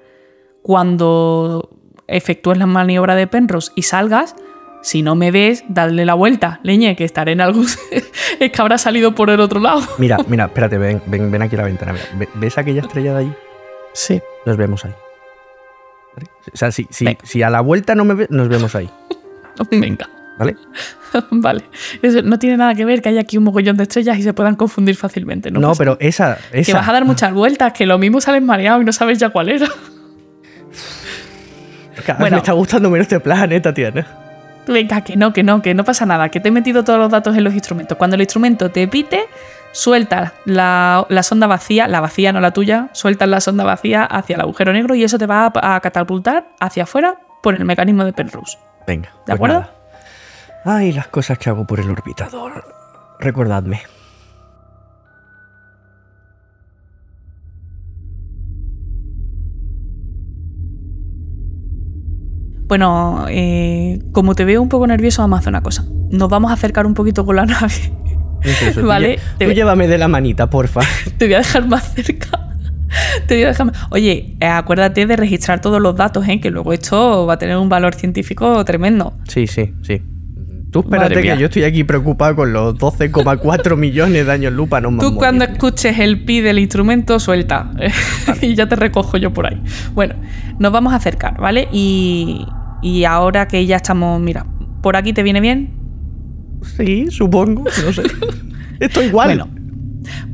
Cuando 0.61 1.69
efectúes 2.07 2.57
la 2.57 2.65
maniobra 2.67 3.15
de 3.15 3.27
Penrose 3.27 3.71
y 3.75 3.81
salgas, 3.81 4.35
si 4.81 5.01
no 5.01 5.15
me 5.15 5.31
ves, 5.31 5.63
dale 5.67 6.05
la 6.05 6.13
vuelta, 6.13 6.59
leñe, 6.63 6.95
que 6.95 7.03
estaré 7.03 7.33
en 7.33 7.41
algún... 7.41 7.67
es 8.39 8.51
que 8.51 8.61
habrá 8.61 8.77
salido 8.77 9.13
por 9.13 9.29
el 9.29 9.39
otro 9.39 9.59
lado. 9.59 9.81
Mira, 9.97 10.17
mira, 10.27 10.45
espérate, 10.45 10.77
ven, 10.77 11.01
ven, 11.05 11.31
ven 11.31 11.41
aquí 11.41 11.55
a 11.55 11.59
la 11.59 11.65
ventana. 11.65 11.93
mira. 11.93 12.31
¿Ves 12.35 12.57
aquella 12.57 12.81
estrella 12.81 13.13
de 13.13 13.19
allí? 13.19 13.33
Sí. 13.93 14.21
Nos 14.45 14.57
vemos 14.57 14.83
ahí. 14.85 14.93
¿Vale? 16.15 16.29
O 16.53 16.57
sea, 16.57 16.71
si, 16.71 16.87
si, 16.89 17.05
si 17.23 17.43
a 17.43 17.49
la 17.49 17.61
vuelta 17.61 17.95
no 17.95 18.05
me 18.05 18.13
ves, 18.15 18.29
nos 18.29 18.47
vemos 18.49 18.75
ahí. 18.75 18.89
Venga. 19.71 20.09
¿Vale? 20.39 20.55
vale. 21.29 21.63
Eso 22.01 22.23
no 22.23 22.39
tiene 22.39 22.57
nada 22.57 22.73
que 22.73 22.83
ver 22.83 23.01
que 23.01 23.09
haya 23.09 23.21
aquí 23.21 23.37
un 23.37 23.43
mogollón 23.43 23.77
de 23.77 23.83
estrellas 23.83 24.17
y 24.17 24.23
se 24.23 24.33
puedan 24.33 24.55
confundir 24.55 24.95
fácilmente. 24.95 25.51
No, 25.51 25.59
No, 25.59 25.67
pasa 25.69 25.77
pero 25.77 25.97
esa. 25.99 26.37
Que 26.51 26.61
esa 26.61 26.77
vas 26.77 26.89
a 26.89 26.93
dar 26.93 27.05
muchas 27.05 27.31
vueltas, 27.33 27.73
que 27.73 27.85
lo 27.85 27.99
mismo 27.99 28.19
sales 28.21 28.41
mareado 28.41 28.81
y 28.81 28.85
no 28.85 28.91
sabes 28.91 29.19
ya 29.19 29.29
cuál 29.29 29.49
era. 29.49 29.67
Cada 32.05 32.13
vez 32.13 32.19
bueno. 32.19 32.35
me 32.37 32.39
está 32.39 32.53
gustando 32.53 32.89
menos 32.89 33.05
este 33.05 33.19
planeta, 33.19 33.71
Tiana. 33.73 34.30
Venga, 34.67 35.01
que 35.01 35.15
no, 35.15 35.33
que 35.33 35.43
no, 35.43 35.61
que 35.61 35.73
no 35.73 35.83
pasa 35.83 36.05
nada, 36.05 36.29
que 36.29 36.39
te 36.39 36.49
he 36.49 36.51
metido 36.51 36.83
todos 36.83 36.99
los 36.99 37.09
datos 37.09 37.35
en 37.35 37.43
los 37.43 37.53
instrumentos. 37.53 37.97
Cuando 37.97 38.15
el 38.15 38.21
instrumento 38.21 38.69
te 38.71 38.87
pite, 38.87 39.25
sueltas 39.71 40.33
la, 40.45 41.05
la 41.09 41.23
sonda 41.23 41.47
vacía, 41.47 41.87
la 41.87 41.99
vacía 41.99 42.31
no 42.31 42.39
la 42.41 42.51
tuya, 42.51 42.89
sueltas 42.93 43.27
la 43.27 43.41
sonda 43.41 43.63
vacía 43.63 44.03
hacia 44.03 44.35
el 44.35 44.41
agujero 44.41 44.71
negro 44.73 44.95
y 44.95 45.03
eso 45.03 45.17
te 45.17 45.25
va 45.25 45.51
a, 45.53 45.75
a 45.75 45.79
catapultar 45.79 46.47
hacia 46.59 46.83
afuera 46.83 47.15
por 47.41 47.55
el 47.55 47.65
mecanismo 47.65 48.05
de 48.05 48.13
Penrose. 48.13 48.57
Venga. 48.85 49.09
¿De 49.09 49.15
pues 49.25 49.35
acuerdo? 49.35 49.59
nada. 49.61 49.71
Ay, 50.63 50.91
las 50.91 51.07
cosas 51.07 51.37
que 51.39 51.49
hago 51.49 51.65
por 51.65 51.79
el 51.79 51.89
orbitador. 51.89 52.63
Recordadme. 53.19 53.81
Bueno, 62.71 63.25
eh, 63.27 63.99
como 64.13 64.33
te 64.33 64.45
veo 64.45 64.61
un 64.61 64.69
poco 64.69 64.87
nervioso, 64.87 65.21
vamos 65.21 65.35
a 65.35 65.39
hacer 65.41 65.49
una 65.51 65.61
cosa. 65.61 65.83
Nos 66.09 66.29
vamos 66.29 66.51
a 66.51 66.53
acercar 66.53 66.85
un 66.85 66.93
poquito 66.93 67.25
con 67.25 67.35
la 67.35 67.45
nave. 67.45 67.73
Tú 68.73 68.85
Vale, 68.85 69.19
te 69.37 69.45
Tú 69.45 69.51
llévame 69.51 69.89
de 69.89 69.97
la 69.97 70.07
manita, 70.07 70.49
porfa. 70.49 70.79
te 71.17 71.25
voy 71.25 71.33
a 71.33 71.39
dejar 71.39 71.67
más 71.67 71.93
cerca. 71.93 72.55
Te 73.27 73.35
voy 73.35 73.43
a 73.43 73.47
dejar 73.47 73.65
más- 73.65 73.77
Oye, 73.89 74.37
eh, 74.39 74.45
acuérdate 74.45 75.05
de 75.05 75.17
registrar 75.17 75.59
todos 75.59 75.81
los 75.81 75.97
datos, 75.97 76.25
¿eh? 76.29 76.39
que 76.39 76.49
luego 76.49 76.71
esto 76.71 77.25
va 77.25 77.33
a 77.33 77.37
tener 77.37 77.57
un 77.57 77.67
valor 77.67 77.93
científico 77.93 78.63
tremendo. 78.63 79.17
Sí, 79.27 79.47
sí, 79.47 79.73
sí. 79.81 80.01
Tú 80.71 80.79
espérate 80.79 81.21
que 81.21 81.37
yo 81.37 81.47
estoy 81.47 81.65
aquí 81.65 81.83
preocupado 81.83 82.37
con 82.37 82.53
los 82.53 82.75
12,4 82.75 83.75
millones 83.75 84.25
de 84.25 84.31
años 84.31 84.53
lupa. 84.53 84.79
No 84.79 84.91
me 84.91 85.01
Tú 85.01 85.15
cuando 85.15 85.43
escuches 85.43 85.99
el 85.99 86.23
pi 86.23 86.39
del 86.39 86.57
instrumento, 86.57 87.19
suelta. 87.19 87.69
y 88.41 88.55
ya 88.55 88.69
te 88.69 88.77
recojo 88.77 89.17
yo 89.17 89.33
por 89.33 89.47
ahí. 89.47 89.61
Bueno, 89.93 90.15
nos 90.57 90.71
vamos 90.71 90.93
a 90.93 90.95
acercar, 90.95 91.37
¿vale? 91.37 91.67
Y, 91.73 92.45
y 92.81 93.05
ahora 93.05 93.47
que 93.47 93.65
ya 93.65 93.77
estamos, 93.77 94.19
mira, 94.19 94.45
¿por 94.81 94.95
aquí 94.95 95.13
te 95.13 95.23
viene 95.23 95.41
bien? 95.41 95.73
Sí, 96.77 97.07
supongo. 97.09 97.63
No 97.63 97.93
sé. 97.93 98.03
Esto 98.79 99.03
igual. 99.03 99.27
Bueno, 99.27 99.61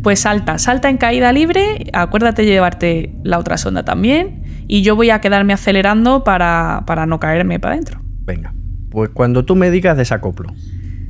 pues 0.01 0.21
salta, 0.21 0.57
salta 0.57 0.89
en 0.89 0.97
caída 0.97 1.31
libre. 1.33 1.89
Acuérdate 1.93 2.43
de 2.43 2.47
llevarte 2.47 3.15
la 3.23 3.39
otra 3.39 3.57
sonda 3.57 3.83
también. 3.83 4.43
Y 4.67 4.81
yo 4.81 4.95
voy 4.95 5.10
a 5.10 5.21
quedarme 5.21 5.53
acelerando 5.53 6.23
para, 6.23 6.83
para 6.86 7.05
no 7.05 7.19
caerme 7.19 7.60
para 7.60 7.75
adentro. 7.75 8.01
Venga. 8.25 8.53
Pues 8.89 9.10
cuando 9.10 9.45
tú 9.45 9.55
me 9.55 9.71
digas 9.71 9.97
desacoplo. 9.97 10.53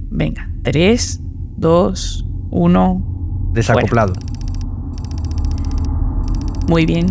Venga, 0.10 0.50
3, 0.64 1.22
2, 1.58 2.26
1. 2.52 3.52
Desacoplado. 3.54 4.14
Muy 6.68 6.86
bien. 6.86 7.08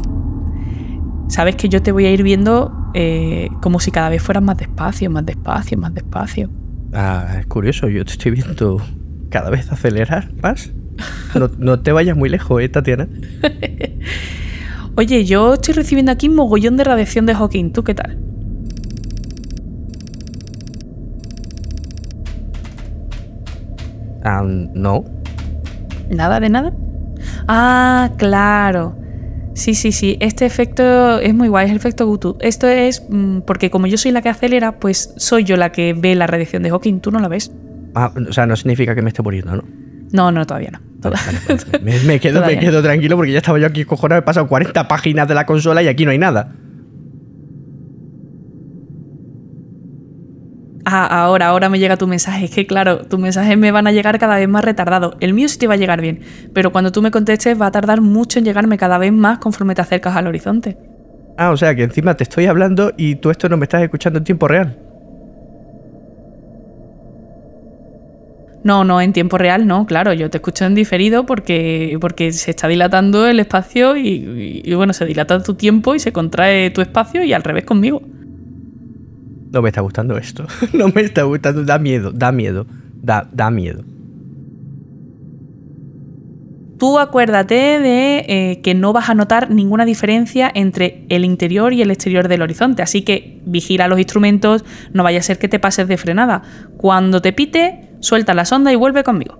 Sabes 1.28 1.56
que 1.56 1.68
yo 1.68 1.82
te 1.82 1.92
voy 1.92 2.06
a 2.06 2.12
ir 2.12 2.22
viendo 2.22 2.85
eh, 2.98 3.50
como 3.60 3.78
si 3.78 3.90
cada 3.90 4.08
vez 4.08 4.22
fueras 4.22 4.42
más 4.42 4.56
despacio, 4.56 5.10
más 5.10 5.26
despacio, 5.26 5.76
más 5.76 5.92
despacio. 5.92 6.50
Ah, 6.94 7.36
es 7.38 7.46
curioso. 7.46 7.88
Yo 7.88 8.02
te 8.06 8.12
estoy 8.12 8.32
viendo 8.32 8.80
cada 9.28 9.50
vez 9.50 9.70
acelerar 9.70 10.32
más. 10.42 10.72
No, 11.34 11.50
no 11.58 11.78
te 11.78 11.92
vayas 11.92 12.16
muy 12.16 12.30
lejos, 12.30 12.62
¿eh, 12.62 12.70
Tatiana? 12.70 13.06
Oye, 14.96 15.26
yo 15.26 15.52
estoy 15.52 15.74
recibiendo 15.74 16.10
aquí 16.10 16.26
un 16.28 16.36
mogollón 16.36 16.78
de 16.78 16.84
radiación 16.84 17.26
de 17.26 17.34
Hawking. 17.34 17.74
¿Tú 17.74 17.84
qué 17.84 17.92
tal? 17.92 18.18
Ah, 24.24 24.42
no. 24.42 25.04
¿Nada 26.08 26.40
de 26.40 26.48
nada? 26.48 26.72
Ah, 27.46 28.12
claro. 28.16 28.96
Sí, 29.56 29.74
sí, 29.74 29.90
sí. 29.90 30.18
Este 30.20 30.44
efecto 30.44 31.18
es 31.18 31.34
muy 31.34 31.48
guay, 31.48 31.64
es 31.64 31.70
el 31.70 31.78
efecto 31.78 32.06
Gutu. 32.06 32.36
Esto 32.40 32.68
es 32.68 33.02
mm, 33.08 33.40
porque 33.40 33.70
como 33.70 33.86
yo 33.86 33.96
soy 33.96 34.12
la 34.12 34.20
que 34.20 34.28
acelera, 34.28 34.78
pues 34.78 35.14
soy 35.16 35.44
yo 35.44 35.56
la 35.56 35.72
que 35.72 35.94
ve 35.94 36.14
la 36.14 36.26
radiación 36.26 36.62
de 36.62 36.68
Hawking. 36.68 37.00
Tú 37.00 37.10
no 37.10 37.18
la 37.20 37.28
ves. 37.28 37.50
Ah, 37.94 38.12
o 38.28 38.32
sea, 38.34 38.44
no 38.44 38.54
significa 38.54 38.94
que 38.94 39.00
me 39.00 39.08
esté 39.08 39.22
muriendo, 39.22 39.56
¿no? 39.56 39.64
No, 40.12 40.30
no, 40.30 40.46
todavía 40.46 40.72
no. 40.72 40.80
Vale, 40.98 41.16
vale, 41.24 41.38
vale. 41.48 41.78
Me, 41.82 41.98
me 42.00 42.20
quedo, 42.20 42.44
me 42.44 42.58
quedo 42.58 42.82
tranquilo 42.82 43.16
porque 43.16 43.32
ya 43.32 43.38
estaba 43.38 43.58
yo 43.58 43.66
aquí 43.66 43.84
cojonado. 43.86 44.18
He 44.20 44.22
pasado 44.22 44.46
40 44.46 44.88
páginas 44.88 45.26
de 45.26 45.34
la 45.34 45.46
consola 45.46 45.82
y 45.82 45.88
aquí 45.88 46.04
no 46.04 46.10
hay 46.10 46.18
nada. 46.18 46.52
Ah, 50.88 51.04
ahora, 51.24 51.48
ahora 51.48 51.68
me 51.68 51.80
llega 51.80 51.96
tu 51.96 52.06
mensaje. 52.06 52.44
Es 52.44 52.52
que 52.52 52.64
claro, 52.64 52.98
tus 52.98 53.18
mensajes 53.18 53.58
me 53.58 53.72
van 53.72 53.88
a 53.88 53.92
llegar 53.92 54.20
cada 54.20 54.36
vez 54.36 54.48
más 54.48 54.64
retardados. 54.64 55.16
El 55.18 55.34
mío 55.34 55.48
sí 55.48 55.58
te 55.58 55.66
va 55.66 55.74
a 55.74 55.76
llegar 55.76 56.00
bien, 56.00 56.20
pero 56.54 56.70
cuando 56.70 56.92
tú 56.92 57.02
me 57.02 57.10
contestes 57.10 57.60
va 57.60 57.66
a 57.66 57.70
tardar 57.72 58.00
mucho 58.00 58.38
en 58.38 58.44
llegarme 58.44 58.78
cada 58.78 58.96
vez 58.96 59.12
más 59.12 59.38
conforme 59.38 59.74
te 59.74 59.82
acercas 59.82 60.14
al 60.14 60.28
horizonte. 60.28 60.76
Ah, 61.36 61.50
o 61.50 61.56
sea 61.56 61.74
que 61.74 61.82
encima 61.82 62.14
te 62.14 62.22
estoy 62.22 62.46
hablando 62.46 62.92
y 62.96 63.16
tú 63.16 63.30
esto 63.30 63.48
no 63.48 63.56
me 63.56 63.64
estás 63.64 63.82
escuchando 63.82 64.18
en 64.20 64.24
tiempo 64.24 64.46
real. 64.46 64.78
No, 68.62 68.84
no, 68.84 69.00
en 69.00 69.12
tiempo 69.12 69.38
real 69.38 69.66
no, 69.66 69.86
claro, 69.86 70.12
yo 70.12 70.30
te 70.30 70.38
escucho 70.38 70.64
en 70.66 70.74
diferido 70.74 71.24
porque, 71.26 71.98
porque 72.00 72.32
se 72.32 72.50
está 72.52 72.66
dilatando 72.68 73.26
el 73.26 73.38
espacio 73.40 73.96
y, 73.96 74.08
y- 74.08 74.62
y, 74.64 74.74
bueno, 74.74 74.92
se 74.92 75.04
dilata 75.04 75.40
tu 75.42 75.54
tiempo 75.54 75.94
y 75.94 76.00
se 76.00 76.12
contrae 76.12 76.70
tu 76.70 76.80
espacio 76.80 77.22
y 77.24 77.32
al 77.32 77.42
revés 77.44 77.64
conmigo. 77.64 78.02
No 79.56 79.62
me 79.62 79.70
está 79.70 79.80
gustando 79.80 80.18
esto. 80.18 80.46
No 80.74 80.88
me 80.88 81.00
está 81.00 81.22
gustando. 81.22 81.64
Da 81.64 81.78
miedo, 81.78 82.12
da 82.12 82.30
miedo. 82.30 82.66
Da, 83.02 83.26
da 83.32 83.50
miedo. 83.50 83.82
Tú 86.76 86.98
acuérdate 86.98 87.54
de 87.54 88.18
eh, 88.28 88.60
que 88.62 88.74
no 88.74 88.92
vas 88.92 89.08
a 89.08 89.14
notar 89.14 89.50
ninguna 89.50 89.86
diferencia 89.86 90.52
entre 90.54 91.06
el 91.08 91.24
interior 91.24 91.72
y 91.72 91.80
el 91.80 91.90
exterior 91.90 92.28
del 92.28 92.42
horizonte, 92.42 92.82
así 92.82 93.00
que 93.00 93.40
vigila 93.46 93.88
los 93.88 93.98
instrumentos, 93.98 94.62
no 94.92 95.02
vaya 95.02 95.20
a 95.20 95.22
ser 95.22 95.38
que 95.38 95.48
te 95.48 95.58
pases 95.58 95.88
de 95.88 95.96
frenada. 95.96 96.42
Cuando 96.76 97.22
te 97.22 97.32
pite, 97.32 97.88
suelta 98.00 98.34
la 98.34 98.44
sonda 98.44 98.70
y 98.74 98.76
vuelve 98.76 99.04
conmigo. 99.04 99.38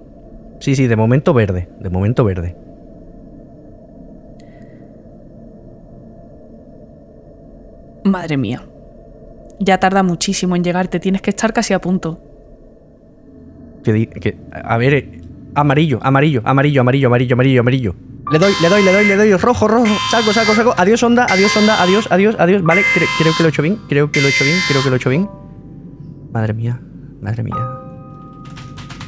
Sí, 0.61 0.75
sí, 0.77 0.87
de 0.87 0.97
momento 0.97 1.35
verde. 1.35 1.69
De 1.79 1.91
momento 1.91 2.25
verde. 2.25 2.57
Madre 8.05 8.39
mía. 8.39 8.63
Ya 9.59 9.79
tarda 9.79 10.03
muchísimo 10.03 10.55
en 10.57 10.63
llegarte, 10.65 11.01
tienes 11.01 11.23
que 11.23 11.31
estar 11.31 11.53
casi 11.53 11.73
a 11.75 11.81
punto. 11.81 12.21
Que 13.85 14.07
que- 14.09 14.37
a 14.53 14.77
ver, 14.77 14.95
eh, 14.95 15.21
amarillo, 15.55 15.99
amarillo, 16.03 16.41
amarillo, 16.45 16.81
amarillo, 16.83 17.07
amarillo, 17.09 17.35
amarillo, 17.35 17.61
amarillo. 17.61 17.95
Le 18.33 18.39
doy, 18.41 18.53
le 18.61 18.69
doy, 18.69 18.83
le 18.83 18.93
doy, 18.93 19.07
le 19.07 19.17
doy, 19.17 19.33
rojo, 19.37 19.69
rojo, 19.69 19.87
saco, 20.11 20.33
saco, 20.33 20.53
saco. 20.55 20.75
Adiós, 20.77 21.03
onda, 21.05 21.27
adiós, 21.31 21.57
onda, 21.57 21.81
adiós, 21.81 22.09
adiós, 22.11 22.35
adiós. 22.39 22.63
Vale, 22.63 22.83
cre- 22.95 23.07
creo 23.19 23.33
que 23.37 23.43
lo 23.45 23.49
he 23.49 23.51
hecho 23.51 23.63
bien, 23.63 23.79
creo 23.89 24.11
que 24.11 24.21
lo 24.21 24.27
he 24.27 24.31
hecho 24.31 24.45
bien, 24.45 24.59
creo 24.69 24.83
que 24.83 24.89
lo 24.91 24.97
he 24.97 24.99
hecho 24.99 25.11
bien. 25.11 25.29
Madre 26.33 26.53
mía, 26.53 26.81
madre 27.23 27.43
mía. 27.45 27.57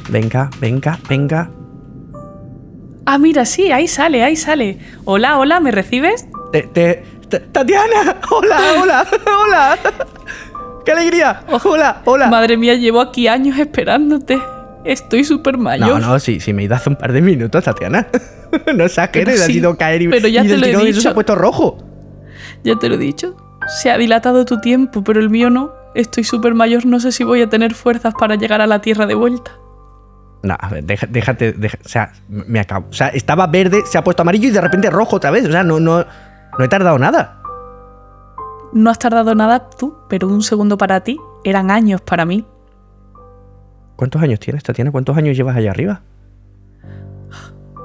Venga, 0.09 0.49
venga, 0.61 0.97
venga. 1.09 1.51
Ah, 3.05 3.17
mira, 3.17 3.43
sí, 3.45 3.71
ahí 3.71 3.87
sale, 3.87 4.23
ahí 4.23 4.35
sale. 4.35 4.79
Hola, 5.05 5.37
hola, 5.37 5.59
¿me 5.59 5.71
recibes? 5.71 6.27
Te, 6.53 6.63
te- 6.63 7.03
Tatiana, 7.29 8.15
hola, 8.31 8.59
hola, 8.81 9.07
hola. 9.43 9.79
¡Qué 10.85 10.91
alegría! 10.91 11.41
Hola, 11.63 12.01
hola. 12.05 12.27
Madre 12.27 12.57
mía, 12.57 12.75
llevo 12.75 13.01
aquí 13.01 13.27
años 13.27 13.57
esperándote. 13.59 14.39
Estoy 14.85 15.23
súper 15.23 15.57
mayor. 15.57 15.99
No, 15.99 15.99
no, 15.99 16.19
sí, 16.19 16.39
sí, 16.39 16.53
me 16.53 16.63
he 16.63 16.65
ido 16.65 16.75
hace 16.75 16.89
un 16.89 16.95
par 16.95 17.11
de 17.13 17.21
minutos, 17.21 17.63
Tatiana. 17.63 18.07
no 18.75 18.85
exageres, 18.85 19.33
Pero 19.35 19.43
ha 19.43 19.47
sí, 19.47 19.53
sido 19.53 19.77
caer 19.77 20.01
y, 20.01 20.07
pero 20.07 20.27
ya 20.27 20.43
y 20.43 20.47
te 20.47 20.57
del 20.57 20.61
lo 20.61 20.67
he 20.67 20.71
eso 20.71 20.81
se 20.85 20.91
dicho. 20.93 21.09
ha 21.09 21.13
puesto 21.13 21.35
rojo. 21.35 21.77
Ya 22.63 22.75
te 22.77 22.89
lo 22.89 22.95
he 22.95 22.97
dicho. 22.97 23.35
Se 23.81 23.91
ha 23.91 23.97
dilatado 23.97 24.45
tu 24.45 24.59
tiempo, 24.61 25.03
pero 25.03 25.19
el 25.19 25.29
mío 25.29 25.49
no. 25.49 25.73
Estoy 25.95 26.23
súper 26.23 26.55
mayor, 26.55 26.85
no 26.85 26.99
sé 26.99 27.11
si 27.11 27.23
voy 27.23 27.41
a 27.41 27.49
tener 27.49 27.73
fuerzas 27.73 28.13
para 28.17 28.35
llegar 28.35 28.61
a 28.61 28.67
la 28.67 28.79
Tierra 28.81 29.05
de 29.05 29.15
vuelta. 29.15 29.51
No, 30.41 30.55
a 30.57 30.69
ver, 30.69 30.83
deja- 30.85 31.07
déjate, 31.09 31.51
deja- 31.51 31.77
o 31.83 31.87
sea, 31.89 32.13
me 32.29 32.59
acabo. 32.61 32.87
O 32.89 32.93
sea, 32.93 33.09
estaba 33.09 33.45
verde, 33.47 33.83
se 33.85 33.97
ha 33.97 34.03
puesto 34.03 34.21
amarillo 34.21 34.47
y 34.47 34.51
de 34.51 34.61
repente 34.61 34.89
rojo 34.89 35.17
otra 35.17 35.29
vez. 35.31 35.45
O 35.45 35.51
sea, 35.51 35.63
no, 35.63 35.79
no, 35.81 36.05
no 36.59 36.65
he 36.65 36.67
tardado 36.67 36.99
nada. 36.99 37.41
No 38.71 38.91
has 38.91 38.99
tardado 38.99 39.33
nada 39.33 39.69
tú, 39.71 39.95
pero 40.09 40.27
un 40.27 40.43
segundo 40.43 40.77
para 40.77 40.99
ti 40.99 41.19
eran 41.43 41.71
años 41.71 42.01
para 42.01 42.25
mí. 42.25 42.45
¿Cuántos 43.95 44.21
años 44.21 44.39
tienes, 44.39 44.63
Tatiana? 44.63 44.91
¿Cuántos 44.91 45.17
años 45.17 45.35
llevas 45.35 45.55
allá 45.55 45.71
arriba? 45.71 46.01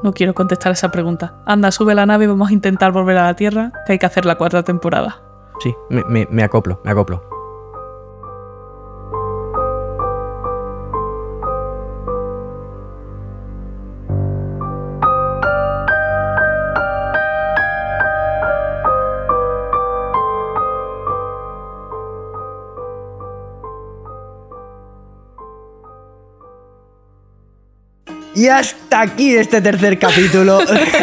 No 0.02 0.12
quiero 0.12 0.34
contestar 0.34 0.72
esa 0.72 0.90
pregunta. 0.90 1.36
Anda, 1.46 1.70
sube 1.70 1.94
la 1.94 2.04
nave 2.04 2.24
y 2.24 2.28
vamos 2.28 2.50
a 2.50 2.52
intentar 2.52 2.92
volver 2.92 3.16
a 3.16 3.24
la 3.24 3.34
Tierra, 3.34 3.72
que 3.86 3.92
hay 3.94 3.98
que 3.98 4.06
hacer 4.06 4.26
la 4.26 4.34
cuarta 4.36 4.62
temporada. 4.62 5.22
Sí, 5.60 5.74
me, 5.88 6.04
me- 6.04 6.26
me 6.30 6.42
acoplo, 6.44 6.80
me 6.84 6.90
acoplo. 6.90 7.22
Y 28.34 28.48
hasta 28.48 29.00
aquí 29.00 29.36
este 29.36 29.60
tercer 29.60 29.96
capítulo 29.98 30.58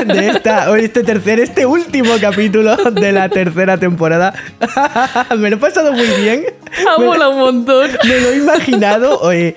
de 0.05 0.27
esta, 0.27 0.69
o 0.69 0.75
este 0.75 1.01
tercer, 1.03 1.39
este 1.39 1.65
último 1.65 2.15
capítulo 2.19 2.75
de 2.75 3.11
la 3.13 3.29
tercera 3.29 3.77
temporada. 3.77 4.34
Me 5.38 5.49
lo 5.49 5.55
he 5.55 5.59
pasado 5.59 5.93
muy 5.93 6.07
bien. 6.21 6.45
Ha 6.88 7.29
un 7.29 7.39
montón. 7.39 7.89
me 8.03 8.19
lo 8.19 8.32
he 8.32 8.38
imaginado. 8.38 9.19
oye, 9.21 9.55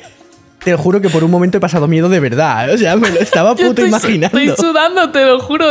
te 0.62 0.70
lo 0.70 0.78
juro 0.78 1.00
que 1.00 1.10
por 1.10 1.24
un 1.24 1.30
momento 1.30 1.58
he 1.58 1.60
pasado 1.60 1.88
miedo 1.88 2.08
de 2.08 2.20
verdad. 2.20 2.70
¿eh? 2.70 2.74
O 2.74 2.78
sea, 2.78 2.96
me 2.96 3.10
lo 3.10 3.20
estaba 3.20 3.54
puto 3.54 3.68
estoy, 3.68 3.88
imaginando. 3.88 4.38
estoy 4.38 4.66
sudando, 4.68 5.10
te 5.10 5.24
lo 5.24 5.40
juro. 5.40 5.66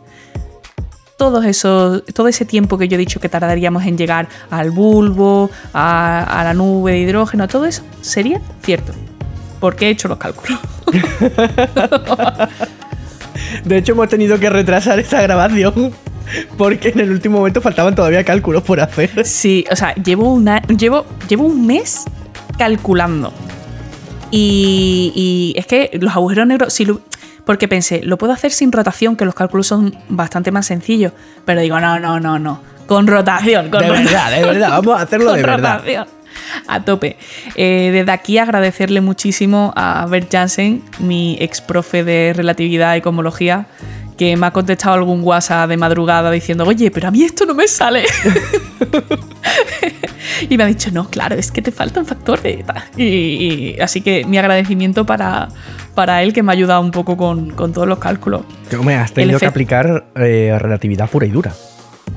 todos 1.19 1.45
esos, 1.45 2.03
todo 2.15 2.27
ese 2.27 2.45
tiempo 2.45 2.79
que 2.79 2.87
yo 2.87 2.95
he 2.95 2.97
dicho 2.97 3.19
que 3.19 3.29
tardaríamos 3.29 3.85
en 3.85 3.95
llegar 3.95 4.27
al 4.49 4.71
bulbo, 4.71 5.51
a, 5.71 6.23
a 6.23 6.43
la 6.45 6.55
nube 6.55 6.93
de 6.93 6.99
hidrógeno, 7.01 7.47
todo 7.47 7.65
eso 7.65 7.83
sería 8.01 8.41
cierto. 8.63 8.91
Porque 9.59 9.85
he 9.85 9.91
hecho 9.91 10.07
los 10.07 10.17
cálculos. 10.17 10.59
De 13.65 13.77
hecho, 13.77 13.93
hemos 13.93 14.09
tenido 14.09 14.39
que 14.39 14.49
retrasar 14.49 14.99
esta 14.99 15.21
grabación 15.21 15.91
porque 16.57 16.89
en 16.89 16.99
el 16.99 17.11
último 17.11 17.37
momento 17.39 17.61
faltaban 17.61 17.95
todavía 17.95 18.23
cálculos 18.23 18.63
por 18.63 18.79
hacer. 18.79 19.25
Sí, 19.25 19.65
o 19.71 19.75
sea, 19.75 19.93
llevo, 19.95 20.33
una, 20.33 20.61
llevo, 20.63 21.05
llevo 21.27 21.45
un 21.45 21.65
mes 21.67 22.03
calculando. 22.57 23.33
Y, 24.31 25.11
y 25.15 25.59
es 25.59 25.67
que 25.67 25.91
los 26.01 26.13
agujeros 26.15 26.47
negros, 26.47 26.73
si 26.73 26.85
lo- 26.85 27.01
porque 27.45 27.67
pensé, 27.67 28.01
lo 28.03 28.17
puedo 28.17 28.33
hacer 28.33 28.51
sin 28.51 28.71
rotación, 28.71 29.15
que 29.15 29.23
los 29.25 29.35
cálculos 29.35 29.67
son 29.67 29.95
bastante 30.09 30.51
más 30.51 30.65
sencillos. 30.65 31.11
Pero 31.45 31.61
digo, 31.61 31.79
no, 31.79 31.99
no, 31.99 32.19
no, 32.19 32.39
no. 32.39 32.59
Con 32.87 33.05
rotación, 33.07 33.69
con 33.69 33.81
De 33.81 33.87
rotación. 33.89 34.13
verdad, 34.13 34.31
de 34.31 34.43
verdad, 34.45 34.69
vamos 34.81 34.99
a 34.99 35.03
hacerlo 35.03 35.33
de 35.33 35.41
Con 35.41 35.51
verdad. 35.51 35.77
rotación. 35.79 36.07
A 36.67 36.83
tope. 36.83 37.17
Eh, 37.55 37.89
desde 37.93 38.11
aquí 38.11 38.37
agradecerle 38.37 39.01
muchísimo 39.01 39.73
a 39.75 40.05
Bert 40.07 40.31
Jansen, 40.31 40.81
mi 40.99 41.37
ex 41.39 41.61
profe 41.61 42.03
de 42.03 42.33
relatividad 42.35 42.95
y 42.95 43.01
cosmología, 43.01 43.67
que 44.17 44.35
me 44.37 44.47
ha 44.47 44.51
contestado 44.51 44.95
algún 44.95 45.21
WhatsApp 45.23 45.69
de 45.69 45.77
madrugada 45.77 46.31
diciendo, 46.31 46.65
oye, 46.65 46.89
pero 46.91 47.07
a 47.09 47.11
mí 47.11 47.23
esto 47.23 47.45
no 47.45 47.53
me 47.53 47.67
sale. 47.67 48.05
y 50.49 50.57
me 50.57 50.63
ha 50.63 50.67
dicho, 50.67 50.89
no, 50.91 51.09
claro, 51.09 51.35
es 51.35 51.51
que 51.51 51.61
te 51.61 51.71
faltan 51.71 52.05
factores. 52.05 52.63
Y, 52.97 53.03
y- 53.03 53.77
así 53.81 54.01
que 54.01 54.23
mi 54.25 54.37
agradecimiento 54.37 55.05
para, 55.05 55.49
para 55.93 56.23
él, 56.23 56.33
que 56.33 56.43
me 56.43 56.51
ha 56.51 56.53
ayudado 56.53 56.81
un 56.81 56.91
poco 56.91 57.17
con, 57.17 57.51
con 57.51 57.73
todos 57.73 57.87
los 57.87 57.99
cálculos. 57.99 58.41
Que, 58.69 58.75
hombre, 58.77 58.95
has 58.95 59.11
tenido 59.11 59.39
que 59.39 59.45
aplicar 59.47 60.05
eh, 60.15 60.55
relatividad 60.59 61.09
pura 61.09 61.25
y 61.25 61.29
dura. 61.31 61.53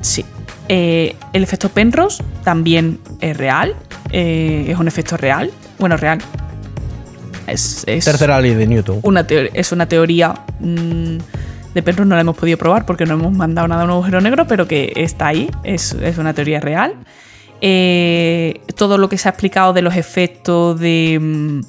Sí. 0.01 0.23
Eh, 0.69 1.15
el 1.33 1.43
efecto 1.43 1.69
Penrose 1.69 2.23
también 2.43 2.99
es 3.21 3.35
real. 3.35 3.75
eh, 4.11 4.67
es 4.69 4.77
un 4.79 4.87
efecto 4.87 5.17
real. 5.17 5.51
Bueno, 5.79 5.97
real. 5.97 6.19
Es, 7.47 7.83
es 7.87 8.05
Tercera 8.05 8.39
ley 8.39 8.53
de 8.53 8.67
Newton. 8.67 8.99
una, 9.03 9.25
es 9.53 9.71
una 9.71 9.87
teoría 9.87 10.35
mm, 10.59 11.17
de 11.73 11.83
Penrose, 11.83 12.07
no 12.07 12.15
la 12.15 12.21
hemos 12.21 12.37
podido 12.37 12.57
probar 12.59 12.85
porque 12.85 13.05
no 13.05 13.15
hemos 13.15 13.31
mandado 13.33 13.67
nada 13.67 13.81
a 13.81 13.85
un 13.85 13.91
agujero 13.91 14.21
negro, 14.21 14.45
pero 14.47 14.67
que 14.67 14.93
está 14.95 15.27
ahí, 15.27 15.49
es, 15.63 15.93
es 15.93 16.17
una 16.19 16.33
teoría 16.33 16.59
real. 16.59 16.93
Eh, 17.61 18.61
todo 18.75 18.97
lo 18.97 19.09
que 19.09 19.17
se 19.17 19.27
ha 19.27 19.31
explicado 19.31 19.73
de 19.73 19.81
los 19.81 19.95
efectos 19.95 20.79
de, 20.79 21.17
mm, 21.19 21.59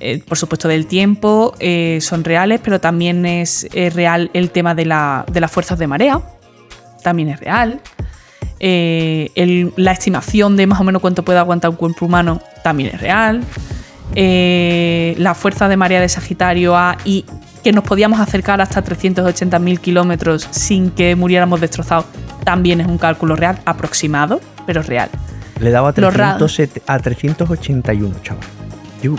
eh, 0.00 0.22
por 0.26 0.36
supuesto, 0.36 0.66
del 0.68 0.86
tiempo, 0.86 1.54
eh, 1.60 1.98
son 2.00 2.24
reales, 2.24 2.60
pero 2.62 2.80
también 2.80 3.24
es, 3.24 3.66
es 3.72 3.94
real 3.94 4.30
el 4.34 4.50
tema 4.50 4.74
de, 4.74 4.84
la- 4.86 5.24
de 5.30 5.40
las 5.40 5.50
fuerzas 5.50 5.78
de 5.78 5.86
marea, 5.86 6.20
también 7.02 7.28
es 7.28 7.40
real. 7.40 7.80
Eh, 8.66 9.30
el- 9.34 9.74
la 9.76 9.92
estimación 9.92 10.56
de 10.56 10.66
más 10.66 10.80
o 10.80 10.84
menos 10.84 11.02
cuánto 11.02 11.22
puede 11.22 11.38
aguantar 11.38 11.68
un 11.70 11.76
cuerpo 11.76 12.06
humano 12.06 12.40
también 12.62 12.94
es 12.94 13.00
real. 13.02 13.42
Eh, 14.14 15.14
la 15.18 15.34
fuerza 15.34 15.68
de 15.68 15.76
marea 15.76 16.00
de 16.00 16.08
Sagitario 16.08 16.74
A 16.76 16.96
y 17.04 17.26
que 17.62 17.72
nos 17.72 17.84
podíamos 17.84 18.20
acercar 18.20 18.60
hasta 18.62 18.82
380.000 18.82 19.80
kilómetros 19.80 20.46
sin 20.50 20.90
que 20.90 21.14
muriéramos 21.14 21.60
destrozados 21.60 22.06
también 22.44 22.80
es 22.80 22.86
un 22.86 22.96
cálculo 22.96 23.36
real, 23.36 23.58
aproximado, 23.66 24.40
pero 24.66 24.82
real. 24.82 25.10
Le 25.60 25.70
daba 25.70 25.90
a, 25.90 26.00
Lo 26.00 26.10
ra- 26.10 26.36
307 26.38 26.82
a 26.86 26.98
381, 26.98 28.14
chaval. 28.22 28.44
Yo 29.02 29.12
un 29.12 29.18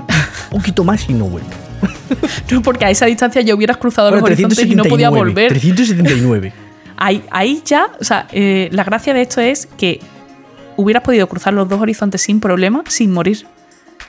poquito 0.49 0.83
más 0.83 1.07
y 1.07 1.13
no 1.13 1.25
vuelvo. 1.25 1.49
No, 2.51 2.61
porque 2.61 2.85
a 2.85 2.89
esa 2.89 3.05
distancia 3.07 3.41
ya 3.41 3.53
hubieras 3.55 3.77
cruzado 3.77 4.09
Bueno, 4.09 4.21
los 4.27 4.31
horizontes 4.31 4.65
y 4.65 4.75
no 4.75 4.83
podía 4.85 5.09
volver. 5.09 5.49
379. 5.49 6.53
Ahí, 6.97 7.23
ahí 7.29 7.61
ya, 7.65 7.87
o 7.99 8.03
sea, 8.03 8.27
eh, 8.31 8.69
la 8.71 8.83
gracia 8.83 9.13
de 9.13 9.21
esto 9.21 9.41
es 9.41 9.67
que 9.77 9.99
hubieras 10.77 11.03
podido 11.03 11.27
cruzar 11.27 11.53
los 11.53 11.67
dos 11.67 11.81
horizontes 11.81 12.21
sin 12.21 12.39
problema, 12.39 12.83
sin 12.87 13.11
morir. 13.11 13.45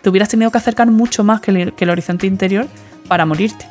Te 0.03 0.11
hubieras 0.11 0.28
tenido 0.28 0.51
que 0.51 0.59
acercar 0.59 0.91
mucho 0.91 1.24
más 1.24 1.41
que 1.41 1.51
el, 1.51 1.72
que 1.72 1.84
el 1.84 1.91
horizonte 1.91 2.26
interior 2.26 2.66
para 3.09 3.26
morirte. 3.26 3.66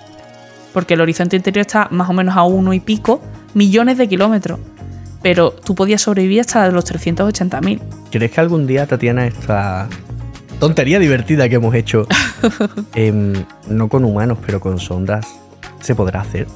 Porque 0.74 0.96
el 0.96 1.02
horizonte 1.02 1.36
interior 1.38 1.66
está 1.66 1.88
más 1.92 2.10
o 2.10 2.14
menos 2.14 2.36
a 2.36 2.44
uno 2.44 2.74
y 2.74 2.80
pico 2.80 3.22
millones 3.54 3.98
de 3.98 4.08
kilómetros. 4.08 4.60
Pero 5.22 5.52
tú 5.52 5.74
podías 5.74 6.02
sobrevivir 6.02 6.42
hasta 6.42 6.70
los 6.70 6.86
380.000. 6.86 7.80
¿Crees 8.12 8.32
que 8.32 8.42
algún 8.42 8.68
día, 8.68 8.86
Tatiana, 8.86 9.26
esta 9.26 9.88
tontería 10.60 11.00
divertida 11.00 11.50
que 11.50 11.56
hemos 11.56 11.74
hecho, 11.74 12.08
em, 12.94 13.34
no 13.68 13.88
con 13.88 14.04
humanos, 14.06 14.38
pero 14.46 14.60
con 14.60 14.80
sondas, 14.80 15.26
se 15.80 15.96
podrá 15.96 16.22
hacer? 16.22 16.48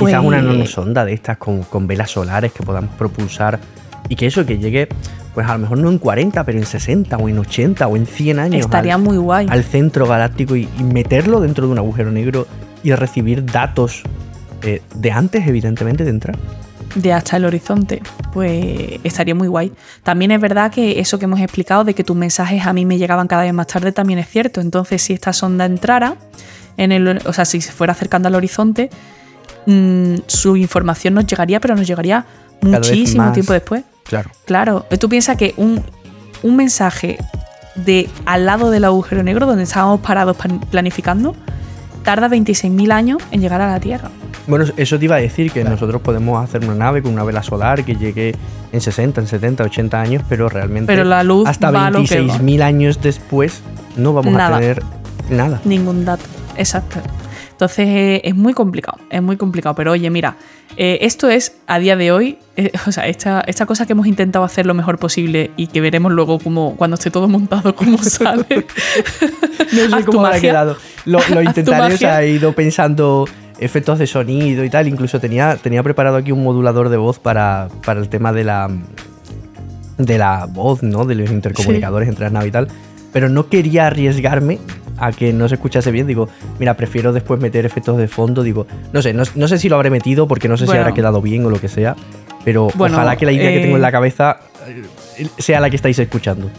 Pues- 0.00 0.12
Quizás 0.12 0.24
una 0.24 0.42
nanosonda 0.42 1.04
de 1.04 1.12
estas 1.12 1.36
con, 1.38 1.62
con 1.62 1.86
velas 1.86 2.10
solares 2.10 2.52
que 2.52 2.62
podamos 2.62 2.90
propulsar 2.96 3.60
y 4.08 4.16
que 4.16 4.26
eso, 4.26 4.44
que 4.44 4.58
llegue. 4.58 4.88
pues 5.34 5.46
a 5.48 5.52
lo 5.52 5.60
mejor 5.60 5.78
no 5.78 5.90
en 5.90 5.98
40, 5.98 6.42
pero 6.44 6.58
en 6.58 6.66
60 6.66 7.16
o 7.16 7.28
en 7.28 7.38
80 7.38 7.86
o 7.86 7.96
en 7.96 8.06
100 8.06 8.38
años. 8.40 8.60
Estaría 8.60 8.96
al, 8.96 9.02
muy 9.02 9.16
guay. 9.16 9.46
Al 9.48 9.62
centro 9.62 10.06
galáctico 10.06 10.56
y, 10.56 10.68
y, 10.78 10.82
meterlo 10.82 11.40
dentro 11.40 11.66
de 11.66 11.72
un 11.72 11.78
agujero 11.78 12.10
negro 12.10 12.48
y 12.82 12.92
recibir 12.92 13.44
datos 13.44 14.02
eh, 14.62 14.82
de 14.94 15.12
antes, 15.12 15.46
evidentemente, 15.46 16.04
de 16.04 16.10
entrar. 16.10 16.36
De 16.94 17.12
hasta 17.12 17.36
el 17.36 17.44
horizonte, 17.44 18.02
pues 18.32 18.98
estaría 19.04 19.34
muy 19.34 19.46
guay. 19.46 19.72
También 20.02 20.32
es 20.32 20.40
verdad 20.40 20.72
que 20.72 20.98
eso 20.98 21.18
que 21.20 21.26
hemos 21.26 21.40
explicado 21.40 21.84
de 21.84 21.94
que 21.94 22.02
tus 22.02 22.16
mensajes 22.16 22.66
a 22.66 22.72
mí 22.72 22.84
me 22.84 22.98
llegaban 22.98 23.28
cada 23.28 23.42
vez 23.42 23.54
más 23.54 23.68
tarde 23.68 23.92
también 23.92 24.18
es 24.18 24.28
cierto. 24.28 24.60
Entonces, 24.60 25.00
si 25.00 25.12
esta 25.12 25.32
sonda 25.32 25.66
entrara, 25.66 26.16
en 26.76 26.90
el, 26.90 27.20
o 27.24 27.32
sea, 27.32 27.44
si 27.44 27.60
se 27.60 27.70
fuera 27.70 27.92
acercando 27.92 28.26
al 28.26 28.34
horizonte, 28.34 28.90
mmm, 29.66 30.16
su 30.26 30.56
información 30.56 31.14
nos 31.14 31.26
llegaría, 31.26 31.60
pero 31.60 31.74
nos 31.74 31.86
llegaría 31.86 32.24
muchísimo 32.60 33.32
tiempo 33.32 33.52
después. 33.52 33.84
Claro. 34.04 34.30
Claro. 34.44 34.86
Tú 34.98 35.08
piensas 35.08 35.36
que 35.36 35.54
un, 35.56 35.82
un 36.42 36.56
mensaje 36.56 37.18
de 37.74 38.08
al 38.26 38.46
lado 38.46 38.70
del 38.70 38.84
agujero 38.84 39.22
negro, 39.22 39.46
donde 39.46 39.62
estábamos 39.62 40.00
parados 40.00 40.36
planificando, 40.70 41.34
tarda 42.02 42.28
26.000 42.28 42.92
años 42.92 43.22
en 43.30 43.40
llegar 43.40 43.60
a 43.60 43.70
la 43.70 43.80
Tierra. 43.80 44.10
Bueno, 44.46 44.64
eso 44.76 44.98
te 44.98 45.04
iba 45.04 45.16
a 45.16 45.20
decir, 45.20 45.52
que 45.52 45.62
nosotros 45.64 46.00
podemos 46.02 46.42
hacer 46.42 46.64
una 46.64 46.74
nave 46.74 47.02
con 47.02 47.12
una 47.12 47.24
vela 47.24 47.42
solar 47.42 47.84
que 47.84 47.94
llegue 47.94 48.34
en 48.72 48.80
60, 48.80 49.20
en 49.20 49.26
70, 49.26 49.64
80 49.64 50.00
años, 50.00 50.22
pero 50.28 50.48
realmente 50.48 50.86
pero 50.86 51.04
la 51.04 51.22
luz 51.22 51.48
hasta 51.48 51.70
26.000 51.70 52.62
años 52.62 53.00
después 53.00 53.62
no 53.96 54.12
vamos 54.12 54.32
nada. 54.32 54.56
a 54.56 54.60
tener 54.60 54.82
nada. 55.28 55.60
Ningún 55.64 56.04
dato, 56.04 56.24
exacto. 56.56 57.00
Entonces 57.60 57.88
eh, 57.88 58.20
es 58.24 58.34
muy 58.34 58.54
complicado, 58.54 58.96
es 59.10 59.22
muy 59.22 59.36
complicado. 59.36 59.74
Pero 59.74 59.92
oye, 59.92 60.08
mira, 60.08 60.36
eh, 60.78 60.96
esto 61.02 61.28
es 61.28 61.56
a 61.66 61.78
día 61.78 61.94
de 61.94 62.10
hoy, 62.10 62.38
eh, 62.56 62.72
o 62.86 62.90
sea, 62.90 63.06
esta, 63.06 63.42
esta, 63.42 63.66
cosa 63.66 63.84
que 63.84 63.92
hemos 63.92 64.06
intentado 64.06 64.46
hacer 64.46 64.64
lo 64.64 64.72
mejor 64.72 64.98
posible 64.98 65.50
y 65.58 65.66
que 65.66 65.82
veremos 65.82 66.10
luego 66.10 66.38
como 66.38 66.74
cuando 66.76 66.94
esté 66.94 67.10
todo 67.10 67.28
montado 67.28 67.76
cómo 67.76 67.98
sale. 68.02 68.46
no 69.72 69.98
sé 69.98 70.04
cómo 70.06 70.24
ha 70.24 70.40
quedado. 70.40 70.78
Lo, 71.04 71.18
lo 71.28 71.42
intentaré, 71.42 71.94
o 71.94 71.98
sea, 71.98 72.22
he 72.22 72.30
ido 72.30 72.54
pensando 72.54 73.28
efectos 73.58 73.98
de 73.98 74.06
sonido 74.06 74.64
y 74.64 74.70
tal. 74.70 74.88
Incluso 74.88 75.20
tenía, 75.20 75.56
tenía 75.56 75.82
preparado 75.82 76.16
aquí 76.16 76.32
un 76.32 76.42
modulador 76.42 76.88
de 76.88 76.96
voz 76.96 77.18
para, 77.18 77.68
para 77.84 78.00
el 78.00 78.08
tema 78.08 78.32
de 78.32 78.44
la 78.44 78.70
de 79.98 80.16
la 80.16 80.46
voz, 80.46 80.82
¿no? 80.82 81.04
De 81.04 81.14
los 81.14 81.30
intercomunicadores 81.30 82.06
sí. 82.06 82.10
entre 82.10 82.24
las 82.24 82.32
naves 82.32 82.48
y 82.48 82.52
tal. 82.52 82.68
Pero 83.12 83.28
no 83.28 83.50
quería 83.50 83.88
arriesgarme 83.88 84.60
a 85.00 85.12
que 85.12 85.32
no 85.32 85.48
se 85.48 85.56
escuchase 85.56 85.90
bien. 85.90 86.06
Digo, 86.06 86.28
mira, 86.58 86.74
prefiero 86.74 87.12
después 87.12 87.40
meter 87.40 87.66
efectos 87.66 87.96
de 87.98 88.06
fondo. 88.06 88.42
Digo, 88.42 88.66
no 88.92 89.02
sé, 89.02 89.12
no, 89.12 89.24
no 89.34 89.48
sé 89.48 89.58
si 89.58 89.68
lo 89.68 89.76
habré 89.76 89.90
metido 89.90 90.28
porque 90.28 90.48
no 90.48 90.56
sé 90.56 90.66
bueno, 90.66 90.78
si 90.78 90.82
habrá 90.82 90.94
quedado 90.94 91.20
bien 91.20 91.44
o 91.44 91.50
lo 91.50 91.60
que 91.60 91.68
sea. 91.68 91.96
Pero 92.44 92.68
bueno, 92.76 92.96
ojalá 92.96 93.16
que 93.16 93.26
la 93.26 93.32
idea 93.32 93.50
eh... 93.50 93.54
que 93.54 93.60
tengo 93.60 93.76
en 93.76 93.82
la 93.82 93.92
cabeza 93.92 94.40
sea 95.38 95.60
la 95.60 95.70
que 95.70 95.76
estáis 95.76 95.98
escuchando. 95.98 96.50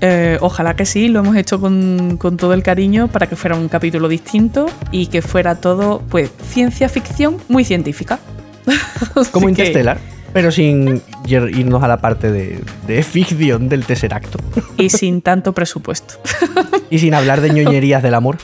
Eh, 0.00 0.38
ojalá 0.40 0.74
que 0.74 0.84
sí, 0.84 1.08
lo 1.08 1.20
hemos 1.20 1.36
hecho 1.36 1.60
con, 1.60 2.16
con, 2.18 2.36
todo 2.36 2.52
el 2.52 2.62
cariño 2.62 3.08
para 3.08 3.26
que 3.26 3.36
fuera 3.36 3.56
un 3.56 3.68
capítulo 3.68 4.08
distinto 4.08 4.66
y 4.90 5.06
que 5.06 5.22
fuera 5.22 5.54
todo, 5.54 6.02
pues, 6.10 6.30
ciencia 6.46 6.88
ficción 6.88 7.38
muy 7.48 7.64
científica. 7.64 8.18
Como 9.30 9.48
Interstellar, 9.48 9.98
pero 10.34 10.50
sin 10.50 11.00
irnos 11.26 11.82
a 11.82 11.88
la 11.88 11.98
parte 11.98 12.30
de, 12.30 12.60
de 12.88 13.02
ficción 13.04 13.68
del 13.70 13.86
tercer 13.86 14.12
acto. 14.12 14.38
Y 14.76 14.90
sin 14.90 15.22
tanto 15.22 15.52
presupuesto. 15.52 16.14
y 16.90 16.98
sin 16.98 17.14
hablar 17.14 17.40
de 17.40 17.50
ñoñerías 17.50 18.02
del 18.02 18.14
amor. 18.14 18.38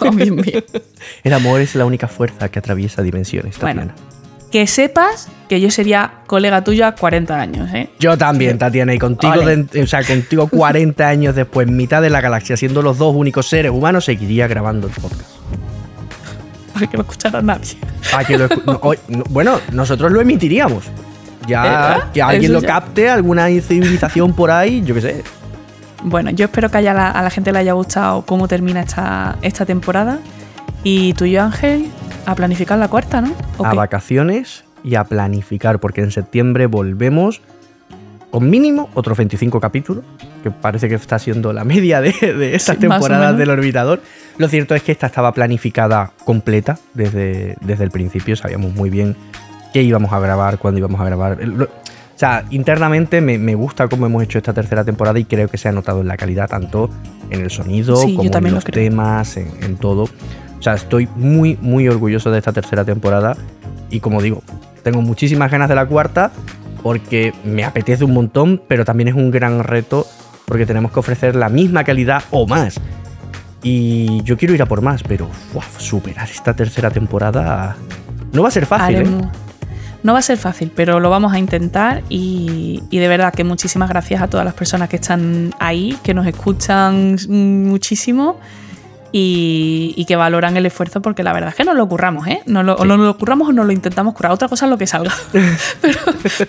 Oh, 0.00 0.10
bien, 0.12 0.36
bien. 0.36 0.62
El 1.24 1.32
amor 1.32 1.62
es 1.62 1.74
la 1.74 1.86
única 1.86 2.06
fuerza 2.06 2.50
que 2.50 2.58
atraviesa 2.58 3.02
dimensiones, 3.02 3.56
Tatiana. 3.56 3.94
Bueno, 3.94 4.12
que 4.50 4.66
sepas 4.66 5.28
que 5.48 5.60
yo 5.60 5.70
sería 5.70 6.20
colega 6.26 6.62
tuya 6.62 6.94
40 6.94 7.40
años, 7.40 7.70
¿eh? 7.72 7.88
Yo 7.98 8.18
también, 8.18 8.58
Tatiana, 8.58 8.92
y 8.92 8.98
contigo, 8.98 9.40
de, 9.40 9.82
o 9.82 9.86
sea, 9.86 10.04
contigo 10.04 10.46
40 10.48 11.08
años 11.08 11.34
después, 11.34 11.66
mitad 11.66 12.02
de 12.02 12.10
la 12.10 12.20
galaxia, 12.20 12.58
siendo 12.58 12.82
los 12.82 12.98
dos 12.98 13.16
únicos 13.16 13.48
seres 13.48 13.72
humanos, 13.72 14.04
seguiría 14.04 14.46
grabando 14.46 14.86
el 14.86 14.92
podcast. 14.92 15.41
Para 16.72 16.86
que 16.86 16.96
lo 16.96 17.02
escuchara 17.02 17.42
nadie. 17.42 17.76
Para 18.10 18.24
que 18.24 18.38
lo 18.38 18.48
no, 18.66 18.80
no, 19.08 19.24
bueno, 19.30 19.58
nosotros 19.72 20.10
lo 20.12 20.20
emitiríamos. 20.20 20.84
Ya 21.46 22.08
que 22.12 22.22
alguien 22.22 22.44
Eso 22.44 22.52
lo 22.54 22.60
ya. 22.60 22.68
capte, 22.68 23.10
alguna 23.10 23.46
civilización 23.48 24.32
por 24.34 24.50
ahí, 24.50 24.82
yo 24.84 24.94
qué 24.94 25.00
sé. 25.00 25.24
Bueno, 26.04 26.30
yo 26.30 26.44
espero 26.46 26.70
que 26.70 26.78
haya 26.78 26.94
la, 26.94 27.10
a 27.10 27.22
la 27.22 27.30
gente 27.30 27.52
le 27.52 27.58
haya 27.58 27.72
gustado 27.72 28.22
cómo 28.22 28.46
termina 28.48 28.80
esta, 28.80 29.36
esta 29.42 29.66
temporada. 29.66 30.18
Y 30.84 31.14
tú 31.14 31.24
y 31.24 31.32
yo, 31.32 31.42
Ángel, 31.42 31.86
a 32.26 32.34
planificar 32.34 32.78
la 32.78 32.88
cuarta, 32.88 33.20
¿no? 33.20 33.32
¿O 33.58 33.66
A 33.66 33.70
qué? 33.70 33.76
vacaciones 33.76 34.64
y 34.84 34.94
a 34.96 35.04
planificar, 35.04 35.78
porque 35.78 36.00
en 36.00 36.10
septiembre 36.10 36.66
volvemos 36.66 37.40
con 38.32 38.48
mínimo 38.48 38.88
otros 38.94 39.18
25 39.18 39.60
capítulos, 39.60 40.04
que 40.42 40.50
parece 40.50 40.88
que 40.88 40.94
está 40.94 41.18
siendo 41.18 41.52
la 41.52 41.64
media 41.64 42.00
de, 42.00 42.12
de 42.12 42.54
estas 42.54 42.76
Sí, 42.76 42.80
temporadas 42.80 43.36
del 43.36 43.50
Orbitador. 43.50 44.00
Lo 44.38 44.48
cierto 44.48 44.74
es 44.74 44.82
que 44.82 44.90
esta 44.90 45.06
estaba 45.06 45.32
planificada 45.34 46.12
completa 46.24 46.78
desde, 46.94 47.56
desde 47.60 47.84
el 47.84 47.90
principio, 47.90 48.34
sabíamos 48.34 48.74
muy 48.74 48.88
bien 48.88 49.16
qué 49.74 49.82
íbamos 49.82 50.14
a 50.14 50.18
grabar, 50.18 50.56
cuándo 50.56 50.78
íbamos 50.78 50.98
a 50.98 51.04
grabar. 51.04 51.38
O 51.42 52.18
sea, 52.18 52.46
internamente 52.48 53.20
me, 53.20 53.36
me 53.36 53.54
gusta 53.54 53.86
cómo 53.88 54.06
hemos 54.06 54.22
hecho 54.22 54.38
esta 54.38 54.54
tercera 54.54 54.82
temporada 54.82 55.18
y 55.18 55.26
creo 55.26 55.48
que 55.48 55.58
se 55.58 55.68
ha 55.68 55.72
notado 55.72 56.00
en 56.00 56.08
la 56.08 56.16
calidad, 56.16 56.48
tanto 56.48 56.88
en 57.28 57.42
el 57.42 57.50
sonido 57.50 57.96
Sí, 57.96 58.16
como 58.16 58.34
en 58.34 58.44
lo 58.44 58.50
los 58.52 58.64
temas, 58.64 59.36
en, 59.36 59.50
en 59.60 59.76
todo. 59.76 60.04
O 60.04 60.62
sea, 60.62 60.72
estoy 60.72 61.06
muy, 61.16 61.58
muy 61.60 61.86
orgulloso 61.86 62.30
de 62.30 62.38
esta 62.38 62.52
tercera 62.54 62.82
temporada 62.82 63.36
y 63.90 64.00
como 64.00 64.22
digo, 64.22 64.42
tengo 64.82 65.02
muchísimas 65.02 65.50
ganas 65.50 65.68
de 65.68 65.74
la 65.74 65.84
cuarta 65.84 66.32
porque 66.82 67.32
me 67.44 67.64
apetece 67.64 68.04
un 68.04 68.12
montón, 68.12 68.60
pero 68.68 68.84
también 68.84 69.08
es 69.08 69.14
un 69.14 69.30
gran 69.30 69.62
reto 69.64 70.06
porque 70.46 70.66
tenemos 70.66 70.92
que 70.92 71.00
ofrecer 71.00 71.36
la 71.36 71.48
misma 71.48 71.84
calidad 71.84 72.24
o 72.30 72.46
más. 72.46 72.80
Y 73.62 74.22
yo 74.24 74.36
quiero 74.36 74.54
ir 74.54 74.62
a 74.62 74.66
por 74.66 74.82
más, 74.82 75.02
pero 75.02 75.28
superar 75.78 76.28
esta 76.28 76.54
tercera 76.54 76.90
temporada 76.90 77.76
no 78.32 78.42
va 78.42 78.48
a 78.48 78.50
ser 78.50 78.66
fácil. 78.66 78.96
¿eh? 78.96 79.06
No 80.02 80.14
va 80.14 80.18
a 80.18 80.22
ser 80.22 80.36
fácil, 80.36 80.72
pero 80.74 80.98
lo 80.98 81.10
vamos 81.10 81.32
a 81.32 81.38
intentar 81.38 82.02
y, 82.08 82.82
y 82.90 82.98
de 82.98 83.06
verdad 83.06 83.32
que 83.32 83.44
muchísimas 83.44 83.88
gracias 83.88 84.20
a 84.20 84.26
todas 84.26 84.44
las 84.44 84.54
personas 84.54 84.88
que 84.88 84.96
están 84.96 85.54
ahí, 85.60 85.96
que 86.02 86.12
nos 86.12 86.26
escuchan 86.26 87.14
mm, 87.14 87.68
muchísimo 87.68 88.40
y, 89.12 89.92
y 89.96 90.04
que 90.06 90.16
valoran 90.16 90.56
el 90.56 90.66
esfuerzo 90.66 91.02
porque 91.02 91.22
la 91.22 91.32
verdad 91.32 91.50
es 91.50 91.54
que 91.54 91.64
nos 91.64 91.76
lo 91.76 91.86
curramos, 91.88 92.26
¿eh? 92.26 92.40
No 92.46 92.62
lo, 92.62 92.74
O 92.74 92.82
Sí. 92.82 92.88
no 92.88 92.96
lo 92.96 93.16
curramos 93.18 93.48
o 93.48 93.52
no 93.52 93.62
lo 93.64 93.72
intentamos 93.72 94.14
curar. 94.14 94.32
Otra 94.32 94.48
cosa 94.48 94.64
es 94.66 94.70
lo 94.70 94.78
que 94.78 94.86
salga. 94.86 95.12
pero, 95.80 95.98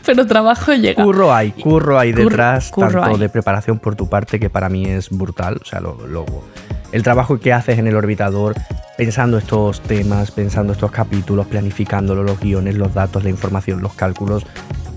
pero 0.05 0.25
trabajo 0.25 0.73
llega. 0.73 1.03
Curro 1.03 1.33
hay, 1.33 1.51
curro 1.51 1.99
hay 1.99 2.11
Curro- 2.13 2.29
detrás, 2.29 2.71
curro 2.71 3.01
tanto 3.01 3.15
hay. 3.15 3.17
de 3.19 3.29
preparación 3.29 3.79
por 3.79 3.95
tu 3.95 4.07
parte, 4.09 4.39
que 4.39 4.49
para 4.49 4.69
mí 4.69 4.85
es 4.85 5.09
brutal. 5.09 5.59
O 5.61 5.65
sea, 5.65 5.79
lo, 5.81 6.07
lo- 6.07 6.25
el 6.91 7.03
trabajo 7.03 7.39
que 7.39 7.51
haces 7.51 7.79
en 7.79 7.87
el 7.87 7.95
orbitador, 7.95 8.55
pensando 8.97 9.37
estos 9.37 9.81
temas, 9.81 10.31
pensando 10.31 10.73
estos 10.73 10.91
capítulos, 10.91 11.47
planificándolo, 11.47 12.23
los 12.23 12.39
guiones, 12.39 12.75
los 12.75 12.93
datos, 12.93 13.23
la 13.23 13.29
información, 13.31 13.81
los 13.81 13.93
cálculos. 13.93 14.45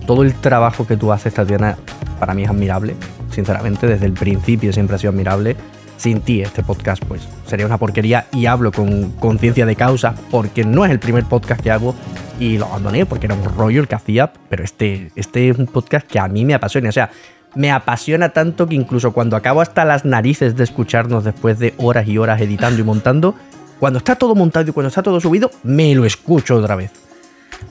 Todo 0.07 0.23
el 0.23 0.35
trabajo 0.35 0.87
que 0.87 0.97
tú 0.97 1.11
haces, 1.11 1.35
Tatiana, 1.35 1.77
para 2.21 2.35
mí 2.35 2.45
es 2.45 2.51
admirable. 2.51 2.95
Sinceramente, 3.33 3.87
desde 3.87 4.07
el 4.07 4.13
principio 4.13 4.73
siempre 4.73 4.97
ha 4.97 4.99
sido 4.99 5.11
admirable. 5.11 5.57
Sin 5.97 6.21
ti, 6.21 6.43
este 6.43 6.63
podcast, 6.63 7.03
pues 7.05 7.27
sería 7.47 7.67
una 7.67 7.79
porquería 7.79 8.27
y 8.33 8.47
hablo 8.47 8.71
con 8.71 9.13
conciencia 9.13 9.65
de 9.65 9.77
causa 9.77 10.15
porque 10.31 10.65
no 10.65 10.85
es 10.85 10.91
el 10.91 10.99
primer 10.99 11.25
podcast 11.25 11.63
que 11.63 11.71
hago 11.71 11.95
y 12.39 12.59
lo 12.59 12.67
abandoné 12.67 13.07
porque 13.07 13.27
era 13.27 13.35
un 13.35 13.45
rollo 13.45 13.81
el 13.81 13.89
que 13.89 13.95
hacía, 13.95 14.33
pero 14.49 14.63
este, 14.63 15.11
este 15.17 15.49
es 15.49 15.59
un 15.59 15.67
podcast 15.67 16.07
que 16.07 16.19
a 16.19 16.29
mí 16.29 16.45
me 16.45 16.55
apasiona. 16.55 16.91
O 16.91 16.93
sea, 16.93 17.11
me 17.55 17.73
apasiona 17.73 18.29
tanto 18.29 18.67
que 18.67 18.75
incluso 18.75 19.13
cuando 19.13 19.37
acabo 19.37 19.63
hasta 19.63 19.85
las 19.85 20.05
narices 20.05 20.57
de 20.57 20.65
escucharnos 20.65 21.25
después 21.25 21.59
de 21.59 21.75
horas 21.79 22.07
y 22.07 22.19
horas 22.19 22.41
editando 22.41 22.81
y 22.81 22.85
montando, 22.85 23.35
cuando 23.81 23.99
está 23.99 24.17
todo 24.17 24.35
montado 24.35 24.69
y 24.69 24.73
cuando 24.73 24.89
está 24.89 25.03
todo 25.03 25.21
subido, 25.21 25.51
me 25.63 25.95
lo 25.95 26.05
escucho 26.05 26.57
otra 26.57 26.77
vez. 26.77 27.06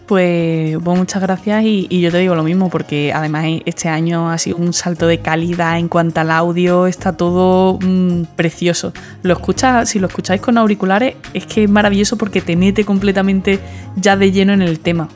Pues, 0.05 0.79
muchas 0.79 1.21
gracias 1.21 1.63
y, 1.63 1.87
y 1.89 2.01
yo 2.01 2.11
te 2.11 2.19
digo 2.19 2.35
lo 2.35 2.43
mismo 2.43 2.69
porque 2.69 3.11
además 3.11 3.45
este 3.65 3.89
año 3.89 4.29
ha 4.29 4.37
sido 4.37 4.57
un 4.57 4.71
salto 4.71 5.07
de 5.07 5.19
calidad 5.19 5.79
en 5.79 5.87
cuanto 5.87 6.19
al 6.19 6.29
audio, 6.29 6.85
está 6.85 7.17
todo 7.17 7.79
mm, 7.81 8.23
precioso. 8.35 8.93
Lo 9.23 9.33
escuchas, 9.33 9.89
si 9.89 9.97
lo 9.97 10.07
escucháis 10.07 10.41
con 10.41 10.59
auriculares 10.59 11.15
es 11.33 11.47
que 11.47 11.63
es 11.63 11.69
maravilloso 11.69 12.17
porque 12.17 12.41
te 12.41 12.55
mete 12.55 12.85
completamente 12.85 13.59
ya 13.95 14.15
de 14.15 14.31
lleno 14.31 14.53
en 14.53 14.61
el 14.61 14.79
tema. 14.79 15.09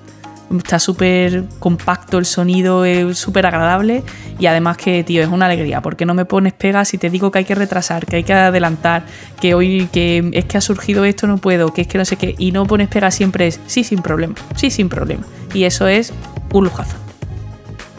Está 0.55 0.79
súper 0.79 1.45
compacto 1.59 2.17
el 2.17 2.25
sonido, 2.25 2.85
es 2.85 3.17
súper 3.17 3.45
agradable 3.45 4.03
y 4.39 4.47
además 4.47 4.77
que, 4.77 5.03
tío, 5.03 5.21
es 5.21 5.27
una 5.27 5.45
alegría 5.45 5.81
porque 5.81 6.05
no 6.05 6.13
me 6.13 6.25
pones 6.25 6.53
pegas 6.53 6.87
si 6.87 6.97
te 6.97 7.09
digo 7.09 7.31
que 7.31 7.39
hay 7.39 7.45
que 7.45 7.55
retrasar, 7.55 8.05
que 8.05 8.17
hay 8.17 8.23
que 8.23 8.33
adelantar, 8.33 9.03
que 9.39 9.53
hoy 9.53 9.87
que 9.91 10.29
es 10.33 10.45
que 10.45 10.57
ha 10.57 10.61
surgido 10.61 11.05
esto, 11.05 11.27
no 11.27 11.37
puedo, 11.37 11.73
que 11.73 11.81
es 11.81 11.87
que 11.87 11.97
no 11.97 12.05
sé 12.05 12.15
qué, 12.15 12.35
y 12.37 12.51
no 12.51 12.65
pones 12.65 12.87
pegas 12.87 13.13
siempre 13.13 13.47
es 13.47 13.59
sí, 13.67 13.83
sin 13.83 14.01
problema, 14.01 14.35
sí, 14.55 14.71
sin 14.71 14.89
problema. 14.89 15.23
Y 15.53 15.65
eso 15.65 15.87
es 15.87 16.13
un 16.51 16.63
lujazo. 16.63 16.97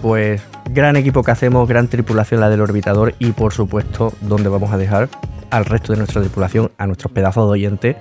Pues 0.03 0.43
gran 0.71 0.97
equipo 0.97 1.23
que 1.23 1.31
hacemos, 1.31 1.69
gran 1.69 1.89
tripulación 1.89 2.41
la 2.41 2.49
del 2.49 2.61
orbitador 2.61 3.15
y 3.19 3.33
por 3.33 3.53
supuesto 3.53 4.13
donde 4.21 4.49
vamos 4.49 4.73
a 4.73 4.77
dejar 4.77 5.09
al 5.51 5.65
resto 5.65 5.93
de 5.93 5.99
nuestra 5.99 6.21
tripulación, 6.21 6.71
a 6.79 6.87
nuestros 6.87 7.13
pedazos 7.13 7.47
de 7.47 7.53
oyentes, 7.53 7.97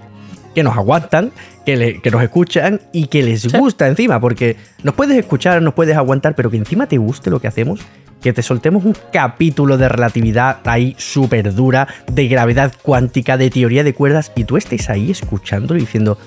que 0.54 0.64
nos 0.64 0.76
aguantan, 0.76 1.32
que, 1.66 2.00
que 2.02 2.12
nos 2.12 2.22
escuchan 2.24 2.82
y 2.92 3.08
que 3.08 3.24
les 3.24 3.52
gusta 3.52 3.88
encima, 3.88 4.20
porque 4.20 4.58
nos 4.84 4.96
puedes 4.96 5.18
escuchar, 5.18 5.62
nos 5.62 5.74
puedes 5.74 5.96
aguantar, 5.96 6.36
pero 6.36 6.50
que 6.50 6.58
encima 6.58 6.88
te 6.88 6.98
guste 6.98 7.30
lo 7.30 7.40
que 7.40 7.48
hacemos, 7.48 7.82
que 8.22 8.34
te 8.34 8.42
soltemos 8.42 8.84
un 8.86 8.96
capítulo 9.14 9.78
de 9.78 9.90
relatividad 9.90 10.60
ahí 10.66 10.96
súper 10.98 11.54
dura, 11.54 11.88
de 12.12 12.28
gravedad 12.28 12.74
cuántica, 12.82 13.38
de 13.38 13.50
teoría 13.50 13.84
de 13.84 13.94
cuerdas, 13.94 14.32
y 14.36 14.44
tú 14.44 14.58
estés 14.58 14.90
ahí 14.90 15.12
escuchándolo 15.12 15.78
y 15.78 15.82
diciendo, 15.82 16.18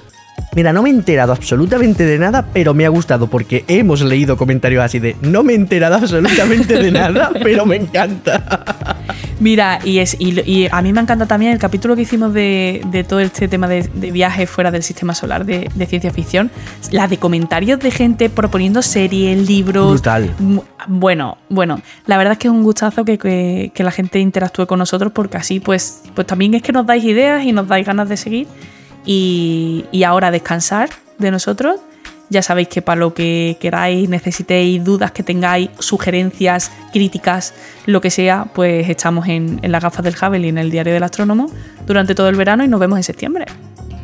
Mira, 0.55 0.72
no 0.74 0.82
me 0.82 0.90
he 0.90 0.92
enterado 0.92 1.32
absolutamente 1.32 2.05
de 2.05 2.18
nada, 2.18 2.46
pero 2.53 2.74
me 2.74 2.84
ha 2.84 2.90
gustado 2.90 3.26
porque 3.26 3.64
hemos 3.68 4.03
leído 4.03 4.36
comentarios 4.36 4.84
así 4.84 4.98
de 4.98 5.16
no 5.22 5.42
me 5.42 5.55
he 5.55 5.57
enterado 5.57 5.94
absolutamente 5.94 6.76
de 6.76 6.90
nada, 6.90 7.30
pero 7.42 7.64
me 7.64 7.76
encanta. 7.76 8.98
Mira, 9.40 9.78
y, 9.82 9.98
es, 9.98 10.14
y, 10.20 10.68
a 10.70 10.82
mí 10.82 10.92
me 10.92 11.00
encanta 11.00 11.24
también 11.24 11.53
el 11.53 11.59
capítulo 11.59 11.96
que 11.96 12.03
hicimos 12.03 12.34
de, 12.34 13.07
todo 13.09 13.20
este 13.20 13.48
tema 13.48 13.66
de, 13.66 13.88
viajes 14.12 14.48
fuera 14.50 14.70
del 14.70 14.82
sistema 14.82 15.14
solar 15.14 15.46
de, 15.46 15.70
ciencia 15.86 16.12
ficción, 16.12 16.50
la 16.90 17.09
de 17.09 17.16
comentarios 17.16 17.80
de 17.80 17.90
gente 17.90 18.28
proponiendo 18.28 18.82
series, 18.82 19.48
libros. 19.48 19.92
Brutal. 19.92 20.34
Bueno, 20.86 21.38
bueno, 21.48 21.80
la 22.05 22.18
verdad 22.18 22.32
es 22.32 22.38
que 22.38 22.48
es 22.48 22.53
un 22.53 22.62
gustazo 22.62 23.07
que, 23.07 23.72
la 23.74 23.90
gente 23.90 24.20
interactúe 24.20 24.66
con 24.66 24.78
nosotros 24.78 25.12
porque 25.12 25.38
así 25.38 25.61
pues, 25.61 26.03
pues 26.14 26.26
también 26.26 26.55
es 26.55 26.62
que 26.62 26.72
nos 26.72 26.86
dais 26.86 27.03
ideas 27.03 27.44
y 27.44 27.53
nos 27.53 27.66
dais 27.66 27.86
ganas 27.86 28.09
de 28.09 28.16
seguir 28.16 28.46
y, 29.05 30.03
ahora 30.07 30.30
descansar 30.30 30.90
de 31.18 31.30
nosotros. 31.30 31.80
Ya 32.30 32.40
sabéis 32.40 32.68
que 32.68 32.80
para 32.80 32.98
lo 32.98 33.12
que 33.12 33.59
queráis, 33.61 34.09
necesitéis, 34.09 34.82
dudas 34.82 35.12
que 35.12 35.22
tengáis, 35.22 35.68
sugerencias, 35.78 36.72
críticas, 36.92 37.53
lo 37.84 38.00
que 38.00 38.11
sea, 38.11 38.46
pues 38.55 38.88
estamos 38.88 39.28
en, 39.28 39.61
en 39.62 39.70
las 39.70 39.82
gafas 39.82 40.03
del 40.03 40.14
Hubble 40.14 40.46
y 40.46 40.48
en 40.48 40.57
el 40.57 40.70
Diario 40.70 40.94
del 40.94 41.03
Astrónomo 41.03 41.50
durante 41.86 42.14
todo 42.14 42.30
el 42.30 42.36
verano 42.36 42.64
y 42.64 42.68
nos 42.68 42.80
vemos 42.80 42.96
en 42.96 43.03
septiembre. 43.03 43.44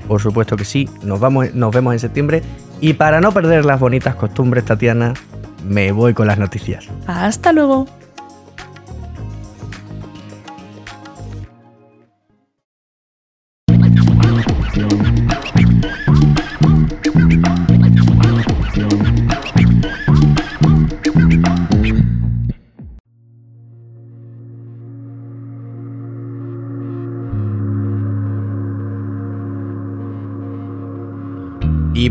Por 0.07 0.20
supuesto 0.20 0.57
que 0.57 0.64
sí, 0.64 0.88
nos, 1.03 1.20
vamos, 1.20 1.55
nos 1.55 1.74
vemos 1.74 1.94
en 1.94 2.01
septiembre. 2.01 2.42
Y 2.80 2.94
para 2.94 3.20
no 3.20 3.32
perder 3.32 3.64
las 3.64 3.80
bonitas 3.80 4.14
costumbres, 4.14 4.64
Tatiana, 4.64 5.14
me 5.64 5.92
voy 5.92 6.14
con 6.14 6.26
las 6.26 6.38
noticias. 6.38 6.88
Hasta 7.07 7.53
luego. 7.53 7.86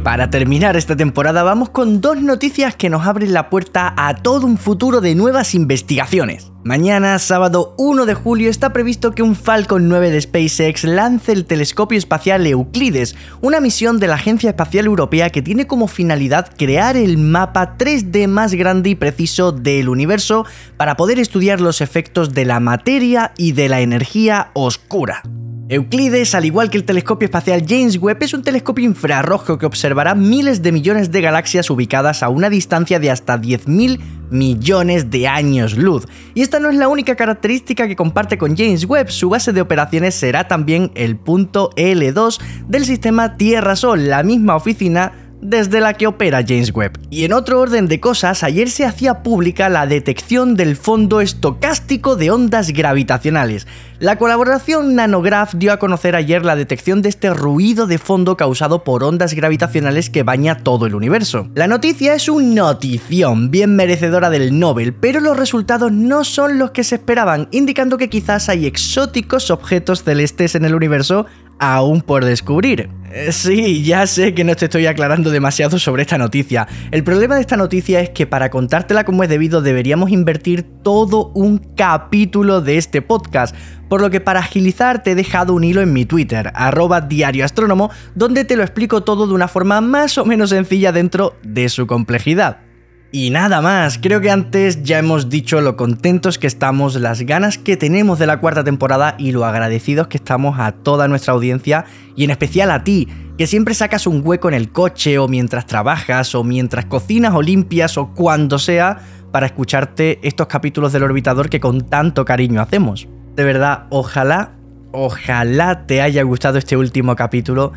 Para 0.08 0.30
terminar 0.30 0.78
esta 0.78 0.96
temporada 0.96 1.44
vamos 1.44 1.68
con 1.68 2.00
dos 2.00 2.22
noticias 2.22 2.78
que 2.78 2.90
nos 2.90 3.06
abren 3.06 3.34
la 3.34 3.50
puerta 3.50 3.94
a 3.98 4.16
todo 4.16 4.48
un 4.48 4.58
futuro 4.58 5.02
de 5.02 5.16
nuevas 5.16 5.54
investigaciones. 5.54 6.54
Mañana, 6.64 7.20
sábado 7.20 7.76
1 7.78 8.06
de 8.06 8.14
julio, 8.14 8.50
está 8.50 8.72
previsto 8.72 9.12
que 9.12 9.22
un 9.22 9.36
Falcon 9.36 9.90
9 9.90 10.10
de 10.12 10.22
SpaceX 10.22 10.86
lance 10.86 11.34
el 11.34 11.44
telescopio 11.44 11.98
espacial 11.98 12.48
Euclides, 12.48 13.18
una 13.42 13.60
misión 13.60 14.00
de 14.00 14.08
la 14.08 14.16
Agencia 14.16 14.52
Espacial 14.52 14.86
Europea 14.86 15.30
que 15.30 15.42
tiene 15.42 15.68
como 15.68 15.90
finalidad 15.90 16.52
crear 16.58 16.96
el 16.96 17.18
mapa 17.18 17.76
3D 17.78 18.30
más 18.30 18.54
grande 18.54 18.92
y 18.92 18.96
preciso 18.96 19.52
del 19.52 19.90
universo 19.90 20.46
para 20.78 20.96
poder 20.96 21.20
estudiar 21.20 21.60
los 21.60 21.82
efectos 21.82 22.34
de 22.34 22.46
la 22.46 22.62
materia 22.62 23.34
y 23.38 23.52
de 23.52 23.68
la 23.68 23.82
energía 23.82 24.52
oscura. 24.54 25.22
Euclides, 25.70 26.34
al 26.34 26.46
igual 26.46 26.70
que 26.70 26.78
el 26.78 26.86
telescopio 26.86 27.26
espacial 27.26 27.66
James 27.68 27.98
Webb, 27.98 28.24
es 28.24 28.34
un 28.34 28.42
telescopio 28.42 28.86
infrarrojo 28.86 29.58
que 29.58 29.66
observará 29.66 30.16
miles 30.16 30.62
de 30.62 30.72
millones 30.72 31.12
de 31.12 31.20
galaxias 31.20 31.70
ubicadas 31.70 32.24
a 32.24 32.30
una 32.30 32.50
distancia 32.50 33.00
de 33.00 33.12
hasta 33.12 33.38
10.000 33.38 34.00
millones 34.30 35.12
de 35.12 35.28
años 35.28 35.76
luz. 35.76 36.08
Y 36.34 36.42
esta 36.42 36.62
no 36.62 36.70
es 36.70 36.78
la 36.78 36.88
única 36.88 37.18
característica 37.18 37.86
que 37.86 37.98
comparte 37.98 38.38
con 38.38 38.56
James 38.56 38.86
Webb, 38.86 39.10
su 39.10 39.28
base 39.30 39.52
de 39.52 39.60
operaciones 39.60 40.16
será 40.16 40.48
también 40.48 40.90
el 40.96 41.18
punto 41.18 41.72
L2 41.76 42.40
del 42.70 42.86
sistema 42.86 43.36
Tierra-Sol, 43.36 44.08
la 44.08 44.24
misma 44.24 44.56
oficina 44.56 45.28
desde 45.42 45.82
la 45.82 45.94
que 45.94 46.08
opera 46.08 46.44
James 46.48 46.74
Webb. 46.74 47.00
Y 47.10 47.24
en 47.24 47.34
otro 47.34 47.60
orden 47.60 47.88
de 47.88 48.00
cosas, 48.00 48.44
ayer 48.44 48.70
se 48.70 48.86
hacía 48.86 49.22
pública 49.22 49.70
la 49.70 49.86
detección 49.86 50.56
del 50.56 50.76
fondo 50.76 51.22
estocástico 51.22 52.16
de 52.16 52.32
ondas 52.32 52.72
gravitacionales. 52.72 53.68
La 54.00 54.20
colaboración 54.20 54.94
Nanograph 54.94 55.56
dio 55.56 55.74
a 55.74 55.80
conocer 55.80 56.16
ayer 56.16 56.46
la 56.46 56.56
detección 56.56 57.02
de 57.02 57.10
este 57.10 57.34
ruido 57.34 57.88
de 57.88 57.98
fondo 57.98 58.38
causado 58.38 58.84
por 58.84 59.04
ondas 59.04 59.34
gravitacionales 59.34 60.12
que 60.12 60.22
baña 60.22 60.60
todo 60.60 60.86
el 60.86 60.94
universo. 60.94 61.50
La 61.56 61.66
noticia 61.66 62.14
es 62.14 62.30
un 62.30 62.54
notición, 62.54 63.50
bien 63.50 63.76
merecedora 63.76 64.30
del 64.30 64.60
Nobel, 64.60 64.94
pero 64.94 65.20
los 65.20 65.36
resultados 65.36 65.92
no 65.92 66.24
son 66.26 66.60
los 66.60 66.70
que 66.72 66.84
se 66.84 66.96
esperaban, 66.96 67.48
indicando 67.50 67.98
que 67.98 68.08
quizás 68.08 68.50
hay 68.50 68.68
exóticos 68.68 69.50
objetos 69.50 70.04
celestes 70.04 70.54
en 70.54 70.66
el 70.66 70.76
universo 70.76 71.26
aún 71.60 72.02
por 72.02 72.24
descubrir. 72.24 72.90
Eh, 73.12 73.32
sí, 73.32 73.84
ya 73.84 74.06
sé 74.06 74.34
que 74.34 74.44
no 74.44 74.56
te 74.56 74.66
estoy 74.66 74.86
aclarando 74.86 75.32
demasiado 75.32 75.80
sobre 75.80 76.04
esta 76.04 76.18
noticia. 76.18 76.68
El 76.92 77.04
problema 77.04 77.36
de 77.36 77.42
esta 77.42 77.58
noticia 77.58 78.02
es 78.02 78.10
que 78.10 78.28
para 78.28 78.50
contártela 78.50 79.06
como 79.06 79.24
es 79.24 79.30
debido 79.30 79.62
deberíamos 79.62 80.12
invertir 80.12 80.64
todo 80.84 81.32
un 81.34 81.58
capítulo 81.58 82.62
de 82.62 82.78
este 82.78 83.02
podcast, 83.02 83.56
por 83.90 84.02
lo 84.02 84.10
que 84.10 84.22
para 84.22 84.40
agilizar 84.40 85.04
te 85.04 85.12
he 85.12 85.16
dejado 85.16 85.54
un 85.54 85.64
hilo 85.64 85.82
en 85.82 85.94
mi 85.94 86.06
Twitter, 86.06 86.52
arroba 86.54 87.02
diarioastrónomo, 87.02 87.92
donde 88.16 88.46
te 88.46 88.56
lo 88.56 88.64
explico 88.64 89.04
todo 89.04 89.28
de 89.28 89.34
una 89.34 89.48
forma 89.48 89.82
más 89.82 90.18
o 90.18 90.26
menos 90.26 90.50
sencilla 90.50 90.92
dentro 90.92 91.36
de 91.44 91.70
su 91.70 91.88
complejidad. 91.88 92.68
Y 93.10 93.30
nada 93.30 93.62
más, 93.62 94.00
creo 94.00 94.20
que 94.20 94.30
antes 94.30 94.84
ya 94.84 95.00
hemos 95.00 95.30
dicho 95.30 95.62
lo 95.62 95.78
contentos 95.78 96.38
que 96.38 96.48
estamos, 96.48 96.96
las 96.96 97.22
ganas 97.22 97.58
que 97.58 97.78
tenemos 97.78 98.20
de 98.20 98.28
la 98.28 98.42
cuarta 98.42 98.66
temporada 98.66 99.16
y 99.18 99.32
lo 99.32 99.46
agradecidos 99.46 100.08
que 100.08 100.18
estamos 100.18 100.60
a 100.60 100.74
toda 100.74 101.08
nuestra 101.08 101.34
audiencia 101.34 101.86
y 102.18 102.26
en 102.26 102.32
especial 102.32 102.70
a 102.70 102.84
ti, 102.84 103.08
que 103.38 103.48
siempre 103.48 103.76
sacas 103.76 104.08
un 104.08 104.22
hueco 104.26 104.50
en 104.50 104.56
el 104.56 104.74
coche 104.74 105.20
o 105.20 105.30
mientras 105.30 105.66
trabajas 105.68 106.36
o 106.36 106.44
mientras 106.44 106.86
cocinas 106.86 107.34
o 107.34 107.42
limpias 107.42 107.98
o 107.98 108.14
cuando 108.14 108.60
sea 108.60 109.00
para 109.32 109.46
escucharte 109.46 110.20
estos 110.22 110.48
capítulos 110.48 110.92
del 110.92 111.04
orbitador 111.04 111.50
que 111.50 111.62
con 111.62 111.90
tanto 111.90 112.26
cariño 112.26 112.62
hacemos. 112.62 113.08
De 113.38 113.44
verdad, 113.44 113.86
ojalá, 113.92 114.56
ojalá 114.92 115.86
te 115.86 116.02
haya 116.02 116.24
gustado 116.24 116.58
este 116.58 116.76
último 116.76 117.16
capítulo 117.16 117.72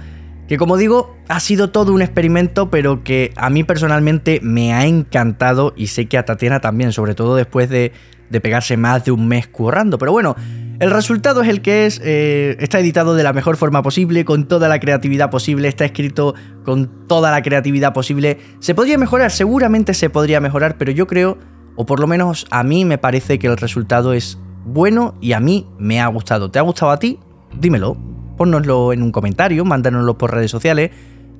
que 0.50 0.56
como 0.56 0.76
digo, 0.76 1.16
ha 1.28 1.38
sido 1.38 1.70
todo 1.70 1.92
un 1.92 2.02
experimento, 2.02 2.70
pero 2.70 3.04
que 3.04 3.32
a 3.36 3.50
mí 3.50 3.62
personalmente 3.62 4.40
me 4.42 4.72
ha 4.74 4.84
encantado 4.84 5.74
y 5.76 5.86
sé 5.86 6.06
que 6.06 6.18
a 6.18 6.24
Tatiana 6.24 6.60
también, 6.60 6.90
sobre 6.90 7.14
todo 7.14 7.36
después 7.36 7.70
de, 7.70 7.92
pegarse 8.42 8.76
más 8.76 9.04
de 9.04 9.12
un 9.12 9.28
mes 9.28 9.46
currando. 9.46 9.96
Pero 9.96 10.10
bueno, 10.10 10.34
el 10.80 10.90
resultado 10.90 11.42
es 11.42 11.48
el 11.48 11.62
que 11.62 11.86
es, 11.86 12.00
eh, 12.02 12.56
está 12.58 12.80
editado 12.80 13.14
de 13.14 13.22
la 13.22 13.32
mejor 13.32 13.56
forma 13.58 13.82
posible, 13.82 14.24
con 14.24 14.48
toda 14.48 14.68
la 14.68 14.80
creatividad 14.80 15.30
posible, 15.30 15.68
está 15.68 15.84
escrito 15.84 16.34
con 16.64 17.06
toda 17.06 17.30
la 17.30 17.42
creatividad 17.42 17.92
posible. 17.92 18.38
Se 18.58 18.74
podría 18.74 18.98
mejorar, 18.98 19.30
seguramente 19.30 19.94
se 19.94 20.10
podría 20.10 20.40
mejorar, 20.40 20.78
pero 20.78 20.90
yo 20.90 21.06
creo, 21.06 21.38
o 21.76 21.86
por 21.86 22.00
lo 22.00 22.08
menos 22.08 22.48
a 22.50 22.64
mí 22.64 22.84
me 22.84 22.98
parece 22.98 23.38
que 23.38 23.46
el 23.46 23.56
resultado 23.56 24.14
es 24.14 24.36
bueno 24.64 25.14
y 25.20 25.32
a 25.32 25.40
mí 25.40 25.66
me 25.78 26.00
ha 26.00 26.06
gustado. 26.06 26.50
¿Te 26.50 26.58
ha 26.58 26.62
gustado 26.62 26.92
a 26.92 26.98
ti? 26.98 27.18
Dímelo 27.52 27.96
ponnoslo 28.40 28.94
en 28.94 29.02
un 29.02 29.12
comentario, 29.12 29.66
mándanoslo 29.66 30.16
por 30.16 30.32
redes 30.32 30.50
sociales. 30.50 30.92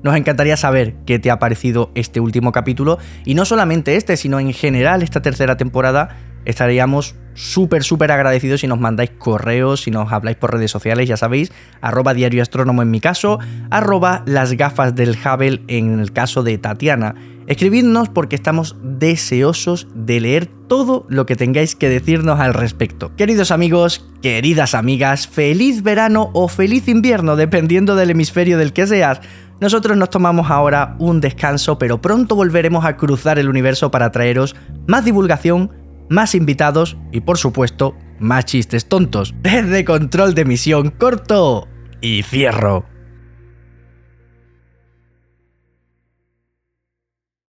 Nos 0.03 0.15
encantaría 0.15 0.55
saber 0.55 0.93
qué 1.07 1.17
te 1.17 1.31
ha 1.31 1.39
parecido 1.39 1.89
este 1.95 2.19
último 2.19 2.51
capítulo 2.51 2.99
y 3.25 3.33
no 3.33 3.43
solamente 3.43 3.95
este, 3.95 4.17
sino 4.17 4.39
en 4.39 4.53
general 4.53 5.01
esta 5.01 5.19
tercera 5.19 5.57
temporada. 5.57 6.15
Estaríamos 6.45 7.15
súper, 7.33 7.83
súper 7.83 8.11
agradecidos 8.11 8.61
si 8.61 8.67
nos 8.67 8.79
mandáis 8.79 9.09
correos, 9.17 9.81
si 9.81 9.89
nos 9.89 10.11
habláis 10.11 10.37
por 10.37 10.53
redes 10.53 10.69
sociales, 10.69 11.09
ya 11.09 11.17
sabéis, 11.17 11.51
arroba 11.81 12.13
diario 12.13 12.43
astrónomo 12.43 12.83
en 12.83 12.91
mi 12.91 12.99
caso, 12.99 13.39
arroba 13.71 14.21
las 14.27 14.53
gafas 14.53 14.93
del 14.93 15.17
Hubble 15.17 15.63
en 15.69 15.99
el 15.99 16.11
caso 16.13 16.43
de 16.43 16.59
Tatiana. 16.59 17.15
Escribidnos 17.51 18.07
porque 18.07 18.37
estamos 18.37 18.77
deseosos 18.81 19.85
de 19.93 20.21
leer 20.21 20.45
todo 20.69 21.05
lo 21.09 21.25
que 21.25 21.35
tengáis 21.35 21.75
que 21.75 21.89
decirnos 21.89 22.39
al 22.39 22.53
respecto. 22.53 23.13
Queridos 23.17 23.51
amigos, 23.51 24.09
queridas 24.21 24.73
amigas, 24.73 25.27
feliz 25.27 25.83
verano 25.83 26.29
o 26.31 26.47
feliz 26.47 26.87
invierno, 26.87 27.35
dependiendo 27.35 27.97
del 27.97 28.11
hemisferio 28.11 28.57
del 28.57 28.71
que 28.71 28.87
seas. 28.87 29.19
Nosotros 29.59 29.97
nos 29.97 30.09
tomamos 30.09 30.49
ahora 30.49 30.95
un 30.97 31.19
descanso, 31.19 31.77
pero 31.77 32.01
pronto 32.01 32.37
volveremos 32.37 32.85
a 32.85 32.95
cruzar 32.95 33.37
el 33.37 33.49
universo 33.49 33.91
para 33.91 34.11
traeros 34.11 34.55
más 34.87 35.03
divulgación, 35.03 35.71
más 36.07 36.35
invitados 36.35 36.95
y 37.11 37.19
por 37.19 37.37
supuesto 37.37 37.97
más 38.17 38.45
chistes 38.45 38.87
tontos. 38.87 39.35
Desde 39.41 39.83
control 39.83 40.35
de 40.35 40.45
misión 40.45 40.89
corto 40.89 41.67
y 41.99 42.23
cierro. 42.23 42.85